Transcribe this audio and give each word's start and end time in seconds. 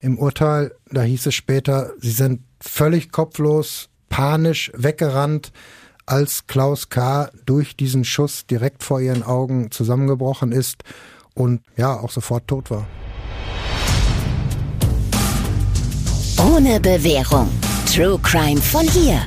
Im 0.00 0.18
Urteil, 0.18 0.74
da 0.90 1.02
hieß 1.02 1.26
es 1.26 1.34
später, 1.34 1.92
sie 1.98 2.10
sind 2.10 2.42
völlig 2.60 3.12
kopflos, 3.12 3.88
panisch 4.10 4.70
weggerannt, 4.74 5.52
als 6.04 6.46
Klaus 6.46 6.90
K. 6.90 7.30
durch 7.46 7.76
diesen 7.76 8.04
Schuss 8.04 8.46
direkt 8.46 8.84
vor 8.84 9.00
ihren 9.00 9.22
Augen 9.22 9.70
zusammengebrochen 9.70 10.52
ist 10.52 10.84
und 11.34 11.62
ja, 11.76 11.98
auch 11.98 12.10
sofort 12.10 12.46
tot 12.46 12.70
war. 12.70 12.86
Ohne 16.38 16.78
Bewährung. 16.78 17.48
True 17.92 18.18
Crime 18.22 18.60
von 18.60 18.86
hier. 18.86 19.22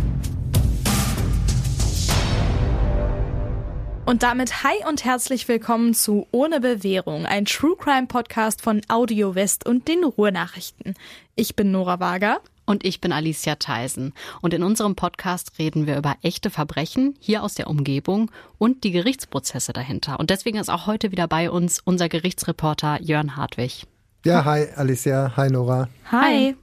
Und 4.09 4.23
damit 4.23 4.63
hi 4.63 4.73
und 4.87 5.05
herzlich 5.05 5.47
willkommen 5.47 5.93
zu 5.93 6.25
Ohne 6.31 6.59
Bewährung, 6.59 7.27
ein 7.27 7.45
True 7.45 7.75
Crime 7.77 8.07
Podcast 8.07 8.59
von 8.59 8.81
Audio 8.87 9.35
West 9.35 9.67
und 9.67 9.87
den 9.87 10.03
Ruhrnachrichten. 10.03 10.95
Ich 11.35 11.55
bin 11.55 11.69
Nora 11.69 11.99
Wager. 11.99 12.41
Und 12.65 12.83
ich 12.83 13.01
bin 13.01 13.11
Alicia 13.11 13.53
Theisen. 13.53 14.15
Und 14.41 14.55
in 14.55 14.63
unserem 14.63 14.95
Podcast 14.95 15.59
reden 15.59 15.85
wir 15.85 15.95
über 15.95 16.15
echte 16.23 16.49
Verbrechen 16.49 17.17
hier 17.19 17.43
aus 17.43 17.53
der 17.53 17.67
Umgebung 17.67 18.31
und 18.57 18.83
die 18.83 18.89
Gerichtsprozesse 18.89 19.73
dahinter. 19.73 20.19
Und 20.19 20.31
deswegen 20.31 20.57
ist 20.57 20.69
auch 20.69 20.87
heute 20.87 21.11
wieder 21.11 21.27
bei 21.27 21.51
uns 21.51 21.79
unser 21.79 22.09
Gerichtsreporter 22.09 22.99
Jörn 23.03 23.35
Hartwig. 23.35 23.85
Ja, 24.25 24.43
hi 24.43 24.69
Alicia, 24.75 25.33
hi 25.37 25.51
Nora. 25.51 25.87
Hi. 26.11 26.55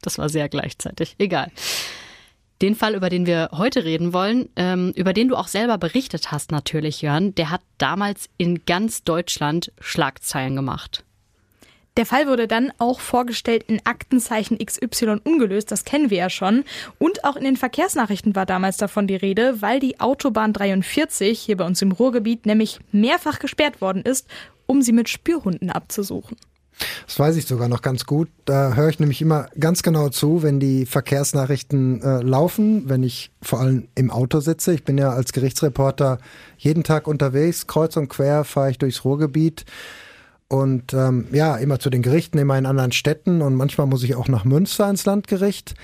Das 0.00 0.16
war 0.16 0.28
sehr 0.28 0.48
gleichzeitig. 0.48 1.16
Egal. 1.18 1.50
Den 2.62 2.74
Fall, 2.74 2.94
über 2.94 3.10
den 3.10 3.26
wir 3.26 3.50
heute 3.52 3.84
reden 3.84 4.12
wollen, 4.12 4.48
ähm, 4.56 4.92
über 4.96 5.12
den 5.12 5.28
du 5.28 5.36
auch 5.36 5.48
selber 5.48 5.76
berichtet 5.76 6.32
hast 6.32 6.52
natürlich, 6.52 7.02
Jörn, 7.02 7.34
der 7.34 7.50
hat 7.50 7.60
damals 7.76 8.30
in 8.38 8.64
ganz 8.64 9.04
Deutschland 9.04 9.72
Schlagzeilen 9.80 10.56
gemacht. 10.56 11.04
Der 11.98 12.06
Fall 12.06 12.26
wurde 12.26 12.46
dann 12.46 12.72
auch 12.78 13.00
vorgestellt 13.00 13.64
in 13.68 13.80
Aktenzeichen 13.84 14.58
XY 14.58 15.20
ungelöst, 15.24 15.70
das 15.70 15.84
kennen 15.84 16.10
wir 16.10 16.18
ja 16.18 16.30
schon. 16.30 16.64
Und 16.98 17.24
auch 17.24 17.36
in 17.36 17.44
den 17.44 17.56
Verkehrsnachrichten 17.56 18.34
war 18.34 18.44
damals 18.44 18.76
davon 18.76 19.06
die 19.06 19.16
Rede, 19.16 19.62
weil 19.62 19.80
die 19.80 19.98
Autobahn 19.98 20.52
43 20.52 21.38
hier 21.40 21.56
bei 21.56 21.64
uns 21.64 21.80
im 21.80 21.92
Ruhrgebiet 21.92 22.44
nämlich 22.44 22.80
mehrfach 22.92 23.38
gesperrt 23.38 23.80
worden 23.80 24.02
ist, 24.02 24.28
um 24.66 24.82
sie 24.82 24.92
mit 24.92 25.08
Spürhunden 25.08 25.70
abzusuchen. 25.70 26.36
Das 27.06 27.18
weiß 27.18 27.36
ich 27.36 27.46
sogar 27.46 27.68
noch 27.68 27.82
ganz 27.82 28.04
gut. 28.04 28.28
Da 28.44 28.74
höre 28.74 28.88
ich 28.88 29.00
nämlich 29.00 29.22
immer 29.22 29.48
ganz 29.58 29.82
genau 29.82 30.08
zu, 30.10 30.42
wenn 30.42 30.60
die 30.60 30.84
Verkehrsnachrichten 30.84 32.02
äh, 32.02 32.20
laufen, 32.22 32.88
wenn 32.88 33.02
ich 33.02 33.30
vor 33.40 33.60
allem 33.60 33.88
im 33.94 34.10
Auto 34.10 34.40
sitze. 34.40 34.74
Ich 34.74 34.84
bin 34.84 34.98
ja 34.98 35.10
als 35.10 35.32
Gerichtsreporter 35.32 36.18
jeden 36.58 36.84
Tag 36.84 37.08
unterwegs, 37.08 37.66
kreuz 37.66 37.96
und 37.96 38.08
quer 38.08 38.44
fahre 38.44 38.70
ich 38.70 38.78
durchs 38.78 39.04
Ruhrgebiet 39.04 39.64
und 40.48 40.94
ähm, 40.94 41.26
ja, 41.32 41.56
immer 41.56 41.78
zu 41.78 41.90
den 41.90 42.02
Gerichten, 42.02 42.38
immer 42.38 42.58
in 42.58 42.66
anderen 42.66 42.92
Städten 42.92 43.42
und 43.42 43.54
manchmal 43.54 43.86
muss 43.86 44.02
ich 44.02 44.14
auch 44.14 44.28
nach 44.28 44.44
Münster 44.44 44.88
ins 44.88 45.04
Landgericht. 45.04 45.74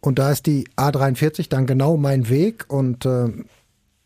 Und 0.00 0.18
da 0.18 0.30
ist 0.30 0.46
die 0.46 0.68
A43 0.76 1.48
dann 1.48 1.66
genau 1.66 1.96
mein 1.96 2.28
Weg 2.28 2.66
und 2.68 3.06
äh, 3.06 3.30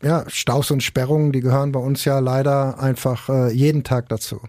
ja, 0.01 0.23
Staus 0.29 0.71
und 0.71 0.81
Sperrungen, 0.81 1.33
die 1.33 1.41
gehören 1.41 1.73
bei 1.73 1.79
uns 1.79 2.05
ja 2.05 2.19
leider 2.19 2.79
einfach 2.79 3.27
äh, 3.27 3.51
jeden 3.51 3.83
Tag 3.83 4.07
dazu. 4.07 4.39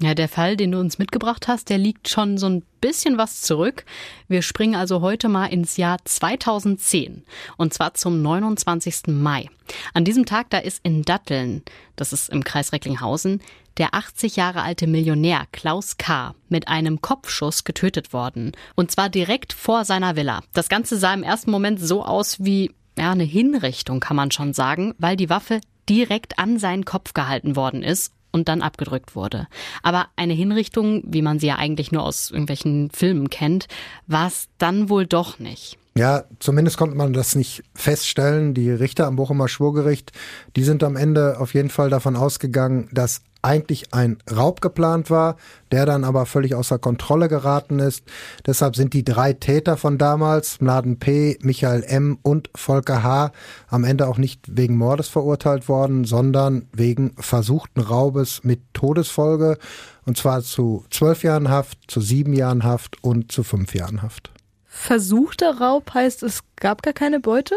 Ja, 0.00 0.14
der 0.14 0.28
Fall, 0.28 0.56
den 0.56 0.72
du 0.72 0.80
uns 0.80 0.98
mitgebracht 0.98 1.46
hast, 1.46 1.70
der 1.70 1.78
liegt 1.78 2.08
schon 2.08 2.36
so 2.36 2.46
ein 2.46 2.64
bisschen 2.80 3.16
was 3.16 3.42
zurück. 3.42 3.84
Wir 4.26 4.42
springen 4.42 4.74
also 4.74 5.00
heute 5.02 5.28
mal 5.28 5.46
ins 5.46 5.76
Jahr 5.76 5.98
2010 6.04 7.22
und 7.56 7.72
zwar 7.72 7.94
zum 7.94 8.20
29. 8.20 9.06
Mai. 9.06 9.48
An 9.92 10.04
diesem 10.04 10.26
Tag, 10.26 10.50
da 10.50 10.58
ist 10.58 10.80
in 10.82 11.02
Datteln, 11.02 11.62
das 11.94 12.12
ist 12.12 12.28
im 12.28 12.42
Kreis 12.42 12.72
Recklinghausen, 12.72 13.40
der 13.76 13.94
80 13.94 14.34
Jahre 14.36 14.62
alte 14.62 14.88
Millionär 14.88 15.44
Klaus 15.52 15.96
K. 15.96 16.34
mit 16.48 16.66
einem 16.66 17.00
Kopfschuss 17.00 17.62
getötet 17.62 18.12
worden. 18.12 18.52
Und 18.74 18.90
zwar 18.90 19.08
direkt 19.08 19.52
vor 19.52 19.84
seiner 19.84 20.16
Villa. 20.16 20.42
Das 20.52 20.68
Ganze 20.68 20.96
sah 20.96 21.14
im 21.14 21.22
ersten 21.22 21.52
Moment 21.52 21.80
so 21.80 22.04
aus 22.04 22.42
wie 22.44 22.72
ja, 22.98 23.12
eine 23.12 23.24
Hinrichtung, 23.24 24.00
kann 24.00 24.16
man 24.16 24.32
schon 24.32 24.54
sagen, 24.54 24.94
weil 24.98 25.16
die 25.16 25.30
Waffe 25.30 25.60
direkt 25.88 26.38
an 26.38 26.58
seinen 26.58 26.84
Kopf 26.84 27.14
gehalten 27.14 27.56
worden 27.56 27.82
ist 27.82 28.12
und 28.34 28.48
dann 28.48 28.60
abgedrückt 28.60 29.14
wurde. 29.14 29.46
Aber 29.82 30.08
eine 30.16 30.34
Hinrichtung, 30.34 31.02
wie 31.06 31.22
man 31.22 31.38
sie 31.38 31.46
ja 31.46 31.56
eigentlich 31.56 31.92
nur 31.92 32.02
aus 32.02 32.30
irgendwelchen 32.30 32.90
Filmen 32.90 33.30
kennt, 33.30 33.68
war 34.08 34.26
es 34.26 34.48
dann 34.58 34.88
wohl 34.88 35.06
doch 35.06 35.38
nicht. 35.38 35.78
Ja, 35.96 36.24
zumindest 36.40 36.76
konnte 36.76 36.96
man 36.96 37.12
das 37.12 37.36
nicht 37.36 37.62
feststellen. 37.74 38.52
Die 38.52 38.70
Richter 38.70 39.06
am 39.06 39.14
Bochumer 39.14 39.46
Schwurgericht, 39.46 40.10
die 40.56 40.64
sind 40.64 40.82
am 40.82 40.96
Ende 40.96 41.38
auf 41.38 41.54
jeden 41.54 41.70
Fall 41.70 41.88
davon 41.88 42.16
ausgegangen, 42.16 42.88
dass 42.92 43.22
eigentlich 43.44 43.92
ein 43.92 44.18
Raub 44.34 44.60
geplant 44.60 45.10
war, 45.10 45.36
der 45.70 45.86
dann 45.86 46.04
aber 46.04 46.26
völlig 46.26 46.54
außer 46.54 46.78
Kontrolle 46.78 47.28
geraten 47.28 47.78
ist. 47.78 48.04
Deshalb 48.46 48.74
sind 48.74 48.94
die 48.94 49.04
drei 49.04 49.32
Täter 49.32 49.76
von 49.76 49.98
damals, 49.98 50.60
Mladen 50.60 50.98
P., 50.98 51.38
Michael 51.42 51.84
M. 51.84 52.18
und 52.22 52.50
Volker 52.54 53.02
H., 53.02 53.32
am 53.68 53.84
Ende 53.84 54.08
auch 54.08 54.18
nicht 54.18 54.56
wegen 54.56 54.76
Mordes 54.76 55.08
verurteilt 55.08 55.68
worden, 55.68 56.04
sondern 56.04 56.66
wegen 56.72 57.14
versuchten 57.18 57.80
Raubes 57.80 58.44
mit 58.44 58.60
Todesfolge. 58.72 59.58
Und 60.06 60.16
zwar 60.16 60.42
zu 60.42 60.84
zwölf 60.90 61.22
Jahren 61.22 61.48
Haft, 61.48 61.78
zu 61.88 62.00
sieben 62.00 62.32
Jahren 62.32 62.64
Haft 62.64 63.02
und 63.02 63.30
zu 63.30 63.42
fünf 63.42 63.74
Jahren 63.74 64.02
Haft. 64.02 64.30
Versuchter 64.64 65.58
Raub 65.60 65.94
heißt, 65.94 66.22
es 66.22 66.40
gab 66.56 66.82
gar 66.82 66.92
keine 66.94 67.20
Beute? 67.20 67.54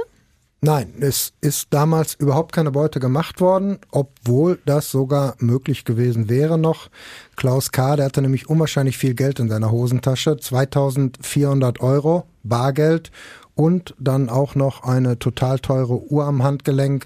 Nein, 0.60 0.96
es 1.02 1.34
ist 1.40 1.68
damals 1.70 2.16
überhaupt 2.16 2.52
keine 2.52 2.72
Beute 2.72 3.00
gemacht 3.00 3.42
worden, 3.42 3.78
obwohl 3.92 4.60
das 4.66 4.90
sogar 4.90 5.36
möglich 5.38 5.86
gewesen 5.86 6.30
wäre 6.30 6.58
noch. 6.58 6.90
Klaus 7.36 7.72
K., 7.72 7.96
der 7.96 8.06
hatte 8.06 8.24
nämlich 8.24 8.50
unwahrscheinlich 8.50 8.98
viel 8.98 9.14
Geld 9.14 9.40
in 9.40 9.50
seiner 9.50 9.72
Hosentasche, 9.72 10.38
2400 10.38 11.80
Euro 11.80 12.26
Bargeld 12.44 13.12
und 13.54 13.94
dann 14.00 14.30
auch 14.30 14.56
noch 14.56 14.84
eine 14.84 15.20
total 15.20 15.60
teure 15.60 16.02
Uhr 16.12 16.26
am 16.26 16.42
Handgelenk. 16.42 17.06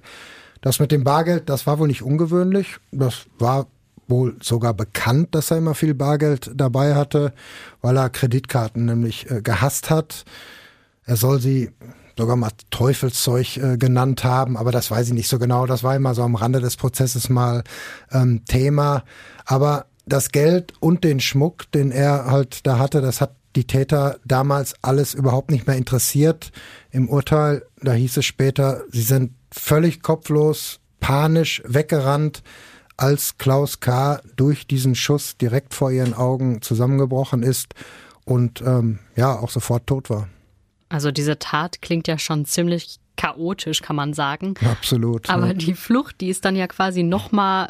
Das 0.62 0.80
mit 0.80 0.94
dem 0.94 1.04
Bargeld, 1.04 1.50
das 1.50 1.68
war 1.68 1.78
wohl 1.78 1.88
nicht 1.88 2.04
ungewöhnlich. 2.04 2.78
Das 2.94 3.26
war 3.38 3.68
wohl 4.08 4.38
sogar 4.42 4.74
bekannt, 4.74 5.36
dass 5.36 5.52
er 5.52 5.58
immer 5.58 5.76
viel 5.76 5.94
Bargeld 5.94 6.52
dabei 6.56 6.96
hatte, 6.96 7.34
weil 7.82 7.98
er 7.98 8.10
Kreditkarten 8.10 8.86
nämlich 8.86 9.30
äh, 9.30 9.42
gehasst 9.42 9.90
hat. 9.90 10.24
Er 11.06 11.18
soll 11.18 11.42
sie 11.42 11.72
sogar 12.18 12.36
mal 12.36 12.52
Teufelszeug 12.70 13.58
äh, 13.58 13.78
genannt 13.78 14.24
haben, 14.24 14.58
aber 14.58 14.72
das 14.72 14.92
weiß 14.92 15.08
ich 15.08 15.14
nicht 15.14 15.28
so 15.28 15.40
genau. 15.40 15.66
Das 15.66 15.84
war 15.84 15.96
immer 15.96 16.14
so 16.14 16.24
am 16.24 16.36
Rande 16.36 16.60
des 16.60 16.78
Prozesses 16.78 17.30
mal 17.30 17.64
ähm, 18.12 18.44
Thema. 18.46 19.04
Aber 19.46 19.86
das 20.06 20.32
Geld 20.32 20.74
und 20.80 21.04
den 21.04 21.20
Schmuck, 21.20 21.72
den 21.72 21.92
er 21.92 22.26
halt 22.26 22.66
da 22.66 22.80
hatte, 22.80 23.02
das 23.02 23.22
hat 23.22 23.36
die 23.56 23.66
Täter 23.66 24.18
damals 24.26 24.76
alles 24.82 25.14
überhaupt 25.14 25.52
nicht 25.52 25.68
mehr 25.68 25.76
interessiert. 25.76 26.52
Im 26.90 27.10
Urteil, 27.10 27.64
da 27.82 27.94
hieß 27.94 28.18
es 28.18 28.26
später, 28.26 28.84
sie 28.92 29.02
sind 29.02 29.34
völlig 29.52 30.02
kopflos, 30.02 30.80
panisch 31.00 31.62
weggerannt, 31.66 32.44
als 32.98 33.38
Klaus 33.38 33.80
K. 33.80 34.22
durch 34.36 34.68
diesen 34.68 34.96
Schuss 34.96 35.36
direkt 35.38 35.74
vor 35.74 35.92
ihren 35.92 36.14
Augen 36.14 36.62
zusammengebrochen 36.62 37.42
ist 37.42 37.74
und 38.26 38.62
ähm, 38.62 39.00
ja 39.16 39.38
auch 39.38 39.50
sofort 39.50 39.88
tot 39.88 40.10
war. 40.10 40.30
Also 40.92 41.12
diese 41.12 41.40
Tat 41.40 41.82
klingt 41.82 42.08
ja 42.08 42.18
schon 42.18 42.46
ziemlich 42.46 42.98
chaotisch, 43.18 43.82
kann 43.82 43.96
man 43.96 44.14
sagen. 44.14 44.56
Absolut. 44.70 45.30
Aber 45.30 45.48
ja. 45.48 45.54
die 45.54 45.74
Flucht, 45.74 46.22
die 46.22 46.30
ist 46.30 46.46
dann 46.46 46.56
ja 46.56 46.68
quasi 46.68 47.04
noch 47.04 47.32
mal 47.32 47.70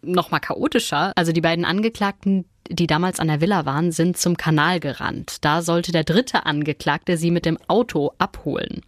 noch 0.00 0.30
mal 0.30 0.38
chaotischer. 0.38 1.12
Also 1.16 1.32
die 1.32 1.40
beiden 1.40 1.64
Angeklagten, 1.64 2.44
die 2.70 2.86
damals 2.86 3.18
an 3.18 3.28
der 3.28 3.40
Villa 3.40 3.66
waren, 3.66 3.90
sind 3.90 4.16
zum 4.16 4.36
Kanal 4.36 4.78
gerannt. 4.78 5.44
Da 5.44 5.60
sollte 5.60 5.90
der 5.90 6.04
dritte 6.04 6.46
Angeklagte 6.46 7.16
sie 7.16 7.32
mit 7.32 7.44
dem 7.44 7.58
Auto 7.66 8.12
abholen 8.18 8.82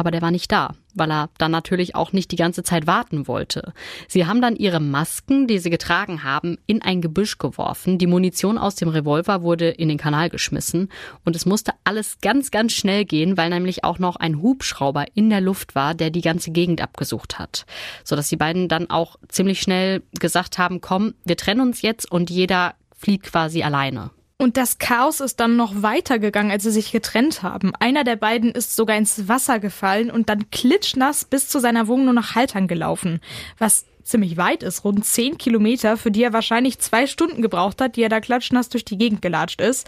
aber 0.00 0.10
der 0.10 0.22
war 0.22 0.30
nicht 0.30 0.50
da, 0.50 0.74
weil 0.94 1.10
er 1.10 1.30
dann 1.38 1.50
natürlich 1.50 1.94
auch 1.94 2.12
nicht 2.12 2.30
die 2.30 2.36
ganze 2.36 2.62
Zeit 2.62 2.86
warten 2.86 3.28
wollte. 3.28 3.72
Sie 4.08 4.26
haben 4.26 4.40
dann 4.40 4.56
ihre 4.56 4.80
Masken, 4.80 5.46
die 5.46 5.58
sie 5.58 5.70
getragen 5.70 6.24
haben, 6.24 6.58
in 6.66 6.82
ein 6.82 7.00
Gebüsch 7.00 7.38
geworfen. 7.38 7.98
Die 7.98 8.06
Munition 8.06 8.58
aus 8.58 8.74
dem 8.74 8.88
Revolver 8.88 9.42
wurde 9.42 9.68
in 9.68 9.88
den 9.88 9.98
Kanal 9.98 10.30
geschmissen 10.30 10.88
und 11.24 11.36
es 11.36 11.46
musste 11.46 11.72
alles 11.84 12.18
ganz, 12.20 12.50
ganz 12.50 12.72
schnell 12.72 13.04
gehen, 13.04 13.36
weil 13.36 13.50
nämlich 13.50 13.84
auch 13.84 13.98
noch 13.98 14.16
ein 14.16 14.42
Hubschrauber 14.42 15.04
in 15.14 15.30
der 15.30 15.40
Luft 15.40 15.74
war, 15.74 15.94
der 15.94 16.10
die 16.10 16.20
ganze 16.20 16.50
Gegend 16.50 16.80
abgesucht 16.80 17.38
hat. 17.38 17.66
Sodass 18.04 18.28
die 18.28 18.36
beiden 18.36 18.68
dann 18.68 18.90
auch 18.90 19.16
ziemlich 19.28 19.60
schnell 19.60 20.02
gesagt 20.18 20.58
haben, 20.58 20.80
komm, 20.80 21.14
wir 21.24 21.36
trennen 21.36 21.60
uns 21.60 21.82
jetzt 21.82 22.10
und 22.10 22.30
jeder 22.30 22.74
flieht 22.96 23.22
quasi 23.22 23.62
alleine. 23.62 24.10
Und 24.40 24.56
das 24.56 24.78
Chaos 24.78 25.20
ist 25.20 25.38
dann 25.38 25.56
noch 25.56 25.82
weitergegangen, 25.82 26.50
als 26.50 26.62
sie 26.62 26.70
sich 26.70 26.92
getrennt 26.92 27.42
haben. 27.42 27.72
Einer 27.78 28.04
der 28.04 28.16
beiden 28.16 28.52
ist 28.52 28.74
sogar 28.74 28.96
ins 28.96 29.28
Wasser 29.28 29.58
gefallen 29.58 30.10
und 30.10 30.30
dann 30.30 30.50
klitschnass 30.50 31.26
bis 31.26 31.46
zu 31.46 31.58
seiner 31.58 31.88
Wohnung 31.88 32.06
nur 32.06 32.14
nach 32.14 32.34
Haltern 32.36 32.66
gelaufen. 32.66 33.20
Was 33.58 33.84
ziemlich 34.02 34.38
weit 34.38 34.62
ist, 34.62 34.82
rund 34.82 35.04
10 35.04 35.36
Kilometer, 35.36 35.98
für 35.98 36.10
die 36.10 36.22
er 36.22 36.32
wahrscheinlich 36.32 36.78
zwei 36.78 37.06
Stunden 37.06 37.42
gebraucht 37.42 37.82
hat, 37.82 37.96
die 37.96 38.02
er 38.02 38.08
da 38.08 38.20
klatschnass 38.20 38.70
durch 38.70 38.86
die 38.86 38.96
Gegend 38.96 39.20
gelatscht 39.20 39.60
ist. 39.60 39.86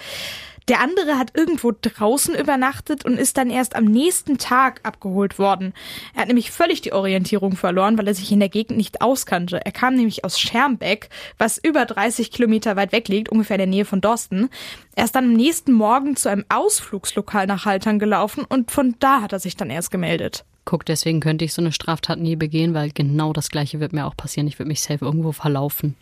Der 0.68 0.80
andere 0.80 1.18
hat 1.18 1.32
irgendwo 1.34 1.72
draußen 1.72 2.34
übernachtet 2.34 3.04
und 3.04 3.18
ist 3.18 3.36
dann 3.36 3.50
erst 3.50 3.74
am 3.74 3.84
nächsten 3.84 4.38
Tag 4.38 4.80
abgeholt 4.84 5.38
worden. 5.38 5.74
Er 6.14 6.22
hat 6.22 6.28
nämlich 6.28 6.50
völlig 6.50 6.80
die 6.80 6.92
Orientierung 6.92 7.56
verloren, 7.56 7.98
weil 7.98 8.08
er 8.08 8.14
sich 8.14 8.30
in 8.30 8.40
der 8.40 8.48
Gegend 8.48 8.76
nicht 8.76 9.00
auskannte. 9.00 9.64
Er 9.64 9.72
kam 9.72 9.94
nämlich 9.94 10.24
aus 10.24 10.38
Schermbeck, 10.38 11.08
was 11.38 11.58
über 11.58 11.84
30 11.84 12.30
Kilometer 12.30 12.76
weit 12.76 12.92
weg 12.92 13.08
liegt, 13.08 13.28
ungefähr 13.28 13.56
in 13.56 13.60
der 13.60 13.66
Nähe 13.66 13.84
von 13.84 14.00
Dorsten. 14.00 14.48
Er 14.94 15.04
ist 15.04 15.14
dann 15.14 15.24
am 15.24 15.32
nächsten 15.32 15.72
Morgen 15.72 16.16
zu 16.16 16.28
einem 16.28 16.44
Ausflugslokal 16.48 17.46
nach 17.46 17.64
Haltern 17.64 17.98
gelaufen 17.98 18.44
und 18.48 18.70
von 18.70 18.94
da 18.98 19.22
hat 19.22 19.32
er 19.32 19.40
sich 19.40 19.56
dann 19.56 19.70
erst 19.70 19.90
gemeldet. 19.90 20.44
Guck, 20.64 20.84
deswegen 20.86 21.20
könnte 21.20 21.44
ich 21.44 21.54
so 21.54 21.62
eine 21.62 21.72
Straftat 21.72 22.20
nie 22.20 22.36
begehen, 22.36 22.72
weil 22.72 22.90
genau 22.90 23.32
das 23.32 23.48
gleiche 23.48 23.80
wird 23.80 23.92
mir 23.92 24.06
auch 24.06 24.16
passieren. 24.16 24.46
Ich 24.46 24.58
würde 24.58 24.68
mich 24.68 24.80
safe 24.80 25.04
irgendwo 25.04 25.32
verlaufen. 25.32 25.96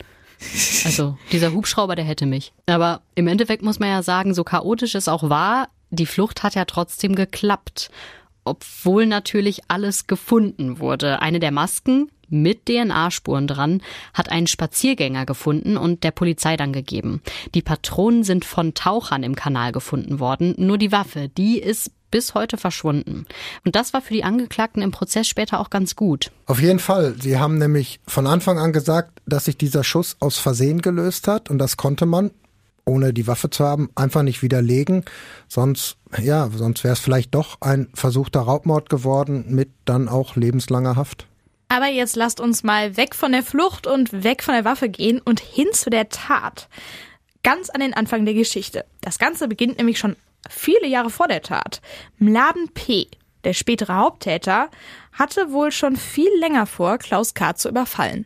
Also 0.85 1.17
dieser 1.31 1.53
Hubschrauber, 1.53 1.95
der 1.95 2.05
hätte 2.05 2.25
mich. 2.25 2.53
Aber 2.65 3.01
im 3.15 3.27
Endeffekt 3.27 3.63
muss 3.63 3.79
man 3.79 3.89
ja 3.89 4.03
sagen, 4.03 4.33
so 4.33 4.43
chaotisch 4.43 4.95
es 4.95 5.07
auch 5.07 5.29
war, 5.29 5.69
die 5.91 6.05
Flucht 6.05 6.43
hat 6.43 6.55
ja 6.55 6.65
trotzdem 6.65 7.15
geklappt. 7.15 7.91
Obwohl 8.43 9.05
natürlich 9.05 9.61
alles 9.67 10.07
gefunden 10.07 10.79
wurde. 10.79 11.21
Eine 11.21 11.39
der 11.39 11.51
Masken 11.51 12.09
mit 12.31 12.65
DNA-Spuren 12.65 13.45
dran 13.45 13.81
hat 14.13 14.31
ein 14.31 14.47
Spaziergänger 14.47 15.25
gefunden 15.25 15.77
und 15.77 16.03
der 16.03 16.11
Polizei 16.11 16.57
dann 16.57 16.73
gegeben. 16.73 17.21
Die 17.53 17.61
Patronen 17.61 18.23
sind 18.23 18.45
von 18.45 18.73
Tauchern 18.73 19.21
im 19.21 19.35
Kanal 19.35 19.71
gefunden 19.71 20.19
worden. 20.19 20.55
Nur 20.57 20.77
die 20.77 20.91
Waffe, 20.91 21.29
die 21.29 21.59
ist 21.59 21.91
bis 22.11 22.33
heute 22.33 22.57
verschwunden. 22.57 23.25
Und 23.65 23.75
das 23.75 23.93
war 23.93 24.01
für 24.01 24.13
die 24.13 24.23
Angeklagten 24.23 24.81
im 24.81 24.91
Prozess 24.91 25.27
später 25.27 25.59
auch 25.59 25.69
ganz 25.69 25.95
gut. 25.95 26.31
Auf 26.45 26.61
jeden 26.61 26.79
Fall. 26.79 27.15
Sie 27.19 27.39
haben 27.39 27.57
nämlich 27.57 27.99
von 28.05 28.27
Anfang 28.27 28.59
an 28.59 28.73
gesagt, 28.73 29.21
dass 29.25 29.45
sich 29.45 29.57
dieser 29.57 29.83
Schuss 29.83 30.17
aus 30.19 30.37
Versehen 30.37 30.81
gelöst 30.81 31.27
hat 31.27 31.49
und 31.49 31.57
das 31.57 31.77
konnte 31.77 32.05
man 32.05 32.31
ohne 32.85 33.13
die 33.13 33.27
Waffe 33.27 33.49
zu 33.49 33.63
haben, 33.63 33.89
einfach 33.95 34.23
nicht 34.23 34.41
widerlegen. 34.41 35.05
Sonst, 35.47 35.97
ja, 36.19 36.49
sonst 36.53 36.83
wäre 36.83 36.93
es 36.93 36.99
vielleicht 36.99 37.33
doch 37.35 37.57
ein 37.61 37.87
versuchter 37.93 38.41
Raubmord 38.41 38.89
geworden 38.89 39.45
mit 39.49 39.69
dann 39.85 40.09
auch 40.09 40.35
lebenslanger 40.35 40.95
Haft. 40.95 41.27
Aber 41.69 41.87
jetzt 41.87 42.15
lasst 42.17 42.41
uns 42.41 42.63
mal 42.63 42.97
weg 42.97 43.15
von 43.15 43.31
der 43.31 43.43
Flucht 43.43 43.87
und 43.87 44.23
weg 44.25 44.43
von 44.43 44.53
der 44.53 44.65
Waffe 44.65 44.89
gehen 44.89 45.21
und 45.21 45.39
hin 45.39 45.67
zu 45.71 45.89
der 45.89 46.09
Tat. 46.09 46.67
Ganz 47.43 47.69
an 47.69 47.79
den 47.79 47.93
Anfang 47.93 48.25
der 48.25 48.33
Geschichte. 48.33 48.83
Das 48.99 49.19
Ganze 49.19 49.47
beginnt 49.47 49.77
nämlich 49.77 49.97
schon 49.97 50.17
viele 50.49 50.87
Jahre 50.87 51.09
vor 51.09 51.27
der 51.27 51.41
Tat. 51.41 51.81
Mladen 52.17 52.69
P., 52.73 53.07
der 53.43 53.53
spätere 53.53 53.95
Haupttäter, 53.95 54.69
hatte 55.13 55.51
wohl 55.51 55.71
schon 55.71 55.95
viel 55.95 56.31
länger 56.39 56.65
vor, 56.65 56.97
Klaus 56.97 57.33
K. 57.33 57.55
zu 57.55 57.69
überfallen. 57.69 58.25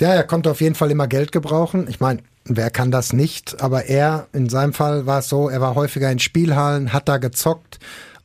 Ja, 0.00 0.14
er 0.14 0.24
konnte 0.24 0.50
auf 0.50 0.60
jeden 0.60 0.74
Fall 0.74 0.90
immer 0.90 1.08
Geld 1.08 1.32
gebrauchen. 1.32 1.86
Ich 1.88 2.00
meine, 2.00 2.22
wer 2.44 2.70
kann 2.70 2.90
das 2.90 3.12
nicht? 3.12 3.60
Aber 3.60 3.86
er, 3.86 4.28
in 4.32 4.48
seinem 4.48 4.72
Fall 4.72 5.06
war 5.06 5.20
es 5.20 5.28
so, 5.28 5.48
er 5.48 5.60
war 5.60 5.74
häufiger 5.74 6.10
in 6.10 6.18
Spielhallen, 6.18 6.92
hat 6.92 7.08
da 7.08 7.16
gezockt, 7.18 7.78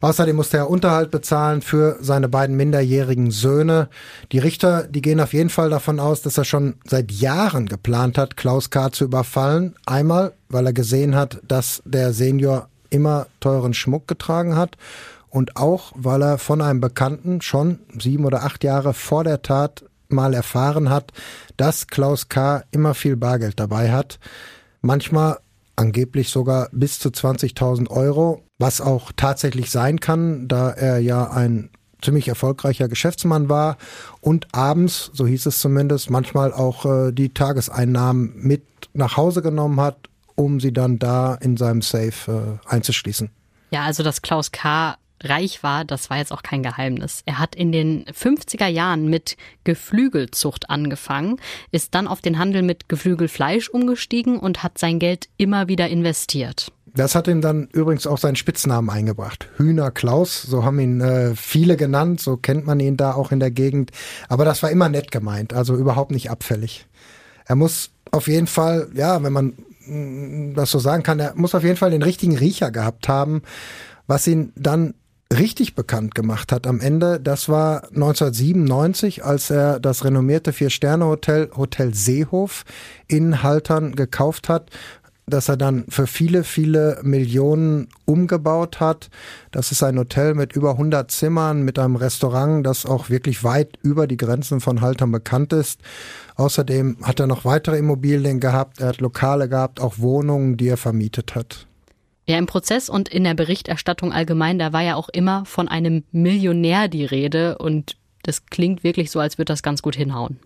Außerdem 0.03 0.35
musste 0.35 0.57
er 0.57 0.69
Unterhalt 0.69 1.11
bezahlen 1.11 1.61
für 1.61 1.95
seine 2.01 2.27
beiden 2.27 2.57
minderjährigen 2.57 3.31
Söhne. 3.31 3.88
Die 4.33 4.39
Richter, 4.39 4.83
die 4.83 5.01
gehen 5.01 5.21
auf 5.21 5.31
jeden 5.31 5.50
Fall 5.50 5.69
davon 5.69 6.01
aus, 6.01 6.21
dass 6.21 6.38
er 6.38 6.44
schon 6.44 6.75
seit 6.83 7.09
Jahren 7.09 7.67
geplant 7.67 8.17
hat, 8.17 8.35
Klaus 8.35 8.69
K. 8.69 8.91
zu 8.91 9.05
überfallen. 9.05 9.75
Einmal, 9.85 10.33
weil 10.50 10.65
er 10.65 10.73
gesehen 10.73 11.15
hat, 11.15 11.39
dass 11.47 11.81
der 11.85 12.11
Senior 12.11 12.67
immer 12.89 13.27
teuren 13.39 13.73
Schmuck 13.73 14.05
getragen 14.09 14.57
hat 14.57 14.75
und 15.29 15.55
auch, 15.55 15.94
weil 15.95 16.21
er 16.21 16.38
von 16.38 16.61
einem 16.61 16.81
Bekannten 16.81 17.39
schon 17.39 17.79
sieben 17.97 18.25
oder 18.25 18.44
acht 18.44 18.65
Jahre 18.65 18.94
vor 18.94 19.23
der 19.23 19.41
Tat 19.41 19.85
mal 20.09 20.33
erfahren 20.33 20.89
hat, 20.89 21.13
dass 21.56 21.88
Klaus 21.88 22.27
K. 22.27 22.65
immer 22.71 22.94
viel 22.94 23.15
Bargeld 23.15 23.57
dabei 23.57 23.94
hat. 23.94 24.19
Manchmal 24.81 25.38
angeblich 25.77 26.29
sogar 26.29 26.67
bis 26.73 26.99
zu 26.99 27.07
20.000 27.07 27.89
Euro, 27.89 28.44
was 28.63 28.80
auch 28.80 29.12
tatsächlich 29.18 29.69
sein 29.71 30.00
kann, 30.00 30.48
da 30.48 30.69
er 30.69 30.98
ja 31.00 31.30
ein 31.30 31.69
ziemlich 32.01 32.30
erfolgreicher 32.30 32.88
Geschäftsmann 32.88 33.50
war 33.50 33.75
und 34.21 34.48
abends, 34.54 35.12
so 35.13 35.27
hieß 35.27 35.48
es 35.48 35.60
zumindest, 35.60 36.10
manchmal 36.10 36.54
auch 36.54 36.86
äh, 36.86 37.12
die 37.12 37.33
Tageseinnahmen 37.33 38.31
mit 38.38 38.63
nach 38.94 39.18
Hause 39.18 39.42
genommen 39.42 39.81
hat, 39.81 39.98
um 40.36 40.62
sie 40.62 40.71
dann 40.71 40.98
da 40.98 41.36
in 41.36 41.57
seinem 41.57 41.81
Safe 41.81 42.60
äh, 42.65 42.74
einzuschließen. 42.74 43.31
Ja, 43.71 43.83
also 43.83 44.01
dass 44.01 44.21
Klaus 44.21 44.54
K 44.54 44.95
reich 45.21 45.62
war, 45.62 45.83
das 45.83 46.09
war 46.09 46.19
jetzt 46.19 46.31
auch 46.31 46.44
kein 46.44 46.63
Geheimnis. 46.63 47.21
Er 47.25 47.39
hat 47.39 47.56
in 47.56 47.74
den 47.74 48.06
50er 48.06 48.68
Jahren 48.68 49.09
mit 49.09 49.36
Geflügelzucht 49.66 50.69
angefangen, 50.69 51.36
ist 51.71 51.95
dann 51.95 52.07
auf 52.07 52.21
den 52.21 52.39
Handel 52.39 52.62
mit 52.62 52.88
Geflügelfleisch 52.88 53.68
umgestiegen 53.68 54.39
und 54.39 54.63
hat 54.63 54.77
sein 54.77 55.00
Geld 55.00 55.27
immer 55.36 55.68
wieder 55.68 55.89
investiert. 55.89 56.71
Das 56.95 57.16
hat 57.16 57.28
ihm 57.28 57.42
dann 57.42 57.69
übrigens 57.74 58.06
auch 58.06 58.19
seinen 58.19 58.36
Spitznamen 58.36 58.90
eingebracht. 58.90 59.50
Hühner 59.57 59.90
Klaus, 59.90 60.44
so 60.44 60.63
haben 60.63 60.80
ihn 60.80 61.01
äh, 61.01 61.36
viele 61.36 61.75
genannt, 61.75 62.22
so 62.22 62.38
kennt 62.38 62.68
man 62.68 62.80
ihn 62.80 62.98
da 62.98 63.13
auch 63.13 63.31
in 63.31 63.40
der 63.40 63.50
Gegend. 63.50 63.92
Aber 64.30 64.45
das 64.45 64.62
war 64.62 64.69
immer 64.69 64.90
nett 64.90 65.12
gemeint, 65.12 65.54
also 65.54 65.75
überhaupt 65.75 66.12
nicht 66.12 66.30
abfällig. 66.30 66.88
Er 67.45 67.56
muss 67.56 67.90
auf 68.12 68.28
jeden 68.28 68.48
Fall, 68.48 68.90
ja, 68.94 69.24
wenn 69.24 69.34
man 69.34 69.54
mm, 69.88 70.54
das 70.54 70.69
so 70.69 70.78
sagen 70.78 71.01
kann, 71.01 71.19
er 71.19 71.34
muss 71.36 71.56
auf 71.56 71.63
jeden 71.63 71.78
Fall 71.78 71.90
den 71.90 72.04
richtigen 72.04 72.38
Riecher 72.38 72.69
gehabt 72.69 73.07
haben, 73.07 73.42
was 74.06 74.28
ihn 74.28 74.54
dann 74.56 74.94
richtig 75.34 75.74
bekannt 75.74 76.13
gemacht 76.13 76.51
hat 76.51 76.68
am 76.68 76.80
Ende, 76.80 77.19
das 77.19 77.50
war 77.50 77.86
1997, 77.86 79.25
als 79.25 79.50
er 79.50 79.80
das 79.80 80.06
renommierte 80.06 80.54
Vier-Sterne-Hotel 80.54 81.50
Hotel 81.57 81.95
Seehof 81.95 82.66
in 83.07 83.42
Haltern 83.42 83.95
gekauft 83.95 84.48
hat 84.48 84.69
das 85.25 85.49
er 85.49 85.57
dann 85.57 85.85
für 85.89 86.07
viele, 86.07 86.43
viele 86.43 86.99
Millionen 87.03 87.87
umgebaut 88.05 88.79
hat. 88.79 89.09
Das 89.51 89.71
ist 89.71 89.83
ein 89.83 89.97
Hotel 89.97 90.33
mit 90.33 90.53
über 90.53 90.71
100 90.71 91.09
Zimmern, 91.09 91.63
mit 91.63 91.79
einem 91.79 91.95
Restaurant, 91.95 92.65
das 92.65 92.85
auch 92.85 93.09
wirklich 93.09 93.43
weit 93.43 93.77
über 93.81 94.07
die 94.07 94.17
Grenzen 94.17 94.59
von 94.59 94.81
Haltern 94.81 95.11
bekannt 95.11 95.53
ist. 95.53 95.79
Außerdem 96.35 96.97
hat 97.03 97.19
er 97.19 97.27
noch 97.27 97.45
weitere 97.45 97.77
Immobilien 97.77 98.39
gehabt, 98.39 98.81
er 98.81 98.89
hat 98.89 99.01
Lokale 99.01 99.47
gehabt, 99.47 99.79
auch 99.79 99.99
Wohnungen, 99.99 100.57
die 100.57 100.67
er 100.67 100.77
vermietet 100.77 101.35
hat. 101.35 101.67
Ja, 102.25 102.37
im 102.37 102.45
Prozess 102.45 102.89
und 102.89 103.09
in 103.09 103.25
der 103.25 103.33
Berichterstattung 103.33 104.13
allgemein, 104.13 104.57
da 104.57 104.71
war 104.71 104.81
ja 104.81 104.95
auch 104.95 105.09
immer 105.09 105.45
von 105.45 105.67
einem 105.67 106.03
Millionär 106.11 106.87
die 106.87 107.05
Rede 107.05 107.57
und 107.57 107.97
das 108.23 108.45
klingt 108.45 108.83
wirklich 108.83 109.11
so, 109.11 109.19
als 109.19 109.37
würde 109.37 109.51
das 109.51 109.63
ganz 109.63 109.81
gut 109.81 109.95
hinhauen. 109.95 110.39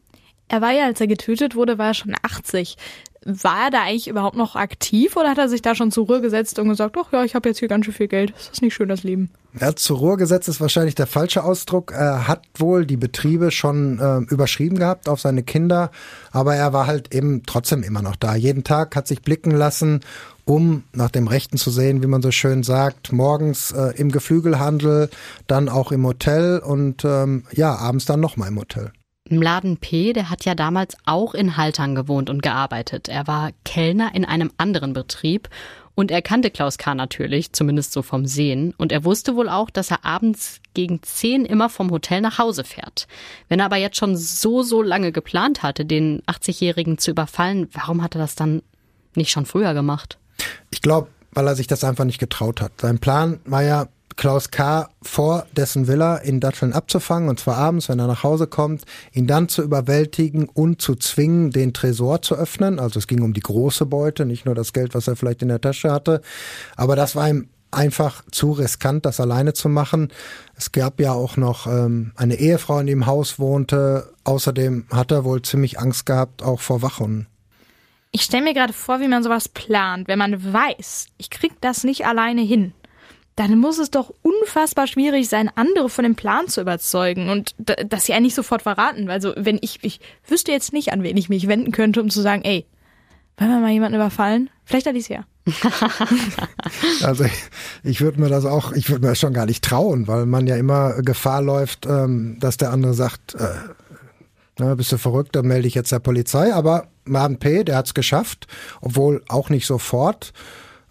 Er 0.50 0.62
war 0.62 0.72
ja, 0.72 0.86
als 0.86 1.02
er 1.02 1.08
getötet 1.08 1.56
wurde, 1.56 1.78
war 1.78 1.88
er 1.88 1.94
schon 1.94 2.16
80. 2.22 2.78
War 3.26 3.66
er 3.66 3.72
da 3.72 3.82
eigentlich 3.84 4.08
überhaupt 4.08 4.38
noch 4.38 4.56
aktiv 4.56 5.16
oder 5.16 5.30
hat 5.30 5.38
er 5.38 5.50
sich 5.50 5.62
da 5.62 5.76
schon 5.76 5.92
zur 5.92 6.08
Ruhe 6.08 6.22
gesetzt 6.22 6.60
und 6.60 6.70
gesagt, 6.70 6.96
ach 7.00 7.12
ja, 7.12 7.24
ich 7.24 7.36
habe 7.36 7.50
jetzt 7.50 7.60
hier 7.60 7.68
ganz 7.68 7.86
schön 7.86 7.94
viel 7.94 8.08
Geld. 8.08 8.34
Das 8.36 8.50
ist 8.50 8.62
nicht 8.62 8.74
schön, 8.74 8.90
das 8.90 9.04
Leben. 9.04 9.30
Ja, 9.60 9.76
zur 9.76 9.98
Ruhe 9.98 10.18
gesetzt 10.18 10.48
ist 10.48 10.62
wahrscheinlich 10.62 10.96
der 10.96 11.08
falsche 11.08 11.44
Ausdruck. 11.44 11.92
Er 11.92 12.28
hat 12.28 12.44
wohl 12.58 12.86
die 12.86 12.98
Betriebe 12.98 13.52
schon 13.52 14.00
äh, 14.00 14.32
überschrieben 14.32 14.78
gehabt 14.78 15.10
auf 15.10 15.20
seine 15.20 15.44
Kinder, 15.44 15.92
aber 16.32 16.56
er 16.56 16.74
war 16.74 16.88
halt 16.88 17.14
eben 17.14 17.44
trotzdem 17.46 17.84
immer 17.84 18.02
noch 18.02 18.16
da. 18.16 18.36
Jeden 18.36 18.64
Tag 18.64 18.96
hat 18.96 19.08
sich 19.08 19.22
blicken 19.22 19.52
lassen 19.52 20.02
um 20.48 20.86
nach 20.94 21.12
dem 21.12 21.28
Rechten 21.28 21.58
zu 21.58 21.70
sehen, 21.70 22.02
wie 22.02 22.08
man 22.08 22.22
so 22.22 22.32
schön 22.32 22.64
sagt, 22.64 23.12
morgens 23.12 23.72
äh, 23.72 23.94
im 23.98 24.12
Geflügelhandel, 24.12 25.10
dann 25.46 25.68
auch 25.68 25.92
im 25.92 26.06
Hotel 26.06 26.60
und 26.60 27.04
ähm, 27.04 27.44
ja, 27.52 27.76
abends 27.76 28.06
dann 28.06 28.22
nochmal 28.22 28.48
im 28.48 28.58
Hotel. 28.58 28.94
Mladen 29.32 29.78
P., 29.78 30.14
der 30.14 30.30
hat 30.30 30.46
ja 30.46 30.56
damals 30.56 30.96
auch 31.06 31.34
in 31.34 31.58
Haltern 31.58 31.96
gewohnt 31.96 32.30
und 32.30 32.42
gearbeitet. 32.42 33.08
Er 33.10 33.28
war 33.28 33.52
Kellner 33.66 34.14
in 34.14 34.26
einem 34.26 34.52
anderen 34.58 34.94
Betrieb 34.94 35.50
und 35.96 36.12
er 36.12 36.22
kannte 36.22 36.52
Klaus 36.52 36.78
K. 36.78 36.94
natürlich, 36.94 37.54
zumindest 37.54 37.92
so 37.92 38.04
vom 38.04 38.28
Sehen. 38.28 38.76
Und 38.78 38.92
er 38.92 39.04
wusste 39.04 39.36
wohl 39.36 39.50
auch, 39.50 39.72
dass 39.72 39.90
er 39.90 40.06
abends 40.06 40.62
gegen 40.76 41.02
zehn 41.02 41.44
immer 41.44 41.70
vom 41.70 41.90
Hotel 41.90 42.22
nach 42.22 42.38
Hause 42.38 42.64
fährt. 42.64 43.08
Wenn 43.50 43.60
er 43.60 43.66
aber 43.66 43.78
jetzt 43.78 43.98
schon 43.98 44.16
so, 44.16 44.62
so 44.62 44.84
lange 44.84 45.12
geplant 45.12 45.64
hatte, 45.64 45.86
den 45.86 46.22
80-Jährigen 46.28 47.00
zu 47.00 47.10
überfallen, 47.10 47.68
warum 47.74 48.04
hat 48.04 48.16
er 48.16 48.20
das 48.20 48.36
dann 48.36 48.62
nicht 49.16 49.32
schon 49.32 49.48
früher 49.48 49.74
gemacht? 49.74 50.20
Ich 50.70 50.84
glaube, 50.84 51.08
weil 51.32 51.48
er 51.48 51.56
sich 51.56 51.66
das 51.66 51.84
einfach 51.84 52.06
nicht 52.06 52.20
getraut 52.20 52.62
hat. 52.62 52.74
Sein 52.80 53.00
Plan 53.00 53.40
war 53.46 53.64
ja, 53.64 53.88
Klaus 54.18 54.50
K. 54.50 54.90
vor 55.04 55.46
dessen 55.56 55.88
Villa 55.88 56.18
in 56.18 56.40
Datteln 56.40 56.74
abzufangen, 56.74 57.30
und 57.30 57.40
zwar 57.40 57.58
abends, 57.58 57.88
wenn 57.88 58.00
er 58.00 58.08
nach 58.08 58.24
Hause 58.24 58.48
kommt, 58.48 58.84
ihn 59.14 59.28
dann 59.28 59.48
zu 59.48 59.62
überwältigen 59.62 60.50
und 60.50 60.82
zu 60.82 60.96
zwingen, 60.96 61.52
den 61.52 61.74
Tresor 61.74 62.22
zu 62.24 62.36
öffnen. 62.36 62.80
Also 62.80 62.98
es 63.00 63.08
ging 63.08 63.22
um 63.22 63.34
die 63.34 63.42
große 63.42 63.86
Beute, 63.86 64.26
nicht 64.26 64.46
nur 64.46 64.56
das 64.56 64.74
Geld, 64.74 64.96
was 64.96 65.08
er 65.08 65.16
vielleicht 65.16 65.44
in 65.44 65.50
der 65.50 65.62
Tasche 65.62 65.92
hatte. 65.92 66.22
Aber 66.76 66.96
das 66.96 67.16
war 67.16 67.30
ihm 67.30 67.50
einfach 67.70 68.24
zu 68.32 68.54
riskant, 68.54 69.06
das 69.06 69.20
alleine 69.20 69.54
zu 69.54 69.70
machen. 69.70 70.10
Es 70.56 70.72
gab 70.72 71.00
ja 71.00 71.12
auch 71.12 71.38
noch 71.38 71.68
ähm, 71.68 72.12
eine 72.16 72.36
Ehefrau 72.36 72.80
in 72.80 72.88
dem 72.88 73.06
Haus 73.06 73.38
wohnte. 73.38 74.14
Außerdem 74.24 74.86
hat 74.92 75.12
er 75.12 75.26
wohl 75.26 75.44
ziemlich 75.44 75.80
Angst 75.80 76.06
gehabt, 76.08 76.42
auch 76.42 76.60
vor 76.60 76.82
Wachhunden. 76.82 77.28
Ich 78.12 78.24
stelle 78.24 78.44
mir 78.44 78.54
gerade 78.54 78.74
vor, 78.74 79.00
wie 79.00 79.08
man 79.08 79.22
sowas 79.22 79.48
plant, 79.48 80.08
wenn 80.08 80.18
man 80.18 80.54
weiß, 80.54 81.08
ich 81.18 81.30
krieg 81.30 81.54
das 81.62 81.84
nicht 81.84 82.08
alleine 82.08 82.42
hin. 82.42 82.74
Dann 83.38 83.60
muss 83.60 83.78
es 83.78 83.92
doch 83.92 84.12
unfassbar 84.24 84.88
schwierig 84.88 85.30
sein, 85.30 85.50
andere 85.54 85.90
von 85.90 86.04
dem 86.04 86.16
Plan 86.16 86.48
zu 86.48 86.60
überzeugen 86.60 87.30
und 87.30 87.54
dass 87.58 88.06
sie 88.06 88.14
einen 88.14 88.26
nicht 88.26 88.34
sofort 88.34 88.64
verraten. 88.64 89.12
Also 89.12 89.32
wenn 89.38 89.60
ich, 89.62 89.78
ich 89.84 90.00
wüsste 90.28 90.52
jetzt 90.52 90.74
nicht, 90.74 90.92
an 90.92 91.04
wen 91.04 91.16
ich 91.16 91.30
mich 91.30 91.48
wenden 91.48 91.72
könnte, 91.72 92.02
um 92.02 92.10
zu 92.10 92.22
sagen, 92.22 92.42
ey, 92.44 92.66
wollen 93.38 93.52
wir 93.52 93.60
mal 93.60 93.72
jemanden 93.72 93.96
überfallen? 93.96 94.50
Vielleicht 94.66 94.88
ja. 94.88 95.24
also 97.04 97.26
ich, 97.26 97.44
ich 97.84 98.02
würde 98.02 98.20
mir 98.20 98.30
das 98.30 98.44
auch, 98.46 98.72
ich 98.72 98.90
würde 98.90 99.04
mir 99.04 99.10
das 99.10 99.20
schon 99.20 99.34
gar 99.34 99.46
nicht 99.46 99.64
trauen, 99.64 100.08
weil 100.08 100.26
man 100.26 100.48
ja 100.48 100.56
immer 100.56 101.04
Gefahr 101.04 101.44
läuft, 101.44 101.86
ähm, 101.86 102.38
dass 102.40 102.58
der 102.58 102.72
andere 102.72 102.96
sagt, 102.96 103.36
äh, 103.36 103.50
na, 104.58 104.74
bist 104.74 104.92
du 104.92 104.98
verrückt, 104.98 105.36
dann 105.36 105.46
melde 105.46 105.68
ich 105.68 105.76
jetzt 105.76 105.92
der 105.92 106.00
Polizei. 106.00 106.52
Aber 106.52 106.88
Martin 107.06 107.38
P., 107.38 107.64
der 107.64 107.78
hat 107.78 107.86
es 107.86 107.94
geschafft, 107.94 108.48
obwohl 108.82 109.24
auch 109.28 109.52
nicht 109.52 109.68
sofort. 109.68 110.34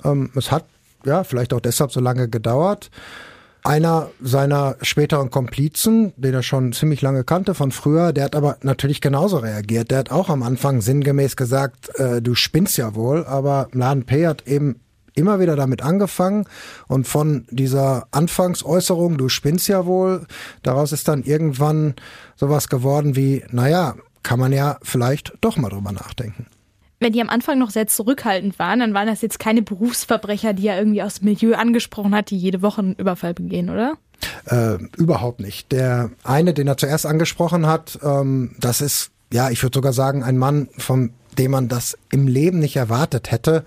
Ähm, 0.05 0.31
es 0.37 0.53
hat 0.53 0.67
ja 1.07 1.25
vielleicht 1.25 1.53
auch 1.53 1.61
deshalb 1.61 1.93
so 1.93 2.01
lange 2.01 2.29
gedauert. 2.29 2.91
Einer 3.65 4.11
seiner 4.23 4.77
späteren 4.81 5.31
Komplizen, 5.31 6.13
den 6.17 6.35
er 6.35 6.45
schon 6.45 6.73
ziemlich 6.73 7.03
lange 7.03 7.25
kannte 7.25 7.53
von 7.53 7.73
früher, 7.73 8.13
der 8.13 8.25
hat 8.27 8.37
aber 8.37 8.59
natürlich 8.63 9.01
genauso 9.01 9.39
reagiert. 9.39 9.91
Der 9.91 9.99
hat 9.99 10.13
auch 10.13 10.29
am 10.29 10.45
Anfang 10.45 10.81
sinngemäß 10.81 11.35
gesagt, 11.35 11.99
äh, 11.99 12.23
du 12.23 12.37
spinnst 12.37 12.77
ja 12.79 12.95
wohl, 12.95 13.25
aber 13.27 13.69
Laden 13.73 14.05
P. 14.05 14.27
hat 14.29 14.47
eben 14.47 14.81
immer 15.17 15.41
wieder 15.41 15.57
damit 15.57 15.83
angefangen 15.83 16.45
und 16.87 17.09
von 17.09 17.47
dieser 17.51 18.07
Anfangsäußerung, 18.13 19.19
du 19.19 19.29
spinnst 19.29 19.67
ja 19.67 19.85
wohl, 19.85 20.27
daraus 20.63 20.93
ist 20.93 21.09
dann 21.09 21.25
irgendwann 21.25 21.95
sowas 22.37 22.69
geworden 22.69 23.17
wie, 23.17 23.43
naja, 23.51 23.97
kann 24.23 24.39
man 24.39 24.53
ja 24.53 24.79
vielleicht 24.83 25.33
doch 25.41 25.57
mal 25.57 25.71
drüber 25.71 25.91
nachdenken 25.91 26.47
wenn 26.99 27.13
die 27.13 27.21
am 27.21 27.29
Anfang 27.29 27.59
noch 27.59 27.71
sehr 27.71 27.87
zurückhaltend 27.87 28.59
waren, 28.59 28.81
dann 28.81 28.95
waren 28.95 29.07
das 29.07 29.23
jetzt 29.23 29.39
keine 29.39 29.63
Berufsverbrecher, 29.63 30.55
die 30.55 30.67
er 30.69 30.79
irgendwie 30.79 31.03
aus 31.03 31.17
dem 31.17 31.27
Milieu 31.27 31.55
angesprochen 31.55 32.15
hat, 32.15 32.31
die 32.31 32.39
jede 32.39 32.63
Woche 32.63 32.81
einen 32.81 32.95
Überfall 32.95 33.35
begehen, 33.35 33.69
oder? 33.69 33.99
Äh, 34.47 34.79
überhaupt 34.97 35.41
nicht. 35.41 35.73
Der 35.73 36.11
eine, 36.25 36.55
den 36.55 36.67
er 36.67 36.77
zuerst 36.77 37.05
angesprochen 37.05 37.67
hat, 37.67 37.99
ähm, 38.03 38.55
das 38.59 38.81
ist, 38.81 39.11
ja, 39.33 39.51
ich 39.51 39.63
würde 39.63 39.77
sogar 39.77 39.93
sagen, 39.93 40.23
ein 40.23 40.39
Mann, 40.39 40.69
von 40.79 41.11
dem 41.39 41.51
man 41.51 41.69
das 41.69 41.99
im 42.11 42.27
Leben 42.27 42.61
nicht 42.61 42.77
erwartet 42.77 43.31
hätte. 43.31 43.65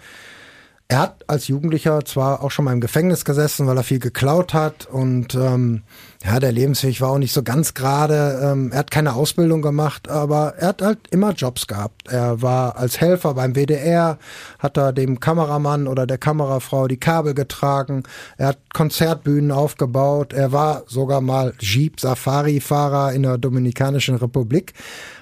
Er 0.92 1.02
hat 1.02 1.24
als 1.28 1.48
Jugendlicher 1.48 2.04
zwar 2.04 2.42
auch 2.42 2.50
schon 2.50 2.66
mal 2.66 2.74
im 2.74 2.82
Gefängnis 2.82 3.24
gesessen, 3.24 3.68
weil 3.68 3.78
er 3.78 3.84
viel 3.84 4.00
geklaut 4.00 4.56
hat 4.56 4.88
und 4.88 5.36
ähm, 5.36 5.84
ja, 6.26 6.40
der 6.40 6.52
Lebensweg 6.52 7.00
war 7.00 7.12
auch 7.12 7.20
nicht 7.20 7.32
so 7.32 7.44
ganz 7.44 7.76
gerade. 7.76 8.40
Ähm, 8.42 8.72
er 8.72 8.80
hat 8.80 8.90
keine 8.90 9.14
Ausbildung 9.14 9.62
gemacht, 9.62 10.10
aber 10.10 10.56
er 10.58 10.70
hat 10.70 10.82
halt 10.82 10.98
immer 11.12 11.34
Jobs 11.34 11.68
gehabt. 11.68 12.08
Er 12.08 12.42
war 12.42 12.76
als 12.76 13.00
Helfer 13.00 13.36
beim 13.36 13.54
WDR, 13.54 14.18
hat 14.58 14.78
da 14.78 14.92
dem 14.92 15.20
Kameramann 15.20 15.88
oder 15.88 16.08
der 16.08 16.18
Kamerafrau 16.18 16.88
die 16.88 16.98
Kabel 16.98 17.36
getragen. 17.36 18.02
Er 18.40 18.48
hat 18.48 18.58
Konzertbühnen 18.74 19.52
aufgebaut. 19.52 20.34
Er 20.34 20.52
war 20.54 20.86
sogar 20.88 21.22
mal 21.22 21.54
Jeep 21.60 22.00
Safari-Fahrer 22.00 23.14
in 23.14 23.22
der 23.22 23.38
Dominikanischen 23.38 24.16
Republik. 24.16 24.74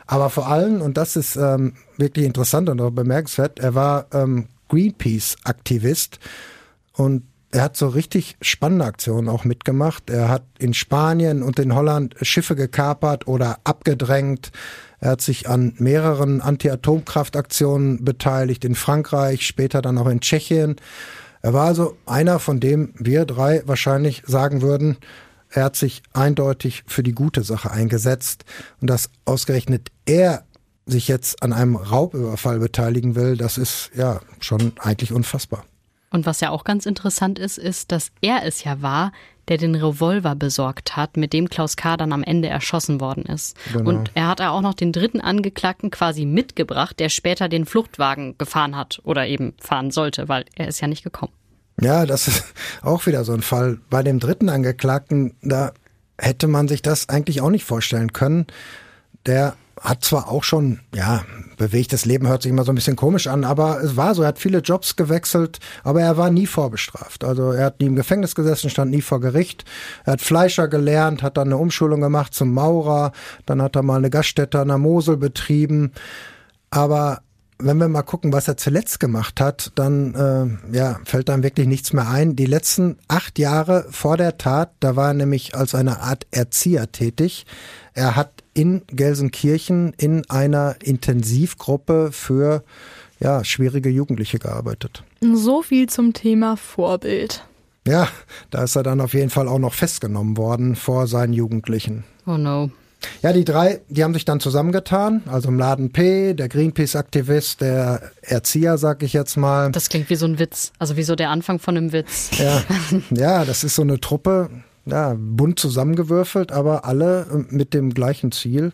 Aber 0.06 0.30
vor 0.30 0.48
allem, 0.48 0.82
und 0.82 0.96
das 0.96 1.18
ist 1.18 1.36
ähm, 1.36 1.74
wirklich 1.98 2.26
interessant 2.26 2.70
und 2.70 2.80
auch 2.80 2.92
bemerkenswert, 2.92 3.60
er 3.60 3.76
war 3.76 4.06
ähm, 4.14 4.48
Greenpeace-Aktivist 4.68 6.20
und 6.94 7.24
er 7.52 7.64
hat 7.64 7.78
so 7.78 7.88
richtig 7.88 8.36
spannende 8.42 8.86
Aktionen 8.86 9.30
auch 9.30 9.46
mitgemacht. 9.46 10.10
Er 10.10 10.28
hat 10.28 10.44
in 10.60 10.74
Spanien 10.74 11.44
und 11.44 11.60
in 11.60 11.74
Holland 11.74 12.16
Schiffe 12.22 12.56
gekapert 12.56 13.28
oder 13.28 13.60
abgedrängt. 13.64 14.52
Er 15.00 15.12
hat 15.12 15.22
sich 15.22 15.48
an 15.48 15.74
mehreren 15.78 16.42
Anti-Atomkraftaktionen 16.42 18.04
beteiligt, 18.04 18.66
in 18.66 18.76
Frankreich, 18.76 19.46
später 19.46 19.82
dann 19.82 19.98
auch 19.98 20.08
in 20.08 20.20
Tschechien. 20.20 20.76
Er 21.42 21.54
war 21.54 21.68
also 21.68 21.96
einer, 22.06 22.40
von 22.40 22.60
dem 22.60 22.94
wir 22.98 23.26
drei 23.26 23.62
wahrscheinlich 23.66 24.24
sagen 24.26 24.62
würden, 24.62 24.98
er 25.50 25.64
hat 25.64 25.76
sich 25.78 26.04
eindeutig 26.14 26.84
für 26.88 27.04
die 27.04 27.14
gute 27.14 27.44
Sache 27.44 27.72
eingesetzt 27.72 28.44
und 28.82 28.90
dass 28.90 29.10
ausgerechnet 29.24 29.92
er 30.06 30.44
sich 30.88 31.08
jetzt 31.08 31.44
an 31.44 31.54
einem 31.54 31.76
Raubüberfall 31.76 32.60
beteiligen 32.60 33.16
will, 33.16 33.38
das 33.38 33.58
ist 33.58 33.92
ja 33.96 34.22
schon 34.40 34.74
eigentlich 34.80 35.12
unfassbar. 35.12 35.66
Und 36.10 36.26
was 36.26 36.40
ja 36.40 36.50
auch 36.52 36.64
ganz 36.64 36.86
interessant 36.86 37.38
ist, 37.38 37.58
ist, 37.58 37.92
dass 37.92 38.12
er 38.22 38.46
es 38.46 38.64
ja 38.64 38.82
war, 38.82 39.12
der 39.50 39.58
den 39.58 39.76
Revolver 39.76 40.36
besorgt 40.36 40.96
hat, 40.96 41.18
mit 41.18 41.34
dem 41.34 41.50
Klaus 41.50 41.76
K. 41.78 41.98
dann 41.98 42.12
am 42.12 42.24
Ende 42.24 42.50
erschossen 42.50 43.00
worden 43.00 43.24
ist. 43.26 43.56
Genau. 43.72 43.90
Und 43.90 44.12
er 44.14 44.28
hat 44.28 44.42
auch 44.42 44.62
noch 44.62 44.74
den 44.74 44.92
dritten 44.92 45.22
Angeklagten 45.22 45.92
quasi 45.92 46.26
mitgebracht, 46.26 47.00
der 47.00 47.10
später 47.10 47.48
den 47.48 47.66
Fluchtwagen 47.66 48.38
gefahren 48.38 48.76
hat 48.76 49.02
oder 49.04 49.28
eben 49.28 49.54
fahren 49.60 49.92
sollte, 49.92 50.28
weil 50.28 50.46
er 50.56 50.68
ist 50.68 50.82
ja 50.82 50.88
nicht 50.88 51.04
gekommen. 51.04 51.32
Ja, 51.80 52.06
das 52.06 52.28
ist 52.28 52.44
auch 52.82 53.06
wieder 53.06 53.24
so 53.24 53.34
ein 53.34 53.42
Fall. 53.42 53.80
Bei 53.90 54.04
dem 54.04 54.20
dritten 54.20 54.50
Angeklagten, 54.50 55.36
da 55.42 55.72
hätte 56.18 56.48
man 56.48 56.68
sich 56.68 56.82
das 56.82 57.08
eigentlich 57.08 57.42
auch 57.42 57.52
nicht 57.52 57.66
vorstellen 57.66 58.14
können. 58.14 58.48
Der 59.26 59.56
hat 59.82 60.04
zwar 60.04 60.30
auch 60.30 60.44
schon, 60.44 60.80
ja, 60.94 61.24
bewegtes 61.58 62.06
Leben 62.06 62.28
hört 62.28 62.42
sich 62.42 62.52
immer 62.52 62.64
so 62.64 62.72
ein 62.72 62.76
bisschen 62.76 62.96
komisch 62.96 63.28
an, 63.28 63.44
aber 63.44 63.82
es 63.82 63.96
war 63.96 64.16
so, 64.16 64.22
er 64.22 64.30
hat 64.30 64.40
viele 64.40 64.60
Jobs 64.60 64.96
gewechselt, 64.96 65.60
aber 65.84 66.02
er 66.02 66.18
war 66.18 66.30
nie 66.30 66.48
vorbestraft. 66.48 67.24
Also 67.24 67.52
er 67.52 67.66
hat 67.66 67.80
nie 67.80 67.88
im 67.88 67.96
Gefängnis 67.96 68.36
gesessen, 68.36 68.70
stand 68.70 68.92
nie 68.92 69.02
vor 69.02 69.20
Gericht. 69.20 69.66
Er 70.06 70.14
hat 70.14 70.22
Fleischer 70.22 70.68
gelernt, 70.68 71.24
hat 71.24 71.38
dann 71.38 71.50
eine 71.50 71.58
Umschulung 71.58 72.02
gemacht 72.02 72.34
zum 72.34 72.54
Maurer, 72.54 73.12
dann 73.46 73.62
hat 73.62 73.76
er 73.76 73.84
mal 73.84 73.98
eine 73.98 74.10
Gaststätte 74.10 74.60
an 74.60 74.68
der 74.68 74.78
Mosel 74.78 75.18
betrieben. 75.18 75.92
Aber 76.70 77.22
wenn 77.60 77.78
wir 77.78 77.88
mal 77.88 78.04
gucken, 78.04 78.34
was 78.34 78.48
er 78.48 78.58
zuletzt 78.58 79.00
gemacht 79.00 79.42
hat, 79.42 79.72
dann 79.76 80.60
äh, 80.72 80.76
ja, 80.76 81.00
fällt 81.06 81.30
dann 81.30 81.44
wirklich 81.44 81.68
nichts 81.68 81.94
mehr 81.94 82.08
ein. 82.10 82.36
Die 82.36 82.46
letzten 82.46 82.98
acht 83.08 83.40
Jahre 83.40 83.86
vor 83.90 84.18
der 84.18 84.38
Tat, 84.38 84.72
da 84.80 84.96
war 84.96 85.10
er 85.10 85.14
nämlich 85.14 85.56
als 85.56 85.74
eine 85.74 86.02
Art 86.02 86.28
Erzieher 86.32 86.92
tätig. 86.92 87.46
Er 87.94 88.16
hat 88.16 88.44
in 88.54 88.84
Gelsenkirchen 88.88 89.94
in 89.98 90.30
einer 90.30 90.76
Intensivgruppe 90.84 92.12
für 92.12 92.64
ja, 93.20 93.44
schwierige 93.44 93.90
Jugendliche 93.90 94.38
gearbeitet. 94.38 95.04
So 95.22 95.64
viel 95.64 95.90
zum 95.90 96.14
Thema 96.14 96.58
Vorbild. 96.58 97.44
Ja, 97.88 98.08
da 98.52 98.64
ist 98.64 98.76
er 98.76 98.84
dann 98.84 99.02
auf 99.02 99.14
jeden 99.14 99.30
Fall 99.30 99.48
auch 99.48 99.60
noch 99.60 99.74
festgenommen 99.74 100.38
worden 100.38 100.76
vor 100.76 101.08
seinen 101.08 101.34
Jugendlichen. 101.34 102.04
Oh 102.26 102.38
no. 102.38 102.70
Ja, 103.22 103.34
die 103.34 103.46
drei, 103.46 103.82
die 103.90 104.04
haben 104.04 104.14
sich 104.14 104.26
dann 104.26 104.40
zusammengetan. 104.40 105.24
Also 105.28 105.50
im 105.50 105.58
Laden 105.58 105.92
P, 105.92 106.34
der 106.34 106.50
Greenpeace-Aktivist, 106.50 107.62
der 107.62 108.12
Erzieher, 108.22 108.78
sag 108.78 109.04
ich 109.04 109.14
jetzt 109.14 109.38
mal. 109.38 109.72
Das 109.72 109.90
klingt 109.90 110.10
wie 110.10 110.16
so 110.16 110.26
ein 110.26 110.40
Witz. 110.40 110.72
Also 110.80 110.98
wie 110.98 111.04
so 111.04 111.16
der 111.16 111.30
Anfang 111.30 111.60
von 111.60 111.78
einem 111.78 111.92
Witz. 111.94 112.32
Ja, 112.38 112.62
ja 113.10 113.46
das 113.46 113.64
ist 113.64 113.76
so 113.76 113.82
eine 113.82 114.00
Truppe, 114.00 114.50
ja, 114.86 115.16
bunt 115.18 115.60
zusammengewürfelt, 115.60 116.52
aber 116.52 116.86
alle 116.86 117.28
äh, 117.32 117.54
mit 117.54 117.74
dem 117.74 117.94
gleichen 117.94 118.32
Ziel. 118.32 118.72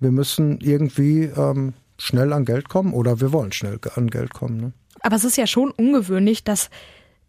Wir 0.00 0.12
müssen 0.12 0.60
irgendwie 0.60 1.24
ähm, 1.24 1.74
schnell 1.98 2.32
an 2.32 2.44
Geld 2.44 2.68
kommen 2.68 2.92
oder 2.92 3.20
wir 3.20 3.32
wollen 3.32 3.52
schnell 3.52 3.78
an 3.94 4.08
Geld 4.08 4.32
kommen. 4.32 4.60
Ne? 4.60 4.72
Aber 5.00 5.16
es 5.16 5.24
ist 5.24 5.36
ja 5.36 5.46
schon 5.46 5.70
ungewöhnlich, 5.70 6.44
dass 6.44 6.70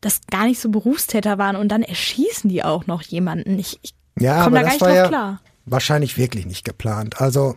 das 0.02 0.22
gar 0.30 0.46
nicht 0.46 0.62
so 0.62 0.70
Berufstäter 0.70 1.38
waren 1.38 1.56
und 1.56 1.70
dann 1.70 1.84
erschießen 1.84 2.50
die 2.50 2.64
auch 2.64 2.88
noch 2.88 3.02
jemanden. 3.02 3.60
Ich, 3.60 3.80
ich 3.82 3.94
ja, 4.18 4.44
komme 4.44 4.58
da 4.58 4.64
gar 4.64 4.72
nicht 4.72 4.82
drauf 4.82 4.96
ja 4.96 5.08
klar. 5.08 5.42
Wahrscheinlich 5.70 6.18
wirklich 6.18 6.46
nicht 6.46 6.66
geplant. 6.66 7.22
Also 7.22 7.56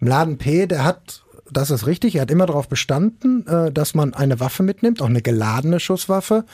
Laden 0.00 0.38
P, 0.38 0.66
der 0.66 0.84
hat 0.84 1.22
das 1.52 1.70
ist 1.70 1.86
richtig. 1.86 2.16
Er 2.16 2.22
hat 2.22 2.30
immer 2.30 2.46
darauf 2.46 2.68
bestanden, 2.68 3.46
äh, 3.46 3.70
dass 3.70 3.94
man 3.94 4.14
eine 4.14 4.40
Waffe 4.40 4.62
mitnimmt, 4.62 5.00
auch 5.00 5.08
eine 5.08 5.22
geladene 5.22 5.78
Schusswaffe. 5.78 6.44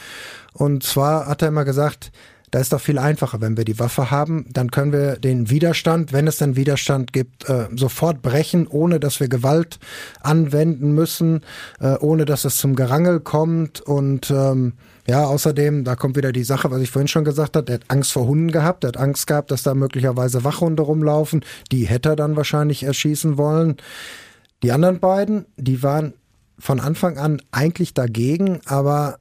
Und 0.52 0.82
zwar 0.82 1.26
hat 1.26 1.42
er 1.42 1.48
immer 1.48 1.64
gesagt, 1.64 2.12
da 2.50 2.58
ist 2.58 2.72
doch 2.72 2.80
viel 2.80 2.98
einfacher, 2.98 3.40
wenn 3.40 3.56
wir 3.56 3.64
die 3.64 3.78
Waffe 3.78 4.10
haben. 4.10 4.46
Dann 4.50 4.70
können 4.70 4.92
wir 4.92 5.16
den 5.16 5.50
Widerstand, 5.50 6.12
wenn 6.12 6.26
es 6.26 6.38
denn 6.38 6.56
Widerstand 6.56 7.12
gibt, 7.12 7.48
äh, 7.48 7.68
sofort 7.76 8.22
brechen, 8.22 8.66
ohne 8.66 8.98
dass 8.98 9.20
wir 9.20 9.28
Gewalt 9.28 9.78
anwenden 10.20 10.92
müssen, 10.92 11.42
äh, 11.78 11.94
ohne 11.98 12.24
dass 12.24 12.44
es 12.44 12.56
zum 12.56 12.74
Gerangel 12.74 13.20
kommt. 13.20 13.80
Und 13.80 14.30
ähm, 14.30 14.72
ja, 15.06 15.24
außerdem, 15.24 15.84
da 15.84 15.96
kommt 15.96 16.16
wieder 16.16 16.32
die 16.32 16.44
Sache, 16.44 16.70
was 16.70 16.80
ich 16.80 16.90
vorhin 16.90 17.08
schon 17.08 17.24
gesagt 17.24 17.56
habe, 17.56 17.72
er 17.72 17.74
hat 17.74 17.84
Angst 17.88 18.12
vor 18.12 18.26
Hunden 18.26 18.50
gehabt, 18.50 18.84
er 18.84 18.88
hat 18.88 18.96
Angst 18.96 19.26
gehabt, 19.26 19.50
dass 19.50 19.62
da 19.62 19.74
möglicherweise 19.74 20.44
Wachhunde 20.44 20.82
rumlaufen. 20.82 21.44
Die 21.72 21.86
hätte 21.86 22.10
er 22.10 22.16
dann 22.16 22.36
wahrscheinlich 22.36 22.82
erschießen 22.82 23.36
wollen. 23.38 23.76
Die 24.62 24.72
anderen 24.72 25.00
beiden, 25.00 25.46
die 25.56 25.82
waren 25.82 26.14
von 26.58 26.80
Anfang 26.80 27.18
an 27.18 27.40
eigentlich 27.50 27.94
dagegen, 27.94 28.60
aber 28.66 29.18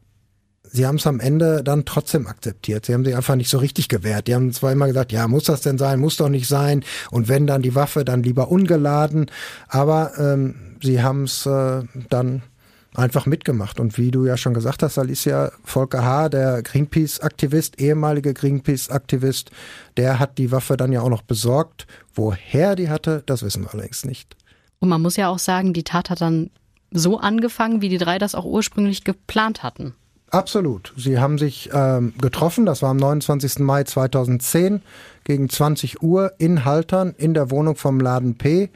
sie 0.63 0.85
haben 0.85 0.97
es 0.97 1.07
am 1.07 1.19
Ende 1.19 1.63
dann 1.63 1.85
trotzdem 1.85 2.27
akzeptiert. 2.27 2.85
Sie 2.85 2.93
haben 2.93 3.05
sich 3.05 3.15
einfach 3.15 3.35
nicht 3.35 3.49
so 3.49 3.57
richtig 3.57 3.87
gewehrt. 3.87 4.27
Die 4.27 4.35
haben 4.35 4.51
zwar 4.51 4.71
immer 4.71 4.87
gesagt, 4.87 5.11
ja, 5.11 5.27
muss 5.27 5.45
das 5.45 5.61
denn 5.61 5.77
sein, 5.77 5.99
muss 5.99 6.17
doch 6.17 6.29
nicht 6.29 6.47
sein. 6.47 6.83
Und 7.11 7.27
wenn 7.27 7.47
dann 7.47 7.61
die 7.61 7.75
Waffe, 7.75 8.05
dann 8.05 8.23
lieber 8.23 8.51
ungeladen. 8.51 9.27
Aber 9.67 10.11
ähm, 10.17 10.55
sie 10.83 11.01
haben 11.01 11.23
es 11.23 11.45
äh, 11.45 11.83
dann 12.09 12.43
einfach 12.95 13.25
mitgemacht. 13.25 13.79
Und 13.79 13.97
wie 13.97 14.11
du 14.11 14.25
ja 14.25 14.37
schon 14.37 14.53
gesagt 14.53 14.83
hast, 14.83 14.97
Alicia, 14.97 15.51
Volker 15.63 16.03
H., 16.03 16.29
der 16.29 16.61
Greenpeace-Aktivist, 16.63 17.79
ehemalige 17.79 18.33
Greenpeace-Aktivist, 18.33 19.51
der 19.97 20.19
hat 20.19 20.37
die 20.37 20.51
Waffe 20.51 20.77
dann 20.77 20.91
ja 20.91 21.01
auch 21.01 21.09
noch 21.09 21.21
besorgt. 21.21 21.87
Woher 22.13 22.75
die 22.75 22.89
hatte, 22.89 23.23
das 23.25 23.43
wissen 23.43 23.63
wir 23.63 23.73
allerdings 23.73 24.05
nicht. 24.05 24.35
Und 24.79 24.89
man 24.89 25.01
muss 25.01 25.17
ja 25.17 25.29
auch 25.29 25.39
sagen, 25.39 25.73
die 25.73 25.83
Tat 25.83 26.09
hat 26.09 26.21
dann 26.21 26.49
so 26.91 27.19
angefangen, 27.19 27.81
wie 27.81 27.89
die 27.89 27.97
drei 27.97 28.17
das 28.17 28.35
auch 28.35 28.45
ursprünglich 28.45 29.03
geplant 29.03 29.61
hatten. 29.61 29.93
Absolut. 30.31 30.93
Sie 30.95 31.19
haben 31.19 31.37
sich 31.39 31.71
ähm, 31.73 32.13
getroffen, 32.19 32.65
das 32.65 32.81
war 32.81 32.91
am 32.91 32.97
29. 32.97 33.59
Mai 33.59 33.83
2010 33.83 34.81
gegen 35.23 35.49
20 35.49 36.03
Uhr 36.03 36.33
in 36.37 36.65
Haltern 36.65 37.15
in 37.17 37.33
der 37.33 37.49
Wohnung 37.49 37.75
vom 37.75 37.99
Laden 37.99 38.35
P. 38.37 38.69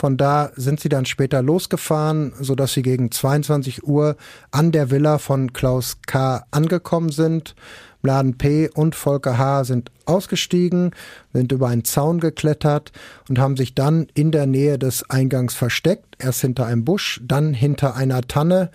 Von 0.00 0.16
da 0.16 0.50
sind 0.56 0.80
sie 0.80 0.88
dann 0.88 1.04
später 1.04 1.42
losgefahren, 1.42 2.32
sodass 2.40 2.72
sie 2.72 2.80
gegen 2.80 3.10
22 3.10 3.84
Uhr 3.86 4.16
an 4.50 4.72
der 4.72 4.90
Villa 4.90 5.18
von 5.18 5.52
Klaus 5.52 5.98
K. 6.06 6.46
angekommen 6.50 7.10
sind. 7.10 7.54
Laden 8.00 8.38
P. 8.38 8.70
und 8.70 8.94
Volker 8.94 9.36
H. 9.36 9.64
sind 9.64 9.90
ausgestiegen, 10.06 10.92
sind 11.34 11.52
über 11.52 11.68
einen 11.68 11.84
Zaun 11.84 12.18
geklettert 12.18 12.92
und 13.28 13.38
haben 13.38 13.58
sich 13.58 13.74
dann 13.74 14.06
in 14.14 14.30
der 14.30 14.46
Nähe 14.46 14.78
des 14.78 15.10
Eingangs 15.10 15.52
versteckt. 15.52 16.16
Erst 16.18 16.40
hinter 16.40 16.64
einem 16.64 16.86
Busch, 16.86 17.20
dann 17.22 17.52
hinter 17.52 17.94
einer 17.94 18.22
Tanne. 18.22 18.70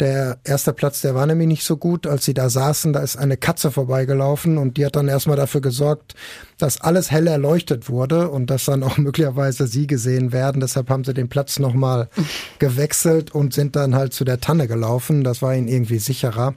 Der 0.00 0.38
erste 0.42 0.72
Platz, 0.72 1.02
der 1.02 1.14
war 1.14 1.24
nämlich 1.26 1.46
nicht 1.46 1.64
so 1.64 1.76
gut. 1.76 2.06
Als 2.06 2.24
sie 2.24 2.34
da 2.34 2.50
saßen, 2.50 2.92
da 2.92 3.00
ist 3.00 3.16
eine 3.16 3.36
Katze 3.36 3.70
vorbeigelaufen 3.70 4.58
und 4.58 4.76
die 4.76 4.84
hat 4.84 4.96
dann 4.96 5.06
erstmal 5.06 5.36
dafür 5.36 5.60
gesorgt, 5.60 6.14
dass 6.58 6.80
alles 6.80 7.12
hell 7.12 7.28
erleuchtet 7.28 7.88
wurde 7.88 8.28
und 8.30 8.50
dass 8.50 8.64
dann 8.64 8.82
auch 8.82 8.96
möglicherweise 8.98 9.66
sie 9.68 9.86
gesehen 9.86 10.32
werden. 10.32 10.60
Deshalb 10.60 10.90
haben 10.90 11.04
sie 11.04 11.14
den 11.14 11.28
Platz 11.28 11.58
nochmal 11.60 12.08
gewechselt 12.58 13.32
und 13.32 13.54
sind 13.54 13.76
dann 13.76 13.94
halt 13.94 14.12
zu 14.12 14.24
der 14.24 14.40
Tanne 14.40 14.66
gelaufen. 14.66 15.22
Das 15.22 15.42
war 15.42 15.54
ihnen 15.54 15.68
irgendwie 15.68 15.98
sicherer. 15.98 16.54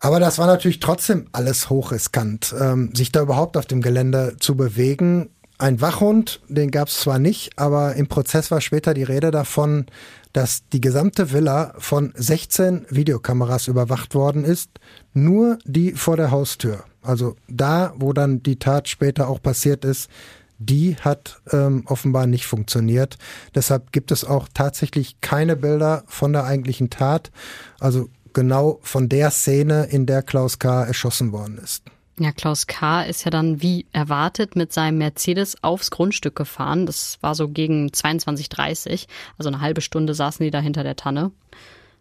Aber 0.00 0.20
das 0.20 0.38
war 0.38 0.46
natürlich 0.46 0.78
trotzdem 0.78 1.26
alles 1.32 1.70
hochriskant, 1.70 2.54
ähm, 2.58 2.94
sich 2.94 3.10
da 3.10 3.20
überhaupt 3.22 3.56
auf 3.56 3.66
dem 3.66 3.82
Gelände 3.82 4.36
zu 4.38 4.56
bewegen. 4.56 5.30
Ein 5.58 5.80
Wachhund, 5.80 6.40
den 6.48 6.70
gab 6.70 6.86
es 6.86 7.00
zwar 7.00 7.18
nicht, 7.18 7.58
aber 7.58 7.96
im 7.96 8.06
Prozess 8.06 8.52
war 8.52 8.60
später 8.60 8.94
die 8.94 9.02
Rede 9.02 9.32
davon, 9.32 9.86
dass 10.32 10.68
die 10.72 10.80
gesamte 10.80 11.32
Villa 11.32 11.74
von 11.78 12.12
16 12.16 12.86
Videokameras 12.90 13.68
überwacht 13.68 14.14
worden 14.14 14.44
ist, 14.44 14.70
nur 15.14 15.58
die 15.64 15.92
vor 15.92 16.16
der 16.16 16.30
Haustür. 16.30 16.84
Also 17.02 17.36
da, 17.48 17.94
wo 17.96 18.12
dann 18.12 18.42
die 18.42 18.58
Tat 18.58 18.88
später 18.88 19.28
auch 19.28 19.40
passiert 19.40 19.84
ist, 19.84 20.10
die 20.58 20.96
hat 20.96 21.40
ähm, 21.52 21.84
offenbar 21.86 22.26
nicht 22.26 22.46
funktioniert. 22.46 23.16
Deshalb 23.54 23.92
gibt 23.92 24.10
es 24.10 24.24
auch 24.24 24.48
tatsächlich 24.52 25.20
keine 25.20 25.56
Bilder 25.56 26.02
von 26.06 26.32
der 26.32 26.44
eigentlichen 26.44 26.90
Tat. 26.90 27.30
Also 27.78 28.08
genau 28.32 28.80
von 28.82 29.08
der 29.08 29.30
Szene, 29.30 29.84
in 29.84 30.06
der 30.06 30.22
Klaus 30.22 30.58
K. 30.58 30.84
erschossen 30.84 31.32
worden 31.32 31.58
ist. 31.58 31.84
Ja, 32.20 32.32
Klaus 32.32 32.66
K. 32.66 33.02
ist 33.02 33.24
ja 33.24 33.30
dann 33.30 33.62
wie 33.62 33.86
erwartet 33.92 34.56
mit 34.56 34.72
seinem 34.72 34.98
Mercedes 34.98 35.62
aufs 35.62 35.90
Grundstück 35.90 36.34
gefahren. 36.34 36.84
Das 36.84 37.18
war 37.20 37.36
so 37.36 37.48
gegen 37.48 37.88
22.30 37.88 39.06
also 39.38 39.48
eine 39.48 39.60
halbe 39.60 39.80
Stunde 39.80 40.14
saßen 40.14 40.42
die 40.42 40.50
da 40.50 40.58
hinter 40.58 40.82
der 40.82 40.96
Tanne. 40.96 41.30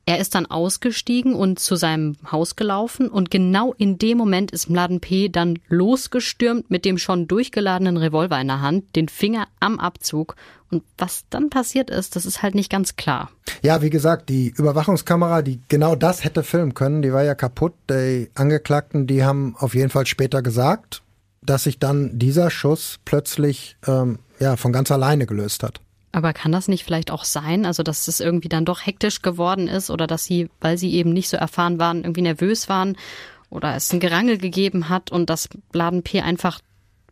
Er 0.08 0.20
ist 0.20 0.36
dann 0.36 0.46
ausgestiegen 0.46 1.36
und 1.36 1.60
zu 1.60 1.76
seinem 1.76 2.16
Haus 2.32 2.56
gelaufen 2.56 3.10
und 3.10 3.30
genau 3.30 3.74
in 3.74 3.98
dem 3.98 4.18
Moment 4.18 4.52
ist 4.52 4.70
Mladen 4.70 5.02
P. 5.02 5.28
dann 5.28 5.60
losgestürmt 5.68 6.72
mit 6.72 6.86
dem 6.86 6.98
schon 6.98 7.28
durchgeladenen 7.28 7.98
Revolver 7.98 8.40
in 8.40 8.48
der 8.48 8.62
Hand, 8.62 8.96
den 8.96 9.10
Finger 9.10 9.50
am 9.60 9.80
Abzug. 9.80 10.38
Und 10.72 10.84
was 10.98 11.26
dann 11.30 11.50
passiert 11.50 11.90
ist, 11.90 12.16
das 12.16 12.26
ist 12.26 12.42
halt 12.42 12.56
nicht 12.56 12.72
ganz 12.72 12.96
klar. 12.96 13.30
Ja, 13.62 13.82
wie 13.82 13.90
gesagt, 13.90 14.30
die 14.30 14.54
Überwachungskamera, 14.56 15.42
die 15.42 15.60
genau 15.68 15.94
das 15.96 16.24
hätte 16.24 16.44
filmen 16.44 16.74
können, 16.74 17.02
die 17.02 17.12
war 17.12 17.26
ja 17.26 17.36
kaputt. 17.36 17.74
Die 17.90 18.30
Angeklagten, 18.34 19.08
die 19.08 19.26
haben 19.26 19.58
auf 19.58 19.76
jeden 19.76 19.90
Fall 19.90 20.06
später 20.06 20.42
gesagt, 20.42 21.02
dass 21.42 21.64
sich 21.64 21.80
dann 21.80 22.18
dieser 22.18 22.50
Schuss 22.50 23.00
plötzlich 23.04 23.76
ähm, 23.86 24.20
ja 24.40 24.56
von 24.56 24.72
ganz 24.72 24.90
alleine 24.90 25.26
gelöst 25.26 25.64
hat. 25.64 25.82
Aber 26.12 26.34
kann 26.34 26.52
das 26.52 26.68
nicht 26.68 26.84
vielleicht 26.84 27.12
auch 27.12 27.24
sein, 27.24 27.66
also 27.66 27.84
dass 27.84 28.08
es 28.08 28.20
irgendwie 28.20 28.50
dann 28.50 28.66
doch 28.66 28.86
hektisch 28.86 29.22
geworden 29.22 29.68
ist 29.68 29.90
oder 29.90 30.08
dass 30.08 30.24
sie, 30.24 30.50
weil 30.62 30.78
sie 30.78 30.94
eben 30.94 31.12
nicht 31.12 31.30
so 31.30 31.38
erfahren 31.38 31.80
waren, 31.80 32.04
irgendwie 32.04 32.22
nervös 32.22 32.70
waren 32.70 32.98
oder 33.50 33.76
es 33.76 33.92
ein 33.94 34.00
Gerangel 34.00 34.38
gegeben 34.38 34.90
hat 34.90 35.12
und 35.12 35.30
das 35.30 35.50
Laden 35.74 36.04
P 36.04 36.22
einfach, 36.22 36.60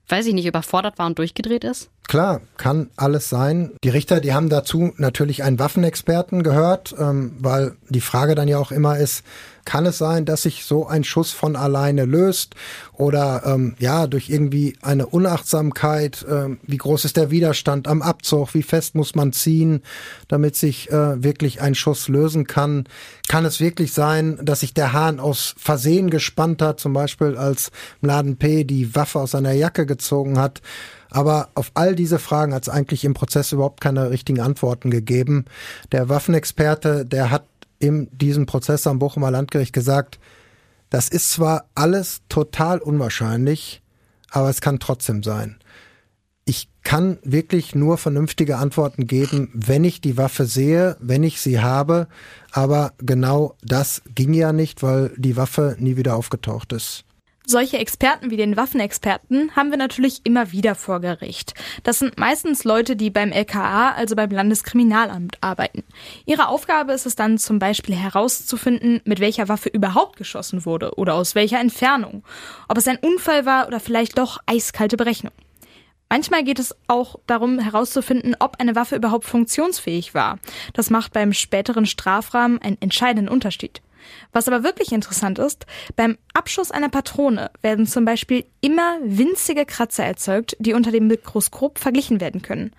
weiß 0.08 0.26
ich 0.28 0.34
nicht, 0.34 0.46
überfordert 0.46 0.98
war 0.98 1.08
und 1.08 1.20
durchgedreht 1.20 1.64
ist? 1.64 1.90
Klar, 2.08 2.42
kann 2.58 2.90
alles 2.96 3.30
sein. 3.30 3.72
Die 3.84 3.90
Richter, 3.90 4.22
die 4.22 4.34
haben 4.34 4.50
dazu 4.50 4.94
natürlich 4.98 5.44
einen 5.44 5.60
Waffenexperten 5.60 6.44
gehört, 6.44 6.96
ähm, 6.98 7.36
weil 7.40 7.76
die 7.90 8.02
Frage 8.02 8.36
dann 8.36 8.48
ja 8.48 8.60
auch 8.60 8.72
immer 8.72 8.98
ist, 8.98 9.24
kann 9.66 9.86
es 9.88 9.98
sein, 9.98 10.26
dass 10.26 10.44
sich 10.44 10.64
so 10.64 10.88
ein 10.88 11.04
Schuss 11.04 11.32
von 11.32 11.56
alleine 11.56 12.06
löst 12.06 12.56
oder 12.94 13.44
ähm, 13.46 13.76
ja 13.80 14.08
durch 14.08 14.30
irgendwie 14.30 14.78
eine 14.82 15.08
Unachtsamkeit? 15.08 16.26
Ähm, 16.30 16.60
wie 16.64 16.78
groß 16.78 17.06
ist 17.06 17.18
der 17.18 17.32
Widerstand 17.32 17.88
am 17.88 18.02
Abzug? 18.02 18.54
Wie 18.54 18.64
fest 18.64 18.96
muss 18.96 19.16
man 19.16 19.34
ziehen, 19.34 19.82
damit 20.28 20.56
sich 20.56 20.92
äh, 20.92 21.22
wirklich 21.24 21.62
ein 21.62 21.76
Schuss 21.76 22.08
lösen 22.08 22.46
kann? 22.46 22.86
Kann 23.28 23.44
es 23.44 23.60
wirklich 23.60 23.92
sein, 23.92 24.40
dass 24.42 24.60
sich 24.60 24.74
der 24.74 24.94
Hahn 24.94 25.20
aus 25.20 25.56
Versehen 25.58 26.10
gespannt 26.12 26.62
hat, 26.62 26.80
zum 26.80 26.94
Beispiel 26.94 27.36
als 27.36 27.72
Mladen 28.02 28.38
P. 28.38 28.64
die 28.64 28.96
Waffe 28.96 29.20
aus 29.20 29.32
seiner 29.32 29.54
Jacke 29.54 29.86
gezogen 29.86 30.38
hat? 30.38 30.62
Aber 31.10 31.50
auf 31.56 31.72
all 31.76 31.96
diese 31.96 32.20
Fragen 32.20 32.54
hat 32.54 32.64
es 32.64 32.70
eigentlich 32.70 33.06
im 33.06 33.14
Prozess 33.14 33.54
überhaupt 33.54 33.80
keine 33.80 34.10
richtigen 34.10 34.42
Antworten 34.42 34.92
gegeben. 34.92 35.46
Der 35.94 36.10
Waffenexperte, 36.10 37.06
der 37.06 37.32
hat 37.32 37.46
in 37.80 38.10
diesem 38.12 38.46
Prozess 38.46 38.88
am 38.88 39.00
Bochumer 39.00 39.32
Landgericht 39.32 39.74
gesagt, 39.74 40.20
das 40.90 41.10
ist 41.10 41.32
zwar 41.32 41.66
alles 41.76 42.22
total 42.30 42.80
unwahrscheinlich, 42.80 43.82
aber 44.30 44.50
es 44.50 44.62
kann 44.62 44.80
trotzdem 44.80 45.24
sein. 45.24 45.58
Ich 46.46 46.70
kann 46.84 47.18
wirklich 47.24 47.74
nur 47.74 47.98
vernünftige 47.98 48.58
Antworten 48.58 49.08
geben, 49.08 49.50
wenn 49.54 49.84
ich 49.84 50.00
die 50.00 50.18
Waffe 50.18 50.46
sehe, 50.46 50.96
wenn 51.00 51.24
ich 51.24 51.42
sie 51.42 51.60
habe. 51.60 52.08
Aber 52.52 52.94
genau 53.00 53.56
das 53.64 54.04
ging 54.14 54.34
ja 54.34 54.54
nicht, 54.54 54.84
weil 54.84 55.12
die 55.18 55.36
Waffe 55.36 55.76
nie 55.80 55.98
wieder 55.98 56.16
aufgetaucht 56.16 56.72
ist. 56.72 57.04
Solche 57.48 57.78
Experten 57.78 58.32
wie 58.32 58.38
den 58.38 58.58
Waffenexperten 58.58 59.56
haben 59.56 59.70
wir 59.70 59.78
natürlich 59.78 60.22
immer 60.24 60.52
wieder 60.52 60.74
vor 60.74 61.00
Gericht. 61.00 61.54
Das 61.84 62.00
sind 62.00 62.18
meistens 62.18 62.64
Leute, 62.64 62.96
die 62.96 63.12
beim 63.12 63.32
LKA, 63.32 63.92
also 63.92 64.16
beim 64.16 64.32
Landeskriminalamt, 64.32 65.38
arbeiten. 65.42 65.84
Ihre 66.26 66.48
Aufgabe 66.48 66.94
ist 66.94 67.06
es 67.06 67.16
dann 67.16 67.38
zum 67.38 67.60
Beispiel 67.60 67.96
herauszufinden, 67.96 69.02
mit 69.06 69.20
welcher 69.20 69.48
Waffe 69.48 69.70
überhaupt 69.70 70.18
geschossen 70.18 70.66
wurde 70.66 70.96
oder 70.96 71.14
aus 71.14 71.36
welcher 71.36 71.60
Entfernung. 71.60 72.24
Ob 72.68 72.80
es 72.80 72.88
ein 72.88 72.98
Unfall 72.98 73.46
war 73.46 73.68
oder 73.68 73.80
vielleicht 73.80 74.18
doch 74.18 74.40
eiskalte 74.48 74.98
Berechnung. 74.98 75.34
Manchmal 76.10 76.44
geht 76.44 76.60
es 76.60 76.76
auch 76.88 77.20
darum 77.28 77.60
herauszufinden, 77.60 78.36
ob 78.40 78.60
eine 78.60 78.76
Waffe 78.76 78.96
überhaupt 78.96 79.26
funktionsfähig 79.26 80.14
war. 80.14 80.40
Das 80.74 80.90
macht 80.90 81.14
beim 81.14 81.34
späteren 81.34 81.86
Strafrahmen 81.86 82.62
einen 82.62 82.78
entscheidenden 82.80 83.28
Unterschied. 83.28 83.82
Was 84.32 84.48
aber 84.48 84.64
wirklich 84.64 84.92
interessant 84.92 85.40
ist, 85.40 85.66
beim 85.96 86.18
Abschuss 86.34 86.72
einer 86.72 86.90
Patrone 86.90 87.52
werden 87.62 87.88
zum 87.88 88.06
Beispiel 88.06 88.46
immer 88.62 88.98
winzige 89.04 89.66
Kratzer 89.66 90.06
erzeugt, 90.06 90.56
die 90.60 90.74
unter 90.74 90.92
dem 90.92 91.08
Mikroskop 91.08 91.80
verglichen 91.80 92.22
werden 92.22 92.42
können. 92.42 92.72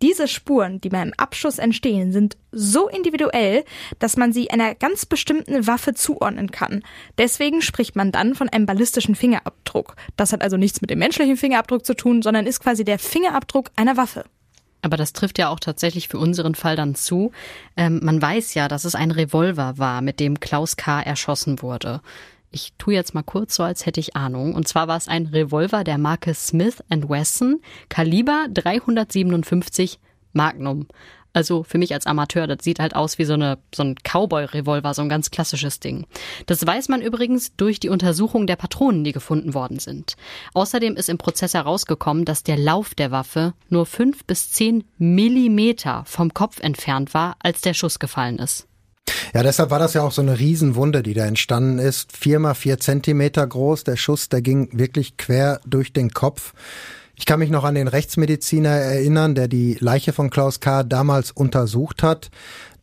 Diese 0.00 0.28
Spuren, 0.28 0.80
die 0.80 0.90
beim 0.90 1.12
Abschuss 1.16 1.58
entstehen, 1.58 2.12
sind 2.12 2.36
so 2.52 2.88
individuell, 2.88 3.64
dass 3.98 4.16
man 4.16 4.32
sie 4.32 4.50
einer 4.50 4.76
ganz 4.76 5.06
bestimmten 5.06 5.66
Waffe 5.66 5.92
zuordnen 5.92 6.52
kann. 6.52 6.84
Deswegen 7.18 7.62
spricht 7.62 7.96
man 7.96 8.12
dann 8.12 8.36
von 8.36 8.48
einem 8.48 8.64
ballistischen 8.64 9.16
Fingerabdruck. 9.16 9.96
Das 10.16 10.32
hat 10.32 10.42
also 10.42 10.56
nichts 10.56 10.80
mit 10.80 10.90
dem 10.90 11.00
menschlichen 11.00 11.36
Fingerabdruck 11.36 11.84
zu 11.84 11.94
tun, 11.94 12.22
sondern 12.22 12.46
ist 12.46 12.60
quasi 12.60 12.84
der 12.84 13.00
Fingerabdruck 13.00 13.70
einer 13.74 13.96
Waffe. 13.96 14.24
Aber 14.82 14.96
das 14.96 15.12
trifft 15.12 15.38
ja 15.38 15.48
auch 15.48 15.60
tatsächlich 15.60 16.08
für 16.08 16.18
unseren 16.18 16.54
Fall 16.54 16.76
dann 16.76 16.94
zu. 16.94 17.32
Ähm, 17.76 18.00
man 18.02 18.20
weiß 18.20 18.54
ja, 18.54 18.68
dass 18.68 18.84
es 18.84 18.94
ein 18.94 19.10
Revolver 19.10 19.78
war, 19.78 20.02
mit 20.02 20.20
dem 20.20 20.40
Klaus 20.40 20.76
K. 20.76 21.00
erschossen 21.00 21.62
wurde. 21.62 22.00
Ich 22.50 22.72
tue 22.78 22.94
jetzt 22.94 23.14
mal 23.14 23.22
kurz 23.22 23.56
so, 23.56 23.62
als 23.62 23.84
hätte 23.84 24.00
ich 24.00 24.16
Ahnung. 24.16 24.54
Und 24.54 24.68
zwar 24.68 24.88
war 24.88 24.96
es 24.96 25.08
ein 25.08 25.26
Revolver 25.26 25.84
der 25.84 25.98
Marke 25.98 26.32
Smith 26.32 26.82
Wesson, 26.88 27.60
Kaliber 27.88 28.46
357 28.52 29.98
Magnum. 30.32 30.86
Also 31.38 31.62
für 31.62 31.78
mich 31.78 31.94
als 31.94 32.04
Amateur, 32.04 32.48
das 32.48 32.64
sieht 32.64 32.80
halt 32.80 32.96
aus 32.96 33.20
wie 33.20 33.24
so, 33.24 33.34
eine, 33.34 33.58
so 33.72 33.84
ein 33.84 33.94
Cowboy-Revolver, 34.02 34.92
so 34.92 35.02
ein 35.02 35.08
ganz 35.08 35.30
klassisches 35.30 35.78
Ding. 35.78 36.04
Das 36.46 36.66
weiß 36.66 36.88
man 36.88 37.00
übrigens 37.00 37.54
durch 37.56 37.78
die 37.78 37.90
Untersuchung 37.90 38.48
der 38.48 38.56
Patronen, 38.56 39.04
die 39.04 39.12
gefunden 39.12 39.54
worden 39.54 39.78
sind. 39.78 40.16
Außerdem 40.54 40.96
ist 40.96 41.08
im 41.08 41.16
Prozess 41.16 41.54
herausgekommen, 41.54 42.24
dass 42.24 42.42
der 42.42 42.58
Lauf 42.58 42.96
der 42.96 43.12
Waffe 43.12 43.54
nur 43.68 43.86
fünf 43.86 44.24
bis 44.24 44.50
zehn 44.50 44.82
Millimeter 44.98 46.02
vom 46.06 46.34
Kopf 46.34 46.58
entfernt 46.58 47.14
war, 47.14 47.36
als 47.38 47.60
der 47.60 47.74
Schuss 47.74 48.00
gefallen 48.00 48.40
ist. 48.40 48.66
Ja, 49.32 49.44
deshalb 49.44 49.70
war 49.70 49.78
das 49.78 49.94
ja 49.94 50.02
auch 50.02 50.10
so 50.10 50.22
eine 50.22 50.40
Riesenwunde, 50.40 51.04
die 51.04 51.14
da 51.14 51.24
entstanden 51.24 51.78
ist. 51.78 52.16
Vier 52.16 52.40
mal 52.40 52.54
vier 52.54 52.78
Zentimeter 52.78 53.46
groß. 53.46 53.84
Der 53.84 53.94
Schuss, 53.94 54.28
der 54.28 54.42
ging 54.42 54.76
wirklich 54.76 55.16
quer 55.16 55.60
durch 55.64 55.92
den 55.92 56.10
Kopf. 56.10 56.52
Ich 57.18 57.26
kann 57.26 57.40
mich 57.40 57.50
noch 57.50 57.64
an 57.64 57.74
den 57.74 57.88
Rechtsmediziner 57.88 58.70
erinnern, 58.70 59.34
der 59.34 59.48
die 59.48 59.76
Leiche 59.80 60.12
von 60.12 60.30
Klaus 60.30 60.60
K. 60.60 60.84
damals 60.84 61.32
untersucht 61.32 62.04
hat. 62.04 62.30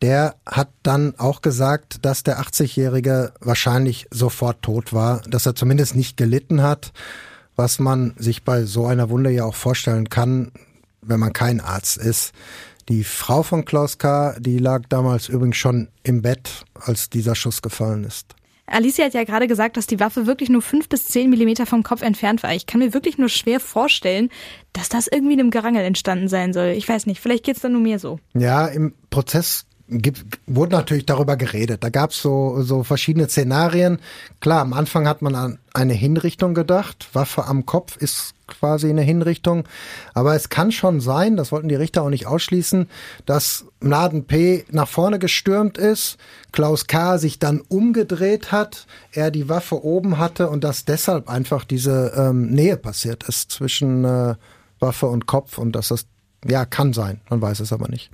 Der 0.02 0.36
hat 0.44 0.68
dann 0.82 1.14
auch 1.16 1.40
gesagt, 1.40 2.04
dass 2.04 2.22
der 2.22 2.38
80-Jährige 2.40 3.32
wahrscheinlich 3.40 4.06
sofort 4.10 4.60
tot 4.60 4.92
war, 4.92 5.22
dass 5.22 5.46
er 5.46 5.54
zumindest 5.54 5.96
nicht 5.96 6.18
gelitten 6.18 6.62
hat, 6.62 6.92
was 7.56 7.78
man 7.78 8.12
sich 8.18 8.44
bei 8.44 8.64
so 8.64 8.86
einer 8.86 9.08
Wunde 9.08 9.30
ja 9.30 9.46
auch 9.46 9.54
vorstellen 9.54 10.10
kann, 10.10 10.52
wenn 11.00 11.18
man 11.18 11.32
kein 11.32 11.62
Arzt 11.62 11.96
ist. 11.96 12.32
Die 12.90 13.04
Frau 13.04 13.42
von 13.42 13.64
Klaus 13.64 13.96
K., 13.96 14.36
die 14.38 14.58
lag 14.58 14.82
damals 14.90 15.30
übrigens 15.30 15.56
schon 15.56 15.88
im 16.02 16.20
Bett, 16.20 16.66
als 16.74 17.08
dieser 17.08 17.34
Schuss 17.34 17.62
gefallen 17.62 18.04
ist. 18.04 18.35
Alicia 18.66 19.04
hat 19.04 19.14
ja 19.14 19.24
gerade 19.24 19.46
gesagt, 19.46 19.76
dass 19.76 19.86
die 19.86 20.00
Waffe 20.00 20.26
wirklich 20.26 20.48
nur 20.48 20.62
fünf 20.62 20.88
bis 20.88 21.04
zehn 21.04 21.30
Millimeter 21.30 21.66
vom 21.66 21.82
Kopf 21.82 22.02
entfernt 22.02 22.42
war. 22.42 22.54
Ich 22.54 22.66
kann 22.66 22.80
mir 22.80 22.94
wirklich 22.94 23.16
nur 23.16 23.28
schwer 23.28 23.60
vorstellen, 23.60 24.30
dass 24.72 24.88
das 24.88 25.06
irgendwie 25.06 25.34
in 25.34 25.40
einem 25.40 25.50
Gerangel 25.50 25.84
entstanden 25.84 26.28
sein 26.28 26.52
soll. 26.52 26.68
Ich 26.68 26.88
weiß 26.88 27.06
nicht, 27.06 27.20
vielleicht 27.20 27.44
geht's 27.44 27.60
dann 27.60 27.72
nur 27.72 27.80
mir 27.80 27.98
so. 27.98 28.18
Ja, 28.34 28.66
im 28.66 28.94
Prozess 29.10 29.66
gibt, 29.88 30.38
wurde 30.46 30.72
natürlich 30.72 31.06
darüber 31.06 31.36
geredet. 31.36 31.84
Da 31.84 31.90
gab 31.90 32.10
es 32.10 32.20
so, 32.20 32.62
so 32.62 32.82
verschiedene 32.82 33.28
Szenarien. 33.28 33.98
Klar, 34.40 34.60
am 34.62 34.72
Anfang 34.72 35.06
hat 35.06 35.22
man 35.22 35.34
an 35.34 35.58
eine 35.72 35.94
Hinrichtung 35.94 36.54
gedacht. 36.54 37.08
Waffe 37.12 37.44
am 37.44 37.66
Kopf 37.66 37.96
ist 37.96 38.34
quasi 38.46 38.88
eine 38.88 39.02
Hinrichtung. 39.02 39.64
Aber 40.14 40.34
es 40.34 40.48
kann 40.48 40.72
schon 40.72 41.00
sein, 41.00 41.36
das 41.36 41.52
wollten 41.52 41.68
die 41.68 41.74
Richter 41.74 42.02
auch 42.02 42.10
nicht 42.10 42.26
ausschließen, 42.26 42.88
dass 43.26 43.66
Mladen 43.80 44.24
P. 44.24 44.64
nach 44.70 44.88
vorne 44.88 45.18
gestürmt 45.18 45.78
ist, 45.78 46.16
Klaus 46.52 46.86
K. 46.86 47.18
sich 47.18 47.38
dann 47.38 47.60
umgedreht 47.60 48.52
hat, 48.52 48.86
er 49.12 49.30
die 49.30 49.48
Waffe 49.48 49.84
oben 49.84 50.18
hatte 50.18 50.48
und 50.48 50.64
dass 50.64 50.84
deshalb 50.84 51.28
einfach 51.28 51.64
diese 51.64 52.12
ähm, 52.16 52.48
Nähe 52.48 52.76
passiert 52.76 53.24
ist 53.24 53.50
zwischen 53.50 54.04
äh, 54.04 54.34
Waffe 54.80 55.06
und 55.06 55.26
Kopf 55.26 55.58
und 55.58 55.72
dass 55.72 55.88
das, 55.88 56.06
ja, 56.44 56.64
kann 56.64 56.92
sein. 56.92 57.20
Man 57.28 57.40
weiß 57.40 57.60
es 57.60 57.72
aber 57.72 57.88
nicht. 57.88 58.10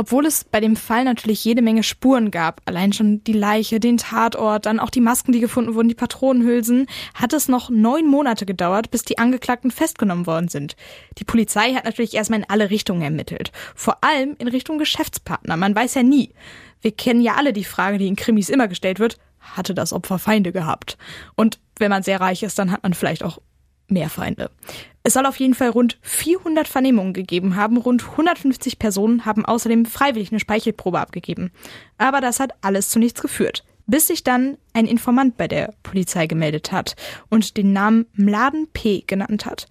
Obwohl 0.00 0.24
es 0.24 0.44
bei 0.44 0.60
dem 0.60 0.76
Fall 0.76 1.04
natürlich 1.04 1.44
jede 1.44 1.60
Menge 1.60 1.82
Spuren 1.82 2.30
gab, 2.30 2.62
allein 2.64 2.94
schon 2.94 3.22
die 3.24 3.34
Leiche, 3.34 3.80
den 3.80 3.98
Tatort, 3.98 4.64
dann 4.64 4.80
auch 4.80 4.88
die 4.88 5.02
Masken, 5.02 5.30
die 5.30 5.40
gefunden 5.40 5.74
wurden, 5.74 5.90
die 5.90 5.94
Patronenhülsen, 5.94 6.86
hat 7.12 7.34
es 7.34 7.48
noch 7.48 7.68
neun 7.68 8.06
Monate 8.06 8.46
gedauert, 8.46 8.90
bis 8.90 9.02
die 9.02 9.18
Angeklagten 9.18 9.70
festgenommen 9.70 10.26
worden 10.26 10.48
sind. 10.48 10.74
Die 11.18 11.24
Polizei 11.24 11.74
hat 11.74 11.84
natürlich 11.84 12.14
erstmal 12.14 12.38
in 12.38 12.48
alle 12.48 12.70
Richtungen 12.70 13.02
ermittelt. 13.02 13.52
Vor 13.74 14.02
allem 14.02 14.36
in 14.38 14.48
Richtung 14.48 14.78
Geschäftspartner. 14.78 15.58
Man 15.58 15.74
weiß 15.74 15.92
ja 15.96 16.02
nie. 16.02 16.32
Wir 16.80 16.92
kennen 16.92 17.20
ja 17.20 17.34
alle 17.34 17.52
die 17.52 17.64
Frage, 17.64 17.98
die 17.98 18.08
in 18.08 18.16
Krimis 18.16 18.48
immer 18.48 18.68
gestellt 18.68 19.00
wird. 19.00 19.18
Hatte 19.38 19.74
das 19.74 19.92
Opfer 19.92 20.18
Feinde 20.18 20.50
gehabt? 20.50 20.96
Und 21.36 21.60
wenn 21.76 21.90
man 21.90 22.02
sehr 22.02 22.22
reich 22.22 22.42
ist, 22.42 22.58
dann 22.58 22.72
hat 22.72 22.84
man 22.84 22.94
vielleicht 22.94 23.22
auch 23.22 23.38
mehr 23.86 24.08
Feinde. 24.08 24.50
Es 25.02 25.14
soll 25.14 25.24
auf 25.24 25.36
jeden 25.36 25.54
Fall 25.54 25.70
rund 25.70 25.98
400 26.02 26.68
Vernehmungen 26.68 27.14
gegeben 27.14 27.56
haben. 27.56 27.78
Rund 27.78 28.02
150 28.02 28.78
Personen 28.78 29.24
haben 29.24 29.46
außerdem 29.46 29.86
freiwillig 29.86 30.30
eine 30.30 30.40
Speichelprobe 30.40 31.00
abgegeben. 31.00 31.50
Aber 31.96 32.20
das 32.20 32.38
hat 32.38 32.52
alles 32.60 32.90
zu 32.90 32.98
nichts 32.98 33.22
geführt. 33.22 33.64
Bis 33.86 34.06
sich 34.06 34.22
dann 34.22 34.58
ein 34.72 34.86
Informant 34.86 35.36
bei 35.36 35.48
der 35.48 35.74
Polizei 35.82 36.26
gemeldet 36.26 36.70
hat 36.70 36.96
und 37.28 37.56
den 37.56 37.72
Namen 37.72 38.06
Mladen 38.12 38.68
P. 38.72 39.02
genannt 39.06 39.46
hat. 39.46 39.66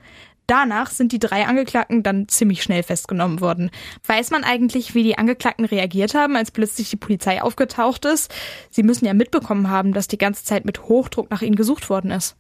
Danach 0.50 0.90
sind 0.90 1.12
die 1.12 1.20
drei 1.20 1.46
Angeklagten 1.46 2.02
dann 2.02 2.28
ziemlich 2.28 2.64
schnell 2.64 2.82
festgenommen 2.82 3.40
worden. 3.40 3.70
Weiß 4.08 4.32
man 4.32 4.44
eigentlich, 4.44 4.96
wie 4.96 5.04
die 5.04 5.16
Angeklagten 5.16 5.64
reagiert 5.64 6.16
haben, 6.16 6.36
als 6.36 6.50
plötzlich 6.50 6.90
die 6.90 6.96
Polizei 6.96 7.40
aufgetaucht 7.44 8.06
ist? 8.06 8.34
Sie 8.72 8.82
müssen 8.82 9.06
ja 9.06 9.14
mitbekommen 9.14 9.70
haben, 9.70 9.94
dass 9.94 10.08
die 10.08 10.18
ganze 10.18 10.44
Zeit 10.44 10.66
mit 10.66 10.86
Hochdruck 10.86 11.30
nach 11.30 11.44
ihnen 11.44 11.56
gesucht 11.56 11.92
worden 11.92 12.10
ist. 12.10 12.36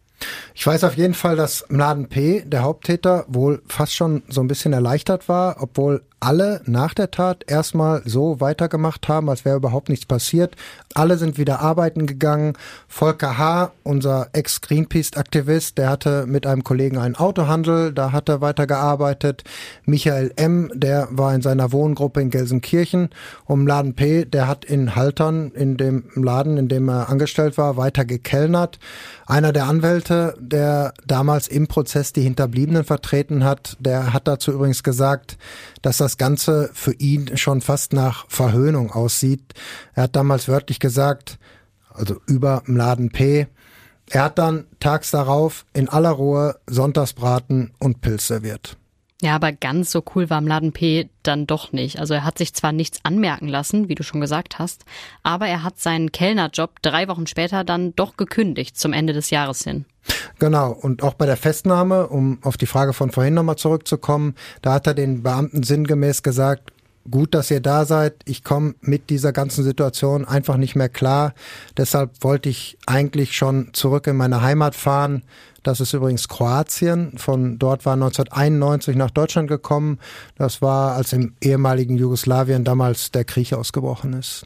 Ich 0.53 0.65
weiß 0.65 0.83
auf 0.83 0.95
jeden 0.95 1.13
Fall, 1.13 1.35
dass 1.35 1.65
Mladen 1.69 2.09
P., 2.09 2.43
der 2.45 2.63
Haupttäter, 2.63 3.25
wohl 3.27 3.61
fast 3.67 3.95
schon 3.95 4.23
so 4.27 4.41
ein 4.41 4.47
bisschen 4.47 4.73
erleichtert 4.73 5.29
war, 5.29 5.57
obwohl 5.59 6.03
alle 6.19 6.61
nach 6.65 6.93
der 6.93 7.11
Tat 7.11 7.43
erstmal 7.47 8.01
so 8.05 8.39
weitergemacht 8.39 9.07
haben, 9.07 9.29
als 9.29 9.45
wäre 9.45 9.57
überhaupt 9.57 9.89
nichts 9.89 10.05
passiert. 10.05 10.55
Alle 10.93 11.17
sind 11.17 11.37
wieder 11.37 11.59
arbeiten 11.61 12.07
gegangen. 12.07 12.53
Volker 12.87 13.37
H., 13.37 13.71
unser 13.83 14.29
Ex-Greenpeace-Aktivist, 14.33 15.77
der 15.77 15.89
hatte 15.89 16.25
mit 16.25 16.45
einem 16.45 16.63
Kollegen 16.63 16.97
einen 16.97 17.15
Autohandel, 17.15 17.93
da 17.93 18.11
hat 18.11 18.29
er 18.29 18.41
weitergearbeitet. 18.41 19.43
Michael 19.85 20.31
M., 20.35 20.71
der 20.73 21.07
war 21.11 21.33
in 21.33 21.41
seiner 21.41 21.71
Wohngruppe 21.71 22.21
in 22.21 22.29
Gelsenkirchen. 22.29 23.09
Und 23.45 23.65
Laden 23.67 23.95
P., 23.95 24.25
der 24.25 24.47
hat 24.47 24.65
in 24.65 24.95
Haltern, 24.95 25.51
in 25.51 25.77
dem 25.77 26.05
Laden, 26.15 26.57
in 26.57 26.67
dem 26.67 26.89
er 26.89 27.09
angestellt 27.09 27.57
war, 27.57 27.77
weiter 27.77 28.05
gekellnert. 28.05 28.79
Einer 29.25 29.53
der 29.53 29.65
Anwälte, 29.65 30.35
der 30.39 30.93
damals 31.05 31.47
im 31.47 31.67
Prozess 31.67 32.13
die 32.13 32.21
Hinterbliebenen 32.21 32.83
vertreten 32.83 33.43
hat, 33.43 33.77
der 33.79 34.13
hat 34.13 34.27
dazu 34.27 34.51
übrigens 34.51 34.83
gesagt, 34.83 35.37
dass 35.81 35.97
das 35.97 36.17
Ganze 36.17 36.69
für 36.73 36.93
ihn 36.93 37.37
schon 37.37 37.61
fast 37.61 37.93
nach 37.93 38.29
Verhöhnung 38.29 38.91
aussieht. 38.91 39.53
Er 39.93 40.03
hat 40.03 40.15
damals 40.15 40.47
wörtlich 40.47 40.79
gesagt, 40.79 41.39
also 41.93 42.21
über 42.25 42.63
Mladen 42.65 43.09
P., 43.09 43.47
er 44.11 44.23
hat 44.23 44.39
dann 44.39 44.65
tags 44.79 45.11
darauf 45.11 45.65
in 45.71 45.87
aller 45.87 46.09
Ruhe 46.09 46.59
Sonntagsbraten 46.65 47.73
und 47.77 48.01
Pilz 48.01 48.25
serviert. 48.25 48.78
Ja, 49.21 49.35
aber 49.35 49.51
ganz 49.51 49.91
so 49.91 50.01
cool 50.15 50.29
war 50.29 50.39
Mladen 50.39 50.71
P. 50.71 51.09
dann 51.23 51.45
doch 51.45 51.73
nicht. 51.73 51.99
Also 51.99 52.13
er 52.13 52.23
hat 52.23 52.37
sich 52.37 52.53
zwar 52.53 52.71
nichts 52.71 52.99
anmerken 53.03 53.49
lassen, 53.49 53.89
wie 53.89 53.95
du 53.95 54.03
schon 54.03 54.21
gesagt 54.21 54.59
hast, 54.59 54.85
aber 55.23 55.47
er 55.47 55.63
hat 55.63 55.77
seinen 55.77 56.13
Kellnerjob 56.13 56.81
drei 56.81 57.09
Wochen 57.09 57.27
später 57.27 57.65
dann 57.65 57.93
doch 57.97 58.15
gekündigt 58.15 58.77
zum 58.77 58.93
Ende 58.93 59.11
des 59.11 59.29
Jahres 59.29 59.63
hin. 59.63 59.83
Genau, 60.39 60.71
und 60.71 61.03
auch 61.03 61.15
bei 61.15 61.25
der 61.25 61.35
Festnahme, 61.35 62.07
um 62.07 62.39
auf 62.43 62.55
die 62.55 62.65
Frage 62.65 62.93
von 62.93 63.11
vorhin 63.11 63.33
nochmal 63.33 63.57
zurückzukommen, 63.57 64.35
da 64.61 64.73
hat 64.73 64.87
er 64.87 64.93
den 64.93 65.21
Beamten 65.21 65.63
sinngemäß 65.63 66.23
gesagt, 66.23 66.71
gut, 67.09 67.33
dass 67.33 67.51
ihr 67.51 67.59
da 67.59 67.85
seid. 67.85 68.15
Ich 68.25 68.43
komme 68.43 68.75
mit 68.81 69.09
dieser 69.09 69.31
ganzen 69.31 69.63
Situation 69.63 70.25
einfach 70.25 70.57
nicht 70.57 70.75
mehr 70.75 70.89
klar. 70.89 71.33
Deshalb 71.77 72.11
wollte 72.21 72.49
ich 72.49 72.77
eigentlich 72.85 73.35
schon 73.35 73.73
zurück 73.73 74.07
in 74.07 74.17
meine 74.17 74.41
Heimat 74.41 74.75
fahren. 74.75 75.23
Das 75.63 75.79
ist 75.79 75.93
übrigens 75.93 76.27
Kroatien. 76.27 77.17
Von 77.17 77.59
dort 77.59 77.85
war 77.85 77.93
1991 77.93 78.95
nach 78.95 79.11
Deutschland 79.11 79.47
gekommen. 79.47 79.99
Das 80.37 80.61
war, 80.61 80.95
als 80.95 81.13
im 81.13 81.35
ehemaligen 81.41 81.97
Jugoslawien 81.97 82.63
damals 82.63 83.11
der 83.11 83.25
Krieg 83.25 83.53
ausgebrochen 83.53 84.13
ist. 84.13 84.45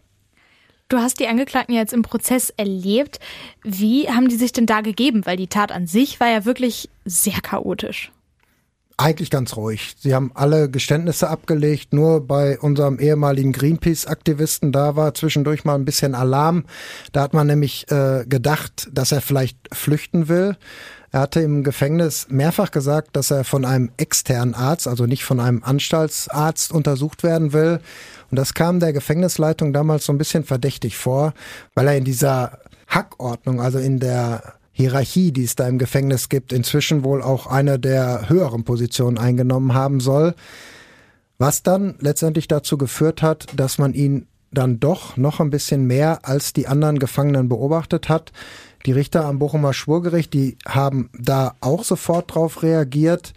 Du 0.90 0.98
hast 0.98 1.20
die 1.20 1.28
Angeklagten 1.28 1.74
jetzt 1.74 1.94
im 1.94 2.04
Prozess 2.04 2.52
erlebt. 2.52 3.20
Wie 3.64 4.10
haben 4.10 4.30
die 4.30 4.36
sich 4.36 4.52
denn 4.52 4.66
da 4.66 4.82
gegeben? 4.82 5.26
Weil 5.26 5.38
die 5.38 5.48
Tat 5.48 5.72
an 5.72 5.88
sich 5.88 6.20
war 6.20 6.30
ja 6.30 6.46
wirklich 6.46 6.90
sehr 7.06 7.42
chaotisch. 7.42 8.12
Eigentlich 9.04 9.30
ganz 9.30 9.58
ruhig. 9.58 9.98
Sie 10.00 10.16
haben 10.16 10.32
alle 10.34 10.70
Geständnisse 10.70 11.30
abgelegt. 11.30 11.92
Nur 11.92 12.26
bei 12.26 12.58
unserem 12.58 13.00
ehemaligen 13.00 13.52
Greenpeace-Aktivisten, 13.52 14.72
da 14.72 14.96
war 14.96 15.14
zwischendurch 15.14 15.66
mal 15.66 15.76
ein 15.76 15.84
bisschen 15.84 16.16
Alarm. 16.16 16.64
Da 17.12 17.24
hat 17.24 17.34
man 17.34 17.48
nämlich 17.48 17.92
äh, 17.92 18.24
gedacht, 18.26 18.88
dass 18.94 19.12
er 19.12 19.20
vielleicht 19.20 19.58
flüchten 19.74 20.30
will. 20.30 20.56
Er 21.12 21.20
hatte 21.20 21.42
im 21.42 21.66
Gefängnis 21.66 22.28
mehrfach 22.30 22.72
gesagt, 22.72 23.18
dass 23.18 23.30
er 23.30 23.44
von 23.44 23.66
einem 23.66 23.92
externen 23.98 24.54
Arzt, 24.54 24.88
also 24.88 25.06
nicht 25.06 25.26
von 25.26 25.42
einem 25.42 25.66
Anstaltsarzt 25.66 26.72
untersucht 26.72 27.24
werden 27.24 27.52
will. 27.52 27.82
Und 28.32 28.40
das 28.40 28.54
kam 28.54 28.80
der 28.80 28.94
Gefängnisleitung 28.94 29.74
damals 29.74 30.06
so 30.06 30.14
ein 30.14 30.18
bisschen 30.18 30.46
verdächtig 30.46 30.96
vor, 30.96 31.34
weil 31.76 31.88
er 31.88 31.98
in 31.98 32.06
dieser 32.06 32.60
Hackordnung, 32.88 33.60
also 33.60 33.80
in 33.80 34.00
der 34.00 34.54
Hierarchie, 34.74 35.32
die 35.32 35.44
es 35.44 35.56
da 35.56 35.68
im 35.68 35.78
Gefängnis 35.78 36.30
gibt, 36.30 36.52
inzwischen 36.52 37.04
wohl 37.04 37.22
auch 37.22 37.48
eine 37.48 37.80
der 37.80 38.28
höheren 38.28 38.64
Positionen 38.64 39.18
eingenommen 39.18 39.74
haben 39.74 40.00
soll. 40.00 40.34
Was 41.38 41.64
dann 41.64 41.96
letztendlich 42.00 42.48
dazu 42.48 42.78
geführt 42.78 43.22
hat, 43.22 43.48
dass 43.56 43.78
man 43.78 43.94
ihn 43.94 44.28
dann 44.52 44.80
doch 44.80 45.18
noch 45.18 45.40
ein 45.40 45.50
bisschen 45.50 45.86
mehr 45.86 46.28
als 46.28 46.54
die 46.54 46.68
anderen 46.68 47.00
Gefangenen 47.00 47.50
beobachtet 47.50 48.10
hat. 48.10 48.32
Die 48.86 48.92
Richter 48.92 49.26
am 49.26 49.40
Bochumer 49.40 49.74
Schwurgericht, 49.74 50.34
die 50.34 50.58
haben 50.68 51.10
da 51.18 51.56
auch 51.62 51.84
sofort 51.84 52.34
drauf 52.34 52.64
reagiert. 52.64 53.34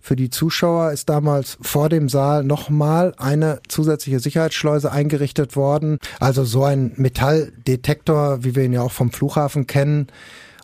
Für 0.00 0.16
die 0.16 0.30
Zuschauer 0.30 0.90
ist 0.90 1.08
damals 1.08 1.58
vor 1.60 1.88
dem 1.88 2.08
Saal 2.08 2.42
nochmal 2.42 3.14
eine 3.18 3.60
zusätzliche 3.68 4.18
Sicherheitsschleuse 4.18 4.90
eingerichtet 4.90 5.54
worden. 5.54 5.98
Also 6.18 6.44
so 6.44 6.64
ein 6.64 6.92
Metalldetektor, 6.96 8.42
wie 8.42 8.56
wir 8.56 8.64
ihn 8.64 8.72
ja 8.72 8.82
auch 8.82 8.92
vom 8.92 9.12
Flughafen 9.12 9.68
kennen, 9.68 10.08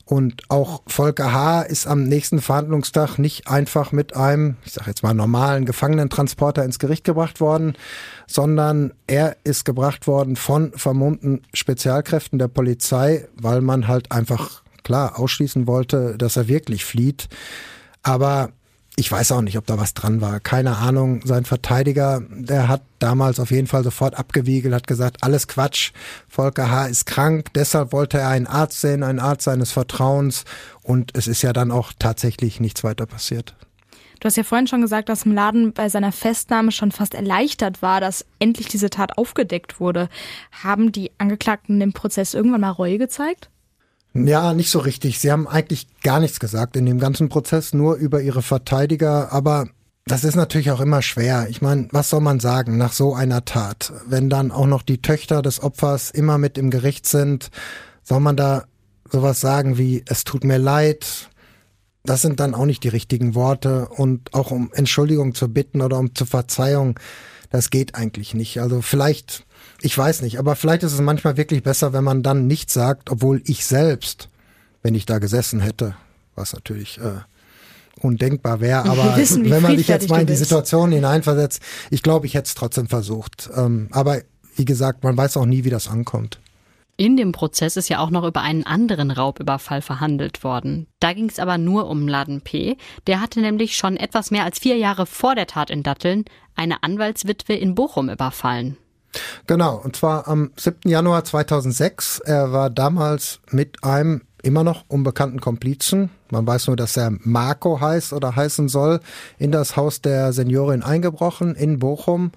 und 0.08 0.44
auch 0.48 0.80
Volker 0.86 1.34
H. 1.34 1.62
ist 1.62 1.86
am 1.86 2.04
nächsten 2.04 2.40
Verhandlungstag 2.40 3.18
nicht 3.18 3.46
einfach 3.46 3.92
mit 3.92 4.16
einem, 4.16 4.56
ich 4.64 4.72
sage 4.72 4.88
jetzt 4.88 5.02
mal 5.02 5.12
normalen 5.12 5.66
Gefangenentransporter 5.66 6.64
ins 6.64 6.78
Gericht 6.78 7.04
gebracht 7.04 7.42
worden, 7.42 7.74
sondern 8.26 8.94
er 9.06 9.36
ist 9.44 9.66
gebracht 9.66 10.06
worden 10.06 10.36
von 10.36 10.72
vermummten 10.74 11.42
Spezialkräften 11.52 12.38
der 12.38 12.48
Polizei, 12.48 13.28
weil 13.34 13.60
man 13.60 13.86
halt 13.86 14.10
einfach 14.10 14.62
klar 14.82 15.18
ausschließen 15.18 15.66
wollte, 15.66 16.16
dass 16.16 16.38
er 16.38 16.48
wirklich 16.48 16.86
flieht. 16.86 17.28
Aber 18.02 18.48
ich 18.98 19.12
weiß 19.12 19.30
auch 19.30 19.42
nicht, 19.42 19.56
ob 19.56 19.64
da 19.64 19.78
was 19.78 19.94
dran 19.94 20.20
war. 20.20 20.40
Keine 20.40 20.76
Ahnung. 20.78 21.20
Sein 21.24 21.44
Verteidiger, 21.44 22.20
der 22.30 22.66
hat 22.66 22.82
damals 22.98 23.38
auf 23.38 23.52
jeden 23.52 23.68
Fall 23.68 23.84
sofort 23.84 24.18
abgewiegelt, 24.18 24.74
hat 24.74 24.88
gesagt, 24.88 25.18
alles 25.20 25.46
Quatsch. 25.46 25.92
Volker 26.28 26.68
H. 26.68 26.86
ist 26.86 27.06
krank. 27.06 27.52
Deshalb 27.54 27.92
wollte 27.92 28.18
er 28.18 28.28
einen 28.28 28.48
Arzt 28.48 28.80
sehen, 28.80 29.04
einen 29.04 29.20
Arzt 29.20 29.44
seines 29.44 29.70
Vertrauens. 29.70 30.44
Und 30.82 31.16
es 31.16 31.28
ist 31.28 31.42
ja 31.42 31.52
dann 31.52 31.70
auch 31.70 31.92
tatsächlich 31.96 32.58
nichts 32.58 32.82
weiter 32.82 33.06
passiert. 33.06 33.54
Du 34.18 34.24
hast 34.24 34.36
ja 34.36 34.42
vorhin 34.42 34.66
schon 34.66 34.82
gesagt, 34.82 35.08
dass 35.08 35.24
Mladen 35.24 35.72
bei 35.72 35.88
seiner 35.88 36.10
Festnahme 36.10 36.72
schon 36.72 36.90
fast 36.90 37.14
erleichtert 37.14 37.82
war, 37.82 38.00
dass 38.00 38.26
endlich 38.40 38.66
diese 38.66 38.90
Tat 38.90 39.16
aufgedeckt 39.16 39.78
wurde. 39.78 40.08
Haben 40.50 40.90
die 40.90 41.12
Angeklagten 41.18 41.80
im 41.80 41.92
Prozess 41.92 42.34
irgendwann 42.34 42.62
mal 42.62 42.70
Reue 42.70 42.98
gezeigt? 42.98 43.48
Ja, 44.26 44.54
nicht 44.54 44.70
so 44.70 44.78
richtig. 44.78 45.18
Sie 45.18 45.30
haben 45.30 45.46
eigentlich 45.46 45.86
gar 46.02 46.20
nichts 46.20 46.40
gesagt 46.40 46.76
in 46.76 46.86
dem 46.86 46.98
ganzen 46.98 47.28
Prozess, 47.28 47.72
nur 47.72 47.96
über 47.96 48.20
ihre 48.20 48.42
Verteidiger. 48.42 49.32
Aber 49.32 49.68
das 50.06 50.24
ist 50.24 50.36
natürlich 50.36 50.70
auch 50.70 50.80
immer 50.80 51.02
schwer. 51.02 51.48
Ich 51.50 51.60
meine, 51.60 51.88
was 51.90 52.10
soll 52.10 52.20
man 52.20 52.40
sagen 52.40 52.78
nach 52.78 52.92
so 52.92 53.14
einer 53.14 53.44
Tat? 53.44 53.92
Wenn 54.06 54.30
dann 54.30 54.50
auch 54.50 54.66
noch 54.66 54.82
die 54.82 55.02
Töchter 55.02 55.42
des 55.42 55.62
Opfers 55.62 56.10
immer 56.10 56.38
mit 56.38 56.56
im 56.58 56.70
Gericht 56.70 57.06
sind, 57.06 57.50
soll 58.02 58.20
man 58.20 58.36
da 58.36 58.64
sowas 59.10 59.40
sagen 59.40 59.78
wie, 59.78 60.02
es 60.06 60.24
tut 60.24 60.44
mir 60.44 60.58
leid? 60.58 61.28
Das 62.04 62.22
sind 62.22 62.40
dann 62.40 62.54
auch 62.54 62.64
nicht 62.64 62.84
die 62.84 62.88
richtigen 62.88 63.34
Worte 63.34 63.88
und 63.88 64.32
auch 64.32 64.50
um 64.50 64.70
Entschuldigung 64.72 65.34
zu 65.34 65.48
bitten 65.52 65.82
oder 65.82 65.98
um 65.98 66.14
zur 66.14 66.26
Verzeihung, 66.26 66.98
das 67.50 67.70
geht 67.70 67.94
eigentlich 67.94 68.34
nicht. 68.34 68.60
Also 68.60 68.80
vielleicht, 68.82 69.44
ich 69.80 69.96
weiß 69.96 70.22
nicht, 70.22 70.38
aber 70.38 70.56
vielleicht 70.56 70.82
ist 70.82 70.92
es 70.92 71.00
manchmal 71.00 71.36
wirklich 71.36 71.62
besser, 71.62 71.92
wenn 71.92 72.04
man 72.04 72.22
dann 72.22 72.46
nichts 72.46 72.74
sagt, 72.74 73.10
obwohl 73.10 73.42
ich 73.44 73.64
selbst, 73.64 74.28
wenn 74.82 74.94
ich 74.94 75.06
da 75.06 75.18
gesessen 75.18 75.60
hätte, 75.60 75.94
was 76.34 76.52
natürlich 76.52 76.98
äh, 76.98 77.20
undenkbar 78.00 78.60
wäre. 78.60 78.84
Aber 78.84 79.16
wissen, 79.16 79.48
wenn 79.50 79.62
man 79.62 79.76
sich 79.76 79.88
jetzt 79.88 80.08
mal 80.08 80.20
in 80.20 80.26
die 80.26 80.36
Situation 80.36 80.92
hineinversetzt, 80.92 81.62
ich 81.90 82.02
glaube, 82.02 82.26
ich 82.26 82.34
hätte 82.34 82.46
es 82.46 82.54
trotzdem 82.54 82.88
versucht. 82.88 83.50
Ähm, 83.56 83.88
aber 83.92 84.22
wie 84.56 84.64
gesagt, 84.64 85.04
man 85.04 85.16
weiß 85.16 85.36
auch 85.36 85.46
nie, 85.46 85.64
wie 85.64 85.70
das 85.70 85.88
ankommt. 85.88 86.40
In 86.96 87.16
dem 87.16 87.30
Prozess 87.30 87.76
ist 87.76 87.88
ja 87.88 88.00
auch 88.00 88.10
noch 88.10 88.26
über 88.26 88.42
einen 88.42 88.66
anderen 88.66 89.12
Raubüberfall 89.12 89.82
verhandelt 89.82 90.42
worden. 90.42 90.88
Da 90.98 91.12
ging 91.12 91.28
es 91.28 91.38
aber 91.38 91.56
nur 91.56 91.88
um 91.88 92.08
Laden 92.08 92.40
P. 92.40 92.76
Der 93.06 93.20
hatte 93.20 93.40
nämlich 93.40 93.76
schon 93.76 93.96
etwas 93.96 94.32
mehr 94.32 94.42
als 94.42 94.58
vier 94.58 94.76
Jahre 94.76 95.06
vor 95.06 95.36
der 95.36 95.46
Tat 95.46 95.70
in 95.70 95.84
Datteln 95.84 96.24
eine 96.56 96.82
Anwaltswitwe 96.82 97.54
in 97.54 97.76
Bochum 97.76 98.10
überfallen. 98.10 98.76
Genau, 99.46 99.76
und 99.76 99.96
zwar 99.96 100.28
am 100.28 100.50
7. 100.56 100.88
Januar 100.88 101.24
2006. 101.24 102.20
Er 102.20 102.52
war 102.52 102.70
damals 102.70 103.40
mit 103.50 103.82
einem 103.82 104.22
immer 104.42 104.64
noch 104.64 104.84
unbekannten 104.88 105.40
Komplizen, 105.40 106.10
man 106.30 106.46
weiß 106.46 106.66
nur, 106.66 106.76
dass 106.76 106.96
er 106.96 107.12
Marco 107.20 107.80
heißt 107.80 108.12
oder 108.12 108.36
heißen 108.36 108.68
soll, 108.68 109.00
in 109.38 109.50
das 109.50 109.76
Haus 109.76 110.02
der 110.02 110.32
Seniorin 110.32 110.82
eingebrochen 110.82 111.54
in 111.54 111.78
Bochum. 111.78 112.32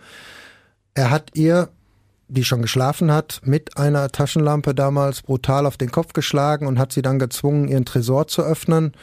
Er 0.94 1.12
hat 1.12 1.32
ihr, 1.34 1.70
die 2.28 2.44
schon 2.46 2.62
geschlafen 2.62 3.12
hat, 3.12 3.42
mit 3.44 3.78
einer 3.78 4.10
Taschenlampe 4.10 4.74
damals 4.74 5.22
brutal 5.22 5.66
auf 5.66 5.78
den 5.78 5.92
Kopf 5.92 6.14
geschlagen 6.14 6.68
und 6.68 6.80
hat 6.80 6.94
sie 6.94 7.02
dann 7.02 7.20
gezwungen, 7.20 7.68
ihren 7.68 7.86
Tresor 7.86 8.28
zu 8.28 8.42
öffnen. 8.42 8.94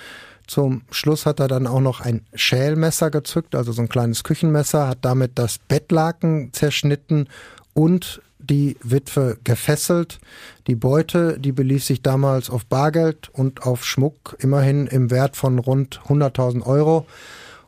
Zum 0.48 0.80
Schluss 0.90 1.26
hat 1.26 1.40
er 1.40 1.46
dann 1.46 1.66
auch 1.66 1.80
noch 1.80 2.00
ein 2.00 2.24
Schälmesser 2.32 3.10
gezückt, 3.10 3.54
also 3.54 3.70
so 3.70 3.82
ein 3.82 3.90
kleines 3.90 4.24
Küchenmesser, 4.24 4.88
hat 4.88 4.98
damit 5.02 5.38
das 5.38 5.58
Bettlaken 5.58 6.54
zerschnitten 6.54 7.28
und 7.74 8.22
die 8.38 8.78
Witwe 8.82 9.36
gefesselt. 9.44 10.18
Die 10.66 10.74
Beute, 10.74 11.38
die 11.38 11.52
belief 11.52 11.84
sich 11.84 12.00
damals 12.00 12.48
auf 12.48 12.64
Bargeld 12.64 13.28
und 13.28 13.62
auf 13.64 13.84
Schmuck, 13.84 14.36
immerhin 14.38 14.86
im 14.86 15.10
Wert 15.10 15.36
von 15.36 15.58
rund 15.58 16.00
100.000 16.08 16.64
Euro. 16.64 17.06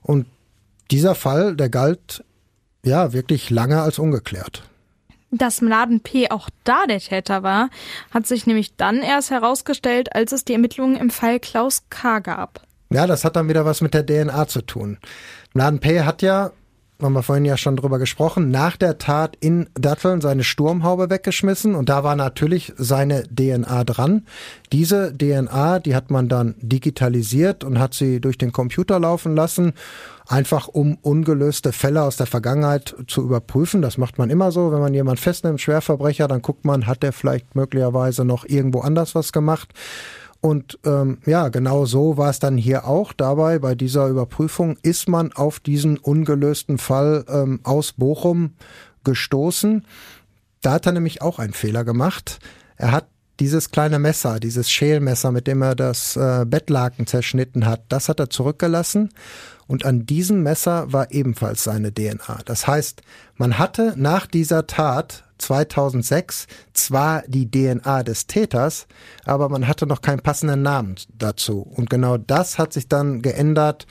Und 0.01 0.27
dieser 0.91 1.15
Fall, 1.15 1.57
der 1.57 1.69
galt 1.69 2.25
ja 2.83 3.13
wirklich 3.13 3.51
lange 3.51 3.83
als 3.83 3.99
ungeklärt. 3.99 4.63
Dass 5.31 5.61
Mladen 5.61 6.01
P. 6.01 6.31
auch 6.31 6.49
da 6.65 6.87
der 6.87 6.99
Täter 6.99 7.43
war, 7.43 7.69
hat 8.11 8.27
sich 8.27 8.47
nämlich 8.47 8.75
dann 8.77 9.03
erst 9.03 9.31
herausgestellt, 9.31 10.15
als 10.15 10.33
es 10.33 10.47
die 10.47 10.55
Ermittlungen 10.55 10.97
im 10.97 11.11
Fall 11.11 11.39
Klaus 11.41 11.85
K. 11.91 12.21
gab. 12.21 12.67
Ja, 12.93 13.07
das 13.07 13.25
hat 13.25 13.37
dann 13.37 13.49
wieder 13.49 13.65
was 13.65 13.81
mit 13.81 13.95
der 13.95 14.05
DNA 14.05 14.49
zu 14.49 14.63
tun. 14.63 14.99
Mladen 15.55 15.79
P. 15.79 16.01
hat 16.01 16.23
ja 16.23 16.53
haben 17.03 17.13
wir 17.15 17.23
vorhin 17.23 17.45
ja 17.45 17.57
schon 17.57 17.77
drüber 17.77 17.99
gesprochen, 17.99 18.51
nach 18.51 18.77
der 18.77 18.99
Tat 18.99 19.37
in 19.41 19.69
Datteln 19.75 20.21
seine 20.21 20.45
Sturmhaube 20.45 21.11
weggeschmissen 21.11 21.75
und 21.75 21.89
da 21.89 22.05
war 22.05 22.17
natürlich 22.17 22.73
seine 22.77 23.25
DNA 23.25 23.85
dran. 23.85 24.27
Diese 24.73 25.17
DNA, 25.17 25.79
die 25.81 25.95
hat 25.95 26.11
man 26.11 26.29
dann 26.29 26.55
digitalisiert 26.61 27.65
und 27.65 27.79
hat 27.79 27.95
sie 27.95 28.21
durch 28.21 28.39
den 28.39 28.53
Computer 28.53 28.99
laufen 29.01 29.35
lassen, 29.35 29.73
einfach 30.27 30.69
um 30.69 30.99
ungelöste 31.03 31.73
Fälle 31.73 32.03
aus 32.03 32.17
der 32.17 32.27
Vergangenheit 32.27 32.95
zu 33.07 33.23
überprüfen. 33.23 33.83
Das 33.83 33.99
macht 33.99 34.19
man 34.19 34.31
immer 34.31 34.53
so, 34.53 34.73
wenn 34.73 34.81
man 34.81 34.95
jemand 34.95 35.21
festnimmt, 35.21 35.61
Schwerverbrecher, 35.61 36.29
dann 36.29 36.43
guckt 36.43 36.65
man, 36.65 36.87
hat 36.87 37.03
der 37.03 37.13
vielleicht 37.13 37.55
möglicherweise 37.55 38.25
noch 38.25 38.45
irgendwo 38.45 38.81
anders 38.81 39.15
was 39.15 39.33
gemacht. 39.33 39.71
Und 40.41 40.79
ähm, 40.85 41.19
ja, 41.27 41.49
genau 41.49 41.85
so 41.85 42.17
war 42.17 42.31
es 42.31 42.39
dann 42.39 42.57
hier 42.57 42.87
auch. 42.87 43.13
Dabei 43.13 43.59
bei 43.59 43.75
dieser 43.75 44.09
Überprüfung 44.09 44.79
ist 44.83 45.09
man 45.09 45.33
auf 45.33 45.61
diesen 45.61 45.99
ungelösten 45.99 46.79
Fall 46.79 47.25
ähm, 47.29 47.61
aus 47.63 47.93
Bochum 47.93 48.55
gestoßen. 49.05 49.85
Da 50.63 50.73
hat 50.73 50.87
er 50.87 50.93
nämlich 50.93 51.21
auch 51.21 51.39
einen 51.39 51.53
Fehler 51.53 51.85
gemacht. 51.85 52.39
Er 52.77 52.93
hat 52.93 53.09
dieses 53.41 53.71
kleine 53.71 53.99
Messer, 53.99 54.39
dieses 54.39 54.71
Schälmesser, 54.71 55.33
mit 55.33 55.47
dem 55.47 55.63
er 55.63 55.75
das 55.75 56.17
äh, 56.17 56.45
Bettlaken 56.47 57.07
zerschnitten 57.07 57.67
hat, 57.67 57.85
das 57.89 58.09
hat 58.09 58.21
er 58.21 58.29
zurückgelassen. 58.29 59.11
Und 59.67 59.87
an 59.87 60.05
diesem 60.05 60.43
Messer 60.43 60.93
war 60.93 61.11
ebenfalls 61.11 61.65
seine 61.65 61.93
DNA. 61.93 62.41
Das 62.45 62.67
heißt, 62.67 63.03
man 63.37 63.59
hatte 63.59 63.95
nach 63.97 64.27
dieser 64.27 64.67
Tat 64.67 65.25
2006 65.41 66.47
zwar 66.73 67.23
die 67.27 67.51
DNA 67.51 68.03
des 68.03 68.27
Täters, 68.27 68.87
aber 69.25 69.49
man 69.49 69.67
hatte 69.67 69.87
noch 69.87 70.03
keinen 70.03 70.21
passenden 70.21 70.63
Namen 70.63 70.97
dazu. 71.17 71.61
Und 71.61 71.91
genau 71.91 72.17
das 72.17 72.59
hat 72.59 72.73
sich 72.73 72.89
dann 72.89 73.23
geändert 73.23 73.87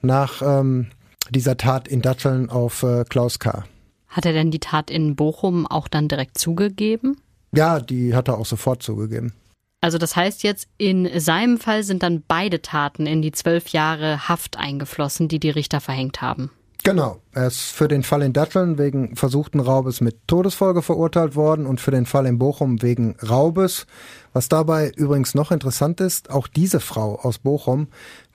nach 0.00 0.42
ähm, 0.42 0.88
dieser 1.30 1.56
Tat 1.56 1.88
in 1.88 2.02
Datteln 2.02 2.50
auf 2.50 2.82
äh, 2.82 3.04
Klaus 3.08 3.38
K. 3.38 3.64
Hat 4.08 4.26
er 4.26 4.32
denn 4.32 4.50
die 4.50 4.60
Tat 4.60 4.90
in 4.90 5.16
Bochum 5.16 5.66
auch 5.66 5.88
dann 5.88 6.08
direkt 6.08 6.38
zugegeben? 6.38 7.16
Ja, 7.54 7.80
die 7.80 8.14
hat 8.14 8.28
er 8.28 8.38
auch 8.38 8.46
sofort 8.46 8.82
zugegeben. 8.82 9.32
Also 9.80 9.98
das 9.98 10.14
heißt 10.14 10.44
jetzt, 10.44 10.68
in 10.78 11.08
seinem 11.18 11.58
Fall 11.58 11.82
sind 11.82 12.02
dann 12.02 12.22
beide 12.26 12.62
Taten 12.62 13.06
in 13.06 13.20
die 13.20 13.32
zwölf 13.32 13.68
Jahre 13.68 14.28
Haft 14.28 14.56
eingeflossen, 14.56 15.28
die 15.28 15.40
die 15.40 15.50
Richter 15.50 15.80
verhängt 15.80 16.22
haben. 16.22 16.50
Genau. 16.84 17.20
Er 17.32 17.46
ist 17.46 17.60
für 17.60 17.86
den 17.86 18.02
Fall 18.02 18.22
in 18.22 18.32
Datteln 18.32 18.76
wegen 18.76 19.14
versuchten 19.14 19.60
Raubes 19.60 20.00
mit 20.00 20.26
Todesfolge 20.26 20.82
verurteilt 20.82 21.36
worden 21.36 21.64
und 21.64 21.80
für 21.80 21.92
den 21.92 22.06
Fall 22.06 22.26
in 22.26 22.38
Bochum 22.38 22.82
wegen 22.82 23.14
Raubes. 23.22 23.86
Was 24.32 24.48
dabei 24.48 24.90
übrigens 24.96 25.34
noch 25.34 25.52
interessant 25.52 26.00
ist, 26.00 26.30
auch 26.30 26.48
diese 26.48 26.80
Frau 26.80 27.20
aus 27.20 27.38
Bochum, 27.38 27.86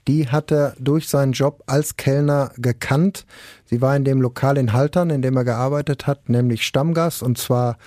die 0.07 0.29
hat 0.29 0.51
er 0.51 0.75
durch 0.79 1.09
seinen 1.09 1.33
Job 1.33 1.61
als 1.67 1.97
Kellner 1.97 2.51
gekannt. 2.55 3.25
Sie 3.65 3.81
war 3.81 3.97
in 3.97 4.05
dem 4.05 4.21
Lokal 4.21 4.57
in 4.57 4.71
Haltern, 4.71 5.09
in 5.09 5.21
dem 5.21 5.35
er 5.35 5.43
gearbeitet 5.43 6.07
hat, 6.07 6.29
nämlich 6.29 6.65
Stammgast 6.65 7.21
und 7.21 7.37
zwar 7.37 7.77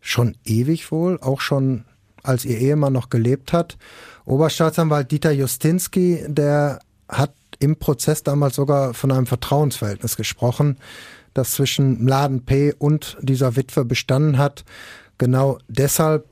schon 0.00 0.36
ewig 0.44 0.90
wohl, 0.90 1.18
auch 1.20 1.42
schon 1.42 1.84
als 2.22 2.46
ihr 2.46 2.58
Ehemann 2.58 2.94
noch 2.94 3.10
gelebt 3.10 3.52
hat. 3.52 3.76
Oberstaatsanwalt 4.24 5.10
Dieter 5.10 5.32
Justinski, 5.32 6.24
der 6.26 6.80
hat 7.08 7.34
im 7.58 7.76
Prozess 7.76 8.22
damals 8.22 8.56
sogar 8.56 8.94
von 8.94 9.12
einem 9.12 9.26
Vertrauensverhältnis 9.26 10.16
gesprochen, 10.16 10.78
das 11.34 11.52
zwischen 11.52 12.04
Mladen 12.04 12.44
P. 12.44 12.72
und 12.72 13.16
dieser 13.20 13.56
Witwe 13.56 13.84
bestanden 13.84 14.38
hat. 14.38 14.64
Genau 15.18 15.58
deshalb 15.68 16.26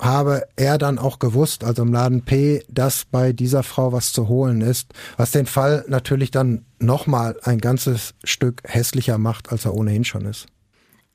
habe 0.00 0.46
er 0.56 0.78
dann 0.78 0.98
auch 0.98 1.18
gewusst, 1.18 1.64
also 1.64 1.82
im 1.82 1.92
Laden 1.92 2.22
P, 2.22 2.62
dass 2.68 3.04
bei 3.04 3.32
dieser 3.32 3.62
Frau 3.62 3.92
was 3.92 4.12
zu 4.12 4.28
holen 4.28 4.60
ist, 4.60 4.92
was 5.16 5.32
den 5.32 5.46
Fall 5.46 5.84
natürlich 5.88 6.30
dann 6.30 6.64
nochmal 6.78 7.36
ein 7.42 7.58
ganzes 7.58 8.14
Stück 8.22 8.62
hässlicher 8.64 9.18
macht, 9.18 9.50
als 9.50 9.64
er 9.64 9.74
ohnehin 9.74 10.04
schon 10.04 10.24
ist. 10.24 10.46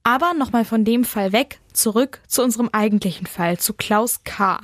Aber 0.03 0.33
nochmal 0.33 0.65
von 0.65 0.83
dem 0.83 1.05
Fall 1.05 1.31
weg, 1.31 1.59
zurück 1.71 2.19
zu 2.27 2.43
unserem 2.43 2.69
eigentlichen 2.73 3.25
Fall, 3.25 3.57
zu 3.57 3.73
Klaus 3.73 4.23
K. 4.25 4.59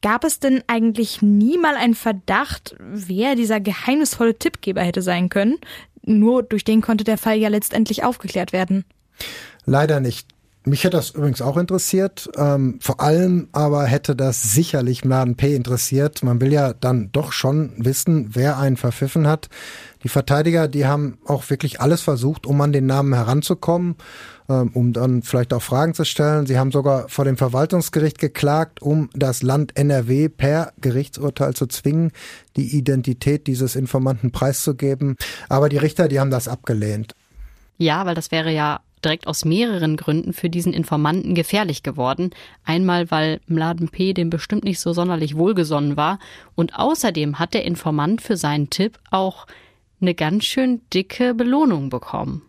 Gab 0.00 0.24
es 0.24 0.40
denn 0.40 0.64
eigentlich 0.68 1.20
nie 1.20 1.58
mal 1.58 1.76
einen 1.76 1.94
Verdacht, 1.94 2.76
wer 2.78 3.34
dieser 3.34 3.60
geheimnisvolle 3.60 4.38
Tippgeber 4.38 4.80
hätte 4.82 5.02
sein 5.02 5.28
können? 5.28 5.58
Nur 6.02 6.42
durch 6.42 6.64
den 6.64 6.80
konnte 6.80 7.04
der 7.04 7.18
Fall 7.18 7.36
ja 7.36 7.48
letztendlich 7.48 8.04
aufgeklärt 8.04 8.54
werden. 8.54 8.86
Leider 9.66 10.00
nicht. 10.00 10.28
Mich 10.64 10.84
hätte 10.84 10.98
das 10.98 11.10
übrigens 11.10 11.40
auch 11.40 11.56
interessiert. 11.56 12.28
Ähm, 12.36 12.78
vor 12.82 13.00
allem 13.00 13.48
aber 13.52 13.84
hätte 13.84 14.14
das 14.14 14.42
sicherlich 14.42 15.06
Mladen 15.06 15.36
P. 15.36 15.54
interessiert. 15.54 16.22
Man 16.22 16.42
will 16.42 16.52
ja 16.52 16.74
dann 16.74 17.10
doch 17.12 17.32
schon 17.32 17.72
wissen, 17.78 18.30
wer 18.34 18.58
einen 18.58 18.76
verpfiffen 18.76 19.26
hat. 19.26 19.48
Die 20.02 20.10
Verteidiger, 20.10 20.68
die 20.68 20.86
haben 20.86 21.16
auch 21.26 21.48
wirklich 21.48 21.80
alles 21.80 22.02
versucht, 22.02 22.46
um 22.46 22.60
an 22.60 22.72
den 22.72 22.84
Namen 22.84 23.14
heranzukommen, 23.14 23.96
ähm, 24.50 24.70
um 24.74 24.92
dann 24.92 25.22
vielleicht 25.22 25.54
auch 25.54 25.62
Fragen 25.62 25.94
zu 25.94 26.04
stellen. 26.04 26.46
Sie 26.46 26.58
haben 26.58 26.72
sogar 26.72 27.08
vor 27.08 27.24
dem 27.24 27.38
Verwaltungsgericht 27.38 28.18
geklagt, 28.18 28.82
um 28.82 29.08
das 29.14 29.42
Land 29.42 29.78
NRW 29.78 30.28
per 30.28 30.74
Gerichtsurteil 30.78 31.54
zu 31.54 31.68
zwingen, 31.68 32.12
die 32.56 32.76
Identität 32.76 33.46
dieses 33.46 33.76
Informanten 33.76 34.30
preiszugeben. 34.30 35.16
Aber 35.48 35.70
die 35.70 35.78
Richter, 35.78 36.08
die 36.08 36.20
haben 36.20 36.30
das 36.30 36.48
abgelehnt. 36.48 37.14
Ja, 37.78 38.04
weil 38.04 38.14
das 38.14 38.30
wäre 38.30 38.52
ja 38.52 38.80
direkt 39.04 39.26
aus 39.26 39.44
mehreren 39.44 39.96
Gründen 39.96 40.32
für 40.32 40.50
diesen 40.50 40.72
Informanten 40.72 41.34
gefährlich 41.34 41.82
geworden. 41.82 42.30
Einmal, 42.64 43.10
weil 43.10 43.40
Mladen 43.46 43.88
P. 43.88 44.12
dem 44.12 44.30
bestimmt 44.30 44.64
nicht 44.64 44.80
so 44.80 44.92
sonderlich 44.92 45.36
wohlgesonnen 45.36 45.96
war 45.96 46.18
und 46.54 46.76
außerdem 46.76 47.38
hat 47.38 47.54
der 47.54 47.64
Informant 47.64 48.22
für 48.22 48.36
seinen 48.36 48.70
Tipp 48.70 48.98
auch 49.10 49.46
eine 50.00 50.14
ganz 50.14 50.44
schön 50.44 50.80
dicke 50.92 51.34
Belohnung 51.34 51.90
bekommen. 51.90 52.42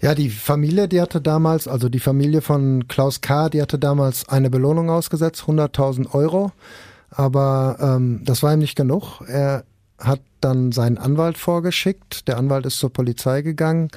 Ja, 0.00 0.14
die 0.14 0.30
Familie, 0.30 0.88
die 0.88 1.00
hatte 1.00 1.20
damals, 1.20 1.68
also 1.68 1.90
die 1.90 2.00
Familie 2.00 2.40
von 2.40 2.88
Klaus 2.88 3.20
K., 3.20 3.50
die 3.50 3.60
hatte 3.60 3.78
damals 3.78 4.28
eine 4.28 4.48
Belohnung 4.48 4.88
ausgesetzt, 4.88 5.42
100.000 5.42 6.14
Euro. 6.14 6.52
Aber 7.10 7.76
ähm, 7.80 8.22
das 8.24 8.42
war 8.42 8.54
ihm 8.54 8.60
nicht 8.60 8.76
genug. 8.76 9.20
Er 9.26 9.64
hat 9.98 10.20
dann 10.40 10.72
seinen 10.72 10.96
Anwalt 10.96 11.36
vorgeschickt. 11.36 12.28
Der 12.28 12.38
Anwalt 12.38 12.64
ist 12.64 12.78
zur 12.78 12.92
Polizei 12.92 13.42
gegangen. 13.42 13.90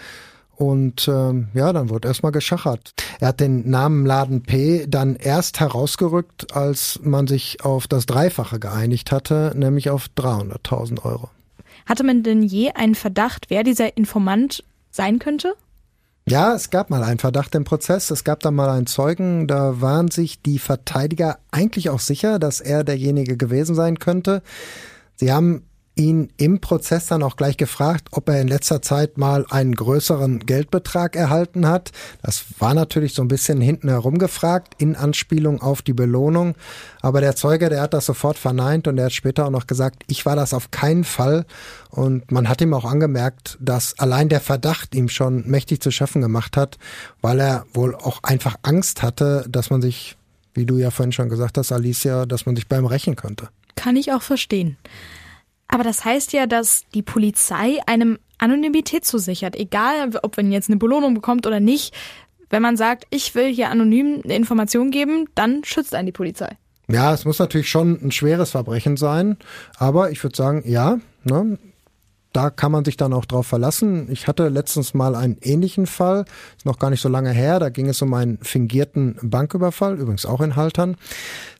Und 0.55 1.07
ähm, 1.07 1.47
ja, 1.53 1.73
dann 1.73 1.89
wurde 1.89 2.07
erstmal 2.07 2.31
geschachert. 2.31 2.93
Er 3.19 3.29
hat 3.29 3.39
den 3.39 3.69
Namen 3.69 4.05
Laden 4.05 4.43
P 4.43 4.85
dann 4.87 5.15
erst 5.15 5.59
herausgerückt, 5.59 6.55
als 6.55 6.99
man 7.03 7.27
sich 7.27 7.63
auf 7.63 7.87
das 7.87 8.05
Dreifache 8.05 8.59
geeinigt 8.59 9.11
hatte, 9.11 9.53
nämlich 9.55 9.89
auf 9.89 10.07
300.000 10.15 11.03
Euro. 11.03 11.29
Hatte 11.85 12.03
man 12.03 12.23
denn 12.23 12.43
je 12.43 12.71
einen 12.71 12.95
Verdacht, 12.95 13.49
wer 13.49 13.63
dieser 13.63 13.97
Informant 13.97 14.63
sein 14.91 15.19
könnte? 15.19 15.55
Ja, 16.25 16.53
es 16.53 16.69
gab 16.69 16.89
mal 16.89 17.03
einen 17.03 17.19
Verdacht 17.19 17.53
im 17.55 17.65
Prozess. 17.65 18.09
Es 18.09 18.23
gab 18.23 18.39
da 18.39 18.51
mal 18.51 18.69
einen 18.69 18.87
Zeugen. 18.87 19.47
Da 19.47 19.81
waren 19.81 20.09
sich 20.09 20.41
die 20.41 20.59
Verteidiger 20.59 21.39
eigentlich 21.51 21.89
auch 21.89 21.99
sicher, 21.99 22.39
dass 22.39 22.61
er 22.61 22.85
derjenige 22.85 23.35
gewesen 23.35 23.75
sein 23.75 23.99
könnte. 23.99 24.41
Sie 25.15 25.33
haben 25.33 25.63
ihn 25.95 26.29
im 26.37 26.59
Prozess 26.59 27.05
dann 27.05 27.21
auch 27.21 27.35
gleich 27.35 27.57
gefragt, 27.57 28.07
ob 28.11 28.27
er 28.27 28.41
in 28.41 28.47
letzter 28.47 28.81
Zeit 28.81 29.17
mal 29.17 29.45
einen 29.49 29.75
größeren 29.75 30.39
Geldbetrag 30.39 31.15
erhalten 31.15 31.67
hat. 31.67 31.91
Das 32.23 32.45
war 32.57 32.73
natürlich 32.73 33.13
so 33.13 33.21
ein 33.21 33.27
bisschen 33.27 33.61
hinten 33.61 33.89
herum 33.89 34.17
gefragt, 34.17 34.73
in 34.79 34.95
Anspielung 34.95 35.61
auf 35.61 35.81
die 35.81 35.93
Belohnung. 35.93 36.55
Aber 37.01 37.21
der 37.21 37.35
Zeuge, 37.35 37.69
der 37.69 37.81
hat 37.81 37.93
das 37.93 38.07
sofort 38.07 38.37
verneint 38.37 38.87
und 38.87 38.97
er 38.97 39.05
hat 39.05 39.13
später 39.13 39.45
auch 39.45 39.51
noch 39.51 39.67
gesagt, 39.67 40.03
ich 40.07 40.25
war 40.25 40.35
das 40.35 40.53
auf 40.53 40.71
keinen 40.71 41.03
Fall. 41.03 41.45
Und 41.89 42.31
man 42.31 42.49
hat 42.49 42.61
ihm 42.61 42.73
auch 42.73 42.85
angemerkt, 42.85 43.57
dass 43.61 43.99
allein 43.99 44.29
der 44.29 44.41
Verdacht 44.41 44.95
ihm 44.95 45.09
schon 45.09 45.47
mächtig 45.47 45.81
zu 45.81 45.91
schaffen 45.91 46.21
gemacht 46.21 46.57
hat, 46.57 46.79
weil 47.21 47.39
er 47.39 47.65
wohl 47.73 47.95
auch 47.95 48.23
einfach 48.23 48.55
Angst 48.63 49.03
hatte, 49.03 49.45
dass 49.47 49.69
man 49.69 49.81
sich, 49.81 50.17
wie 50.55 50.65
du 50.65 50.77
ja 50.77 50.89
vorhin 50.89 51.11
schon 51.11 51.29
gesagt 51.29 51.59
hast, 51.59 51.71
Alicia, 51.71 52.25
dass 52.25 52.47
man 52.47 52.55
sich 52.55 52.67
beim 52.67 52.87
rächen 52.87 53.15
könnte. 53.15 53.49
Kann 53.75 53.95
ich 53.95 54.11
auch 54.11 54.23
verstehen. 54.23 54.77
Aber 55.73 55.83
das 55.83 56.05
heißt 56.05 56.33
ja, 56.33 56.45
dass 56.45 56.83
die 56.93 57.01
Polizei 57.01 57.79
einem 57.87 58.19
Anonymität 58.37 59.05
zusichert, 59.05 59.55
egal 59.55 60.11
ob 60.21 60.37
man 60.37 60.51
jetzt 60.51 60.69
eine 60.69 60.77
Belohnung 60.77 61.15
bekommt 61.15 61.47
oder 61.47 61.59
nicht. 61.59 61.95
Wenn 62.51 62.61
man 62.61 62.77
sagt, 62.77 63.05
ich 63.09 63.33
will 63.33 63.51
hier 63.51 63.71
anonym 63.71 64.21
eine 64.23 64.35
Information 64.35 64.91
geben, 64.91 65.29
dann 65.33 65.63
schützt 65.63 65.95
einen 65.95 66.05
die 66.05 66.11
Polizei. 66.11 66.57
Ja, 66.89 67.11
es 67.11 67.25
muss 67.25 67.39
natürlich 67.39 67.69
schon 67.69 67.99
ein 68.03 68.11
schweres 68.11 68.51
Verbrechen 68.51 68.97
sein, 68.97 69.37
aber 69.79 70.11
ich 70.11 70.23
würde 70.23 70.35
sagen, 70.35 70.61
ja, 70.63 70.99
ne, 71.23 71.57
da 72.33 72.49
kann 72.49 72.71
man 72.71 72.83
sich 72.83 72.97
dann 72.97 73.13
auch 73.13 73.25
drauf 73.25 73.47
verlassen. 73.47 74.07
Ich 74.11 74.27
hatte 74.27 74.49
letztens 74.49 74.93
mal 74.93 75.15
einen 75.15 75.37
ähnlichen 75.41 75.85
Fall, 75.85 76.25
ist 76.57 76.65
noch 76.65 76.79
gar 76.79 76.89
nicht 76.89 77.01
so 77.01 77.09
lange 77.09 77.31
her, 77.31 77.59
da 77.59 77.69
ging 77.69 77.87
es 77.87 78.01
um 78.01 78.13
einen 78.13 78.39
fingierten 78.39 79.17
Banküberfall, 79.21 79.99
übrigens 79.99 80.25
auch 80.25 80.41
in 80.41 80.55
Haltern. 80.55 80.97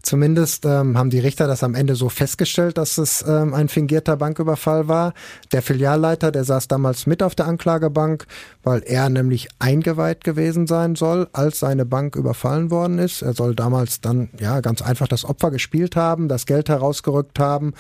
Zumindest 0.01 0.65
ähm, 0.65 0.97
haben 0.97 1.12
die 1.12 1.19
Richter 1.19 1.47
das 1.47 1.63
am 1.63 1.75
Ende 1.75 1.95
so 1.95 2.09
festgestellt, 2.09 2.77
dass 2.77 2.97
es 2.97 3.23
ähm, 3.25 3.53
ein 3.53 3.69
fingierter 3.69 4.17
Banküberfall 4.17 4.88
war. 4.88 5.13
Der 5.51 5.62
Filialleiter, 5.62 6.31
der 6.31 6.43
saß 6.43 6.67
damals 6.67 7.05
mit 7.05 7.23
auf 7.23 7.36
der 7.36 7.47
Anklagebank, 7.47 8.25
weil 8.63 8.81
er 8.83 9.09
nämlich 9.09 9.47
eingeweiht 9.59 10.23
gewesen 10.23 10.67
sein 10.67 10.95
soll, 10.95 11.29
als 11.33 11.59
seine 11.59 11.86
Bank 11.86 12.15
überfallen 12.15 12.71
worden 12.71 12.97
ist. 12.97 13.21
Er 13.21 13.33
soll 13.33 13.55
damals 13.55 14.01
dann 14.01 14.29
ja 14.39 14.59
ganz 14.59 14.81
einfach 14.81 15.07
das 15.07 15.23
Opfer 15.23 15.51
gespielt 15.51 15.95
haben, 15.95 16.27
das 16.27 16.45
Geld 16.45 16.67
herausgerückt 16.67 17.39
haben. 17.39 17.73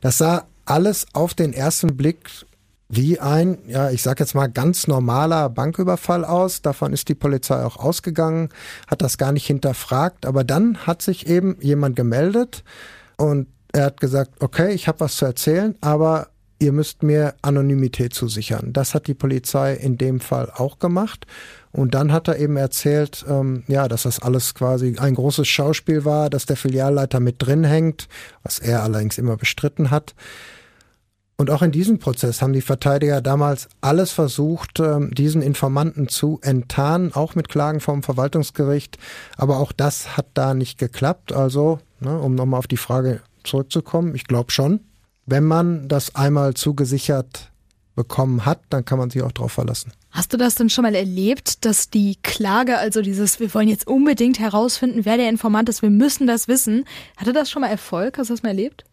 Das 0.00 0.18
sah 0.18 0.46
alles 0.70 1.06
auf 1.12 1.34
den 1.34 1.52
ersten 1.52 1.96
Blick 1.96 2.30
wie 2.88 3.20
ein, 3.20 3.58
ja, 3.66 3.90
ich 3.90 4.02
sag 4.02 4.18
jetzt 4.18 4.34
mal 4.34 4.46
ganz 4.46 4.86
normaler 4.86 5.50
Banküberfall 5.50 6.24
aus. 6.24 6.62
Davon 6.62 6.92
ist 6.92 7.08
die 7.08 7.14
Polizei 7.14 7.62
auch 7.62 7.76
ausgegangen, 7.76 8.48
hat 8.86 9.02
das 9.02 9.18
gar 9.18 9.32
nicht 9.32 9.46
hinterfragt. 9.46 10.24
Aber 10.24 10.42
dann 10.42 10.86
hat 10.86 11.02
sich 11.02 11.26
eben 11.26 11.56
jemand 11.60 11.96
gemeldet 11.96 12.64
und 13.18 13.48
er 13.72 13.84
hat 13.86 14.00
gesagt, 14.00 14.42
okay, 14.42 14.72
ich 14.72 14.88
habe 14.88 15.00
was 15.00 15.16
zu 15.16 15.26
erzählen, 15.26 15.76
aber 15.82 16.28
ihr 16.58 16.72
müsst 16.72 17.02
mir 17.02 17.34
Anonymität 17.42 18.14
zusichern. 18.14 18.72
Das 18.72 18.94
hat 18.94 19.06
die 19.06 19.14
Polizei 19.14 19.74
in 19.74 19.96
dem 19.96 20.20
Fall 20.20 20.50
auch 20.54 20.78
gemacht. 20.78 21.26
Und 21.70 21.94
dann 21.94 22.12
hat 22.12 22.28
er 22.28 22.38
eben 22.38 22.56
erzählt, 22.56 23.24
ähm, 23.28 23.62
ja, 23.68 23.88
dass 23.88 24.02
das 24.02 24.20
alles 24.20 24.54
quasi 24.54 24.96
ein 24.98 25.14
großes 25.14 25.46
Schauspiel 25.46 26.04
war, 26.04 26.30
dass 26.30 26.46
der 26.46 26.56
Filialleiter 26.56 27.20
mit 27.20 27.36
drin 27.38 27.64
hängt, 27.64 28.08
was 28.42 28.58
er 28.58 28.82
allerdings 28.82 29.18
immer 29.18 29.36
bestritten 29.36 29.90
hat. 29.90 30.14
Und 31.40 31.50
auch 31.50 31.62
in 31.62 31.70
diesem 31.70 32.00
Prozess 32.00 32.42
haben 32.42 32.52
die 32.52 32.62
Verteidiger 32.62 33.20
damals 33.20 33.68
alles 33.80 34.10
versucht, 34.10 34.80
ähm, 34.80 35.14
diesen 35.14 35.40
Informanten 35.40 36.08
zu 36.08 36.40
enttarnen, 36.42 37.14
auch 37.14 37.36
mit 37.36 37.48
Klagen 37.48 37.78
vom 37.78 38.02
Verwaltungsgericht. 38.02 38.98
Aber 39.36 39.58
auch 39.58 39.70
das 39.70 40.16
hat 40.16 40.26
da 40.34 40.54
nicht 40.54 40.78
geklappt. 40.78 41.32
Also, 41.32 41.78
ne, 42.00 42.18
um 42.18 42.34
nochmal 42.34 42.58
auf 42.58 42.66
die 42.66 42.76
Frage 42.76 43.20
zurückzukommen, 43.44 44.16
ich 44.16 44.24
glaube 44.24 44.50
schon, 44.50 44.80
wenn 45.28 45.44
man 45.44 45.88
das 45.88 46.14
einmal 46.14 46.54
zugesichert 46.54 47.50
bekommen 47.94 48.46
hat, 48.46 48.60
dann 48.70 48.84
kann 48.84 48.98
man 48.98 49.10
sich 49.10 49.22
auch 49.22 49.32
darauf 49.32 49.52
verlassen. 49.52 49.92
Hast 50.10 50.32
du 50.32 50.36
das 50.36 50.54
denn 50.54 50.70
schon 50.70 50.82
mal 50.82 50.94
erlebt, 50.94 51.64
dass 51.64 51.90
die 51.90 52.16
Klage, 52.22 52.78
also 52.78 53.02
dieses, 53.02 53.40
wir 53.40 53.52
wollen 53.52 53.68
jetzt 53.68 53.86
unbedingt 53.86 54.38
herausfinden, 54.38 55.04
wer 55.04 55.16
der 55.16 55.28
Informant 55.28 55.68
ist, 55.68 55.82
wir 55.82 55.90
müssen 55.90 56.26
das 56.26 56.48
wissen, 56.48 56.84
hatte 57.16 57.32
das 57.32 57.50
schon 57.50 57.60
mal 57.60 57.68
Erfolg? 57.68 58.16
Hast 58.16 58.30
du 58.30 58.34
das 58.34 58.42
mal 58.42 58.50
erlebt? 58.50 58.84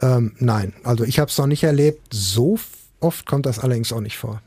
Ähm, 0.00 0.34
nein, 0.38 0.72
also 0.82 1.04
ich 1.04 1.18
habe 1.18 1.30
es 1.30 1.38
noch 1.38 1.46
nicht 1.46 1.62
erlebt. 1.62 2.12
So 2.12 2.58
oft 2.98 3.26
kommt 3.26 3.46
das 3.46 3.58
allerdings 3.58 3.92
auch 3.92 4.00
nicht 4.00 4.18
vor. 4.18 4.42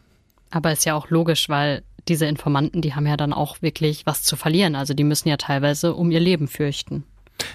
Aber 0.49 0.71
ist 0.71 0.85
ja 0.85 0.95
auch 0.95 1.09
logisch, 1.09 1.47
weil 1.47 1.83
diese 2.07 2.25
Informanten, 2.25 2.81
die 2.81 2.95
haben 2.95 3.07
ja 3.07 3.15
dann 3.15 3.31
auch 3.31 3.61
wirklich 3.61 4.05
was 4.05 4.23
zu 4.23 4.35
verlieren. 4.35 4.75
Also 4.75 4.93
die 4.93 5.05
müssen 5.05 5.29
ja 5.29 5.37
teilweise 5.37 5.93
um 5.93 6.11
ihr 6.11 6.19
Leben 6.19 6.47
fürchten. 6.47 7.05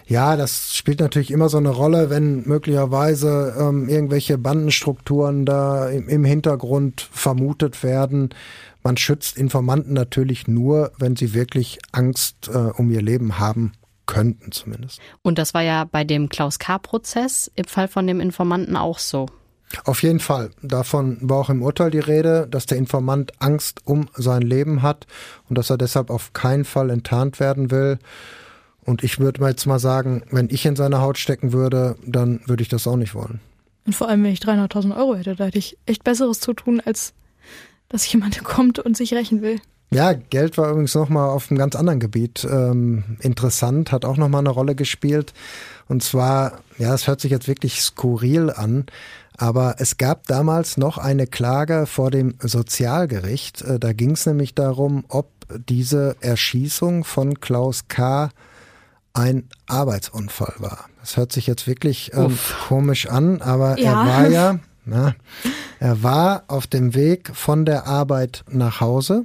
Ja, 0.07 0.37
das 0.37 0.75
spielt 0.75 1.01
natürlich 1.01 1.31
immer 1.31 1.49
so 1.49 1.59
eine 1.59 1.71
Rolle, 1.71 2.11
wenn 2.11 2.47
möglicherweise 2.47 3.55
ähm, 3.59 3.89
irgendwelche 3.89 4.39
Bandenstrukturen 4.39 5.45
da 5.45 5.89
im, 5.89 6.09
im 6.09 6.25
Hintergrund 6.25 7.09
vermutet 7.13 7.83
werden. 7.83 8.31
Man 8.83 8.97
schützt 8.97 9.37
Informanten 9.37 9.93
natürlich 9.93 10.49
nur, 10.49 10.93
wenn 10.99 11.17
sie 11.17 11.35
wirklich 11.35 11.79
Angst 11.93 12.49
äh, 12.49 12.57
um 12.57 12.91
ihr 12.91 13.03
Leben 13.03 13.39
haben 13.39 13.73
könnten 14.07 14.51
zumindest. 14.51 15.01
Und 15.23 15.39
das 15.39 15.55
war 15.55 15.63
ja 15.63 15.85
bei 15.85 16.05
dem 16.05 16.29
Klaus 16.29 16.59
K-Prozess 16.59 17.51
im 17.55 17.67
Fall 17.67 17.89
von 17.89 18.07
dem 18.07 18.21
Informanten 18.21 18.77
auch 18.77 18.99
so. 18.99 19.27
Auf 19.85 20.03
jeden 20.03 20.21
Fall. 20.21 20.51
Davon 20.63 21.19
war 21.21 21.39
auch 21.39 21.51
im 21.51 21.63
Urteil 21.63 21.91
die 21.91 21.99
Rede, 21.99 22.49
dass 22.51 22.65
der 22.65 22.79
Informant 22.79 23.33
Angst 23.39 23.83
um 23.85 24.09
sein 24.15 24.41
Leben 24.43 24.81
hat 24.81 25.07
und 25.49 25.59
dass 25.59 25.69
er 25.69 25.77
deshalb 25.77 26.09
auf 26.09 26.33
keinen 26.33 26.65
Fall 26.65 26.89
enttarnt 26.89 27.39
werden 27.39 27.71
will. 27.71 27.99
Und 28.89 29.05
ich 29.05 29.21
würde 29.21 29.43
mal 29.43 29.51
jetzt 29.51 29.67
mal 29.67 29.79
sagen, 29.79 30.23
wenn 30.31 30.49
ich 30.49 30.65
in 30.65 30.75
seiner 30.75 31.03
Haut 31.03 31.19
stecken 31.19 31.53
würde, 31.53 31.97
dann 32.07 32.41
würde 32.47 32.63
ich 32.63 32.71
das 32.71 32.87
auch 32.87 32.97
nicht 32.97 33.15
wollen. 33.15 33.39
Und 33.85 33.93
vor 33.93 34.09
allem, 34.09 34.25
wenn 34.25 34.33
ich 34.33 34.41
300.000 34.41 34.97
Euro 34.97 35.15
hätte, 35.15 35.37
da 35.37 35.45
hätte 35.45 35.59
ich 35.59 35.77
echt 35.85 36.05
Besseres 36.05 36.41
zu 36.41 36.55
tun, 36.55 36.81
als 36.83 37.13
dass 37.91 38.11
jemand 38.11 38.43
kommt 38.45 38.79
und 38.79 38.97
sich 38.97 39.13
rächen 39.13 39.43
will. 39.43 39.61
Ja, 39.91 40.15
Geld 40.15 40.57
war 40.57 40.71
übrigens 40.71 40.95
nochmal 40.95 41.29
auf 41.29 41.51
einem 41.51 41.59
ganz 41.59 41.77
anderen 41.77 42.01
Gebiet 42.01 42.49
ähm, 42.51 43.19
interessant, 43.21 43.93
hat 43.93 44.07
auch 44.07 44.17
nochmal 44.17 44.41
eine 44.41 44.49
Rolle 44.49 44.75
gespielt. 44.75 45.35
Und 45.87 46.03
zwar, 46.03 46.61
ja, 46.79 46.95
es 46.95 47.07
hört 47.07 47.21
sich 47.21 47.31
jetzt 47.31 47.47
wirklich 47.47 47.83
skurril 47.83 48.51
an, 48.51 48.87
aber 49.37 49.77
es 49.81 49.99
gab 49.99 50.27
damals 50.29 50.79
noch 50.79 50.97
eine 50.97 51.27
Klage 51.27 51.85
vor 51.85 52.11
dem 52.11 52.37
Sozialgericht. 52.41 53.61
Äh, 53.61 53.79
da 53.79 53.93
ging 53.93 54.13
es 54.13 54.25
nämlich 54.25 54.55
darum, 54.55 55.05
ob 55.09 55.29
diese 55.69 56.17
Erschießung 56.21 57.05
von 57.05 57.39
Klaus 57.39 57.89
K. 57.89 58.31
ein 59.19 59.49
Arbeitsunfall 59.67 60.55
war. 60.59 60.85
Das 61.01 61.17
hört 61.17 61.33
sich 61.33 61.49
jetzt 61.49 61.67
wirklich 61.67 62.13
ähm, 62.15 62.39
komisch 62.69 63.09
an, 63.09 63.43
aber 63.43 63.79
ja. 63.79 63.91
er 63.91 64.07
war 64.07 64.29
ja, 64.29 64.59
na, 64.85 65.15
er 65.81 66.03
war 66.05 66.45
auf 66.47 66.69
dem 66.69 66.95
Weg 66.95 67.31
von 67.35 67.65
der 67.65 67.87
Arbeit 67.87 68.45
nach 68.49 68.81
Hause 68.81 69.25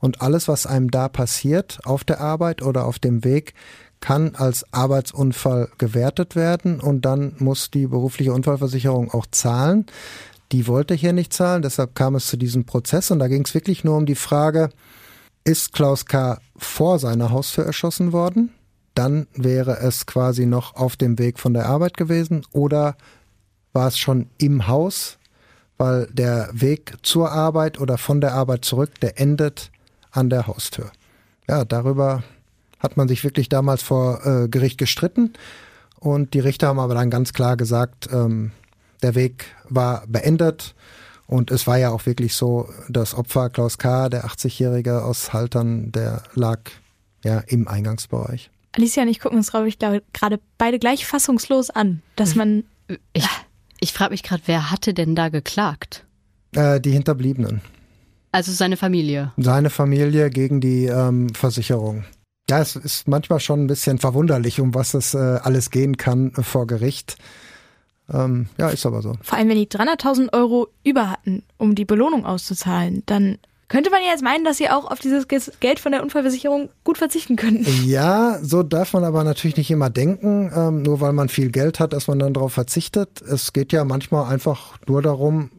und 0.00 0.22
alles, 0.22 0.48
was 0.48 0.66
einem 0.66 0.90
da 0.90 1.08
passiert, 1.08 1.78
auf 1.84 2.04
der 2.04 2.20
Arbeit 2.20 2.62
oder 2.62 2.86
auf 2.86 2.98
dem 2.98 3.22
Weg, 3.22 3.52
kann 4.00 4.34
als 4.34 4.64
Arbeitsunfall 4.72 5.68
gewertet 5.76 6.36
werden 6.36 6.80
und 6.80 7.02
dann 7.02 7.34
muss 7.38 7.70
die 7.70 7.86
berufliche 7.86 8.32
Unfallversicherung 8.32 9.10
auch 9.12 9.26
zahlen. 9.30 9.86
Die 10.52 10.66
wollte 10.66 10.94
hier 10.94 11.12
nicht 11.12 11.32
zahlen, 11.34 11.62
deshalb 11.62 11.94
kam 11.94 12.14
es 12.14 12.26
zu 12.26 12.38
diesem 12.38 12.64
Prozess 12.64 13.10
und 13.10 13.18
da 13.18 13.28
ging 13.28 13.44
es 13.44 13.54
wirklich 13.54 13.84
nur 13.84 13.96
um 13.96 14.06
die 14.06 14.14
Frage, 14.14 14.70
ist 15.44 15.74
Klaus 15.74 16.06
K. 16.06 16.38
vor 16.56 16.98
seiner 16.98 17.30
Haustür 17.30 17.64
erschossen 17.64 18.12
worden? 18.12 18.50
Dann 18.94 19.26
wäre 19.34 19.78
es 19.78 20.06
quasi 20.06 20.46
noch 20.46 20.76
auf 20.76 20.96
dem 20.96 21.18
Weg 21.18 21.38
von 21.38 21.54
der 21.54 21.66
Arbeit 21.66 21.96
gewesen 21.96 22.46
oder 22.52 22.96
war 23.72 23.88
es 23.88 23.98
schon 23.98 24.28
im 24.38 24.68
Haus, 24.68 25.18
weil 25.76 26.06
der 26.12 26.48
Weg 26.52 26.94
zur 27.02 27.32
Arbeit 27.32 27.80
oder 27.80 27.98
von 27.98 28.20
der 28.20 28.32
Arbeit 28.34 28.64
zurück, 28.64 29.00
der 29.00 29.20
endet 29.20 29.70
an 30.12 30.30
der 30.30 30.46
Haustür. 30.46 30.92
Ja, 31.48 31.64
darüber 31.64 32.22
hat 32.78 32.96
man 32.96 33.08
sich 33.08 33.24
wirklich 33.24 33.48
damals 33.48 33.82
vor 33.82 34.24
äh, 34.24 34.48
Gericht 34.48 34.78
gestritten 34.78 35.32
und 35.98 36.34
die 36.34 36.40
Richter 36.40 36.68
haben 36.68 36.78
aber 36.78 36.94
dann 36.94 37.10
ganz 37.10 37.32
klar 37.32 37.56
gesagt, 37.56 38.08
ähm, 38.12 38.52
der 39.02 39.14
Weg 39.14 39.46
war 39.68 40.04
beendet 40.06 40.74
und 41.26 41.50
es 41.50 41.66
war 41.66 41.78
ja 41.78 41.90
auch 41.90 42.06
wirklich 42.06 42.34
so, 42.34 42.68
das 42.88 43.14
Opfer 43.14 43.50
Klaus 43.50 43.78
K., 43.78 44.08
der 44.08 44.26
80-Jährige 44.26 45.02
aus 45.02 45.32
Haltern, 45.32 45.90
der 45.92 46.22
lag 46.34 46.60
ja 47.24 47.38
im 47.40 47.66
Eingangsbereich. 47.66 48.50
Alicia 48.76 49.02
und 49.02 49.08
ich 49.08 49.20
gucken 49.20 49.38
uns, 49.38 49.52
glaube 49.52 49.68
ich, 49.68 49.78
gerade 49.78 50.40
beide 50.58 50.78
gleich 50.78 51.06
fassungslos 51.06 51.70
an, 51.70 52.02
dass 52.16 52.34
man. 52.34 52.64
Ich 53.12 53.26
Ich 53.80 53.92
frage 53.92 54.10
mich 54.10 54.22
gerade, 54.22 54.42
wer 54.46 54.70
hatte 54.70 54.94
denn 54.94 55.14
da 55.14 55.28
geklagt? 55.28 56.04
Äh, 56.54 56.80
die 56.80 56.90
Hinterbliebenen. 56.90 57.60
Also 58.32 58.50
seine 58.52 58.76
Familie. 58.76 59.32
Seine 59.36 59.70
Familie 59.70 60.28
gegen 60.28 60.60
die 60.60 60.86
ähm, 60.86 61.32
Versicherung. 61.34 62.04
Ja, 62.50 62.60
es 62.60 62.76
ist 62.76 63.06
manchmal 63.08 63.40
schon 63.40 63.64
ein 63.64 63.66
bisschen 63.68 63.98
verwunderlich, 63.98 64.60
um 64.60 64.74
was 64.74 64.92
es 64.94 65.14
äh, 65.14 65.18
alles 65.18 65.70
gehen 65.70 65.96
kann 65.96 66.32
äh, 66.36 66.42
vor 66.42 66.66
Gericht. 66.66 67.16
Ähm, 68.12 68.48
ja, 68.58 68.68
ist 68.68 68.84
aber 68.86 69.02
so. 69.02 69.14
Vor 69.22 69.38
allem, 69.38 69.48
wenn 69.48 69.56
die 69.56 69.68
300.000 69.68 70.32
Euro 70.32 70.68
über 70.82 71.10
hatten, 71.10 71.42
um 71.56 71.74
die 71.74 71.84
Belohnung 71.84 72.26
auszuzahlen, 72.26 73.02
dann 73.06 73.38
könnte 73.68 73.90
man 73.90 74.02
ja 74.02 74.08
jetzt 74.08 74.22
meinen, 74.22 74.44
dass 74.44 74.58
sie 74.58 74.68
auch 74.68 74.90
auf 74.90 74.98
dieses 74.98 75.26
Geld 75.28 75.80
von 75.80 75.92
der 75.92 76.02
Unfallversicherung 76.02 76.68
gut 76.84 76.98
verzichten 76.98 77.36
könnten. 77.36 77.66
Ja, 77.84 78.38
so 78.42 78.62
darf 78.62 78.92
man 78.92 79.04
aber 79.04 79.24
natürlich 79.24 79.56
nicht 79.56 79.70
immer 79.70 79.90
denken, 79.90 80.52
ähm, 80.54 80.82
nur 80.82 81.00
weil 81.00 81.12
man 81.12 81.28
viel 81.28 81.50
Geld 81.50 81.80
hat, 81.80 81.92
dass 81.92 82.08
man 82.08 82.18
dann 82.18 82.34
darauf 82.34 82.52
verzichtet. 82.52 83.22
Es 83.22 83.52
geht 83.52 83.72
ja 83.72 83.84
manchmal 83.84 84.32
einfach 84.32 84.78
nur 84.86 85.02
darum, 85.02 85.50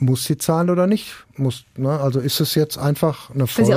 muss 0.00 0.24
sie 0.24 0.38
zahlen 0.38 0.70
oder 0.70 0.86
nicht? 0.86 1.12
Muss, 1.36 1.64
ne? 1.76 1.90
Also 1.90 2.20
ist 2.20 2.40
es 2.40 2.54
jetzt 2.54 2.78
einfach 2.78 3.30
eine 3.30 3.48
Folge? 3.48 3.70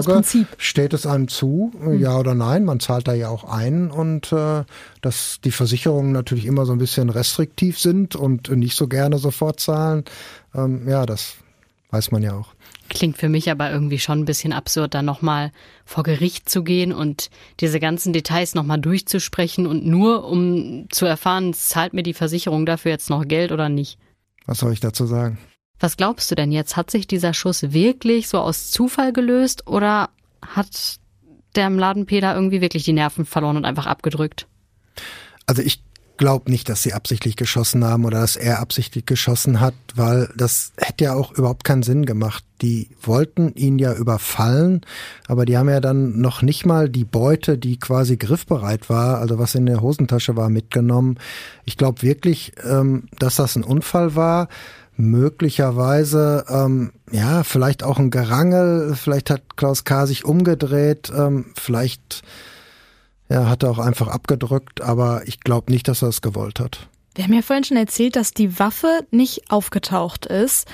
Steht 0.57 0.93
es 0.93 1.07
einem 1.07 1.27
zu, 1.27 1.71
hm. 1.79 1.99
ja 1.99 2.17
oder 2.17 2.35
nein? 2.35 2.63
Man 2.63 2.79
zahlt 2.79 3.07
da 3.07 3.13
ja 3.13 3.29
auch 3.29 3.43
ein 3.43 3.89
und 3.89 4.31
äh, 4.31 4.63
dass 5.01 5.39
die 5.43 5.51
Versicherungen 5.51 6.11
natürlich 6.11 6.45
immer 6.45 6.65
so 6.65 6.73
ein 6.73 6.77
bisschen 6.77 7.09
restriktiv 7.09 7.79
sind 7.79 8.15
und 8.15 8.51
nicht 8.51 8.77
so 8.77 8.87
gerne 8.87 9.17
sofort 9.17 9.59
zahlen, 9.59 10.05
ähm, 10.53 10.87
ja, 10.87 11.07
das 11.07 11.33
weiß 11.91 12.11
man 12.11 12.23
ja 12.23 12.33
auch. 12.33 12.53
Klingt 12.89 13.17
für 13.17 13.29
mich 13.29 13.51
aber 13.51 13.71
irgendwie 13.71 13.99
schon 13.99 14.19
ein 14.19 14.25
bisschen 14.25 14.53
absurd, 14.53 14.93
da 14.93 15.01
nochmal 15.01 15.51
vor 15.85 16.03
Gericht 16.03 16.49
zu 16.49 16.63
gehen 16.63 16.91
und 16.91 17.29
diese 17.59 17.79
ganzen 17.79 18.13
Details 18.13 18.55
nochmal 18.55 18.79
durchzusprechen 18.79 19.67
und 19.67 19.85
nur 19.85 20.25
um 20.25 20.87
zu 20.89 21.05
erfahren, 21.05 21.53
zahlt 21.53 21.93
mir 21.93 22.03
die 22.03 22.13
Versicherung 22.13 22.65
dafür 22.65 22.91
jetzt 22.91 23.09
noch 23.09 23.27
Geld 23.27 23.51
oder 23.51 23.69
nicht. 23.69 23.99
Was 24.45 24.59
soll 24.59 24.73
ich 24.73 24.79
dazu 24.79 25.05
sagen? 25.05 25.37
Was 25.79 25.97
glaubst 25.97 26.29
du 26.31 26.35
denn 26.35 26.51
jetzt? 26.51 26.77
Hat 26.77 26.91
sich 26.91 27.07
dieser 27.07 27.33
Schuss 27.33 27.73
wirklich 27.73 28.27
so 28.27 28.39
aus 28.39 28.71
Zufall 28.71 29.13
gelöst 29.13 29.67
oder 29.67 30.09
hat 30.45 30.99
der 31.55 31.69
Ladenpeter 31.69 32.33
irgendwie 32.33 32.61
wirklich 32.61 32.83
die 32.83 32.93
Nerven 32.93 33.25
verloren 33.25 33.57
und 33.57 33.65
einfach 33.65 33.85
abgedrückt? 33.85 34.47
Also 35.45 35.61
ich 35.61 35.83
glaube 36.21 36.51
nicht, 36.51 36.69
dass 36.69 36.83
sie 36.83 36.93
absichtlich 36.93 37.35
geschossen 37.35 37.83
haben 37.83 38.05
oder 38.05 38.21
dass 38.21 38.35
er 38.35 38.59
absichtlich 38.59 39.07
geschossen 39.07 39.59
hat, 39.59 39.73
weil 39.95 40.29
das 40.37 40.71
hätte 40.77 41.05
ja 41.05 41.13
auch 41.15 41.31
überhaupt 41.31 41.63
keinen 41.63 41.81
Sinn 41.81 42.05
gemacht. 42.05 42.43
Die 42.61 42.91
wollten 43.01 43.55
ihn 43.55 43.79
ja 43.79 43.95
überfallen, 43.95 44.81
aber 45.27 45.45
die 45.45 45.57
haben 45.57 45.67
ja 45.67 45.79
dann 45.79 46.21
noch 46.21 46.43
nicht 46.43 46.63
mal 46.63 46.89
die 46.89 47.05
Beute, 47.05 47.57
die 47.57 47.79
quasi 47.79 48.17
griffbereit 48.17 48.87
war, 48.87 49.17
also 49.17 49.39
was 49.39 49.55
in 49.55 49.65
der 49.65 49.81
Hosentasche 49.81 50.35
war, 50.35 50.49
mitgenommen. 50.49 51.17
Ich 51.65 51.75
glaube 51.75 52.03
wirklich, 52.03 52.51
ähm, 52.69 53.07
dass 53.17 53.37
das 53.37 53.55
ein 53.55 53.63
Unfall 53.63 54.15
war 54.15 54.47
möglicherweise, 54.97 56.45
ähm, 56.49 56.91
ja, 57.11 57.43
vielleicht 57.43 57.81
auch 57.81 57.97
ein 57.97 58.11
Gerangel, 58.11 58.93
vielleicht 58.93 59.31
hat 59.31 59.57
Klaus 59.57 59.85
K. 59.85 60.05
sich 60.05 60.23
umgedreht, 60.23 61.11
ähm, 61.17 61.45
vielleicht 61.55 62.21
ja, 63.31 63.47
hat 63.47 63.63
er 63.63 63.71
auch 63.71 63.79
einfach 63.79 64.07
abgedrückt, 64.07 64.81
aber 64.81 65.25
ich 65.25 65.39
glaube 65.39 65.71
nicht, 65.71 65.87
dass 65.87 66.01
er 66.01 66.09
es 66.09 66.21
gewollt 66.21 66.59
hat. 66.59 66.89
Wir 67.15 67.23
haben 67.23 67.33
ja 67.33 67.41
vorhin 67.41 67.63
schon 67.63 67.77
erzählt, 67.77 68.15
dass 68.15 68.33
die 68.33 68.59
Waffe 68.59 69.05
nicht 69.11 69.49
aufgetaucht 69.49 70.25
ist. 70.25 70.67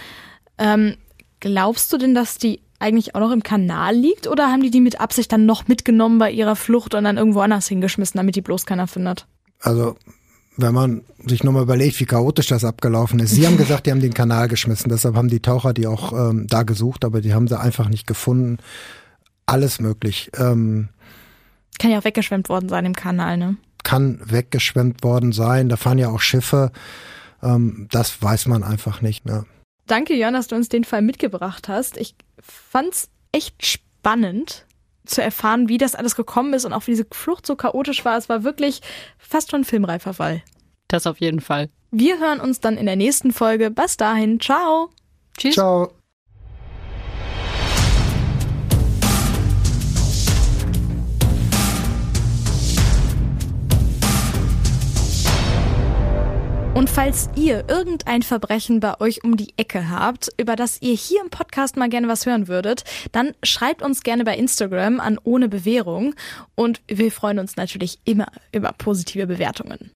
Ähm, 0.58 0.96
glaubst 1.40 1.94
du 1.94 1.98
denn, 1.98 2.16
dass 2.16 2.38
die 2.38 2.62
eigentlich 2.80 3.16
auch 3.16 3.20
noch 3.20 3.32
im 3.32 3.44
Kanal 3.44 3.96
liegt 3.96 4.28
oder 4.28 4.48
haben 4.48 4.62
die 4.62 4.72
die 4.72 4.82
mit 4.82 5.00
Absicht 5.00 5.32
dann 5.32 5.46
noch 5.46 5.68
mitgenommen 5.68 6.18
bei 6.18 6.32
ihrer 6.32 6.56
Flucht 6.56 6.96
und 6.96 7.04
dann 7.04 7.18
irgendwo 7.18 7.42
anders 7.42 7.68
hingeschmissen, 7.68 8.18
damit 8.18 8.36
die 8.36 8.42
bloß 8.42 8.66
keiner 8.66 8.88
findet? 8.88 9.28
Also 9.60 9.96
wenn 10.58 10.74
man 10.74 11.04
sich 11.26 11.44
nochmal 11.44 11.64
überlegt, 11.64 12.00
wie 12.00 12.06
chaotisch 12.06 12.48
das 12.48 12.66
abgelaufen 12.66 13.20
ist. 13.20 13.32
Sie 13.32 13.46
haben 13.46 13.58
gesagt, 13.58 13.86
die 13.86 13.92
haben 13.92 14.02
den 14.02 14.16
Kanal 14.16 14.48
geschmissen, 14.48 14.90
deshalb 14.90 15.16
haben 15.16 15.28
die 15.28 15.42
Taucher 15.42 15.74
die 15.74 15.86
auch 15.86 16.12
ähm, 16.14 16.48
da 16.48 16.64
gesucht, 16.64 17.06
aber 17.06 17.22
die 17.22 17.36
haben 17.36 17.48
sie 17.48 17.60
einfach 17.60 17.90
nicht 17.90 18.08
gefunden. 18.08 18.58
Alles 19.46 19.80
möglich. 19.80 20.32
Ähm, 20.38 20.90
kann 21.80 21.92
ja 21.92 22.00
auch 22.00 22.06
weggeschwemmt 22.06 22.50
worden 22.50 22.70
sein 22.70 22.86
im 22.86 22.96
Kanal, 22.96 23.38
ne? 23.38 23.58
Kann 23.84 24.20
weggeschwemmt 24.24 25.04
worden 25.04 25.32
sein. 25.32 25.70
Da 25.70 25.78
fahren 25.78 26.00
ja 26.00 26.10
auch 26.10 26.20
Schiffe. 26.20 26.72
Ähm, 27.42 27.88
das 27.92 28.22
weiß 28.22 28.48
man 28.48 28.64
einfach 28.64 29.02
nicht. 29.02 29.26
Ne? 29.26 29.46
Danke, 29.86 30.14
Jörn, 30.16 30.34
dass 30.34 30.48
du 30.48 30.56
uns 30.56 30.70
den 30.70 30.84
Fall 30.84 31.02
mitgebracht 31.02 31.70
hast. 31.70 31.98
Ich 31.98 32.16
fand's 32.40 33.10
echt 33.32 33.66
spannend 33.66 34.66
zu 35.06 35.22
erfahren, 35.22 35.70
wie 35.70 35.78
das 35.78 35.96
alles 35.96 36.16
gekommen 36.16 36.54
ist 36.54 36.66
und 36.66 36.74
auch 36.74 36.86
wie 36.88 36.92
diese 36.92 37.08
Flucht 37.12 37.46
so 37.46 37.56
chaotisch 37.56 38.04
war. 38.04 38.18
Es 38.18 38.28
war 38.28 38.44
wirklich 38.44 38.82
fast 39.18 39.52
schon 39.52 39.62
ein 39.62 39.66
filmreifer 39.66 40.14
Fall. 40.14 40.44
Das 40.90 41.08
auf 41.08 41.20
jeden 41.20 41.40
Fall. 41.40 41.70
Wir 41.92 42.20
hören 42.20 42.42
uns 42.42 42.60
dann 42.60 42.78
in 42.78 42.86
der 42.86 42.96
nächsten 42.96 43.32
Folge. 43.32 43.72
Bis 43.72 43.96
dahin, 43.98 44.40
ciao. 44.40 44.90
Tschüss. 45.38 45.56
Ciao. 45.56 45.97
Und 56.78 56.92
falls 56.92 57.28
ihr 57.36 57.68
irgendein 57.68 58.22
Verbrechen 58.22 58.80
bei 58.82 59.02
euch 59.02 59.24
um 59.24 59.36
die 59.36 59.52
Ecke 59.58 59.90
habt, 59.90 60.30
über 60.38 60.56
das 60.56 60.80
ihr 60.80 60.94
hier 60.94 61.22
im 61.22 61.32
Podcast 61.32 61.76
mal 61.76 61.90
gerne 61.90 62.08
was 62.08 62.28
hören 62.28 62.48
würdet, 62.48 62.84
dann 63.12 63.34
schreibt 63.42 63.82
uns 63.82 64.04
gerne 64.04 64.24
bei 64.24 64.38
Instagram 64.38 65.00
an 65.00 65.18
ohne 65.24 65.50
Bewährung. 65.50 66.14
Und 66.54 66.82
wir 66.88 67.12
freuen 67.12 67.40
uns 67.40 67.56
natürlich 67.56 67.98
immer 68.06 68.28
über 68.52 68.74
positive 68.74 69.26
Bewertungen. 69.26 69.90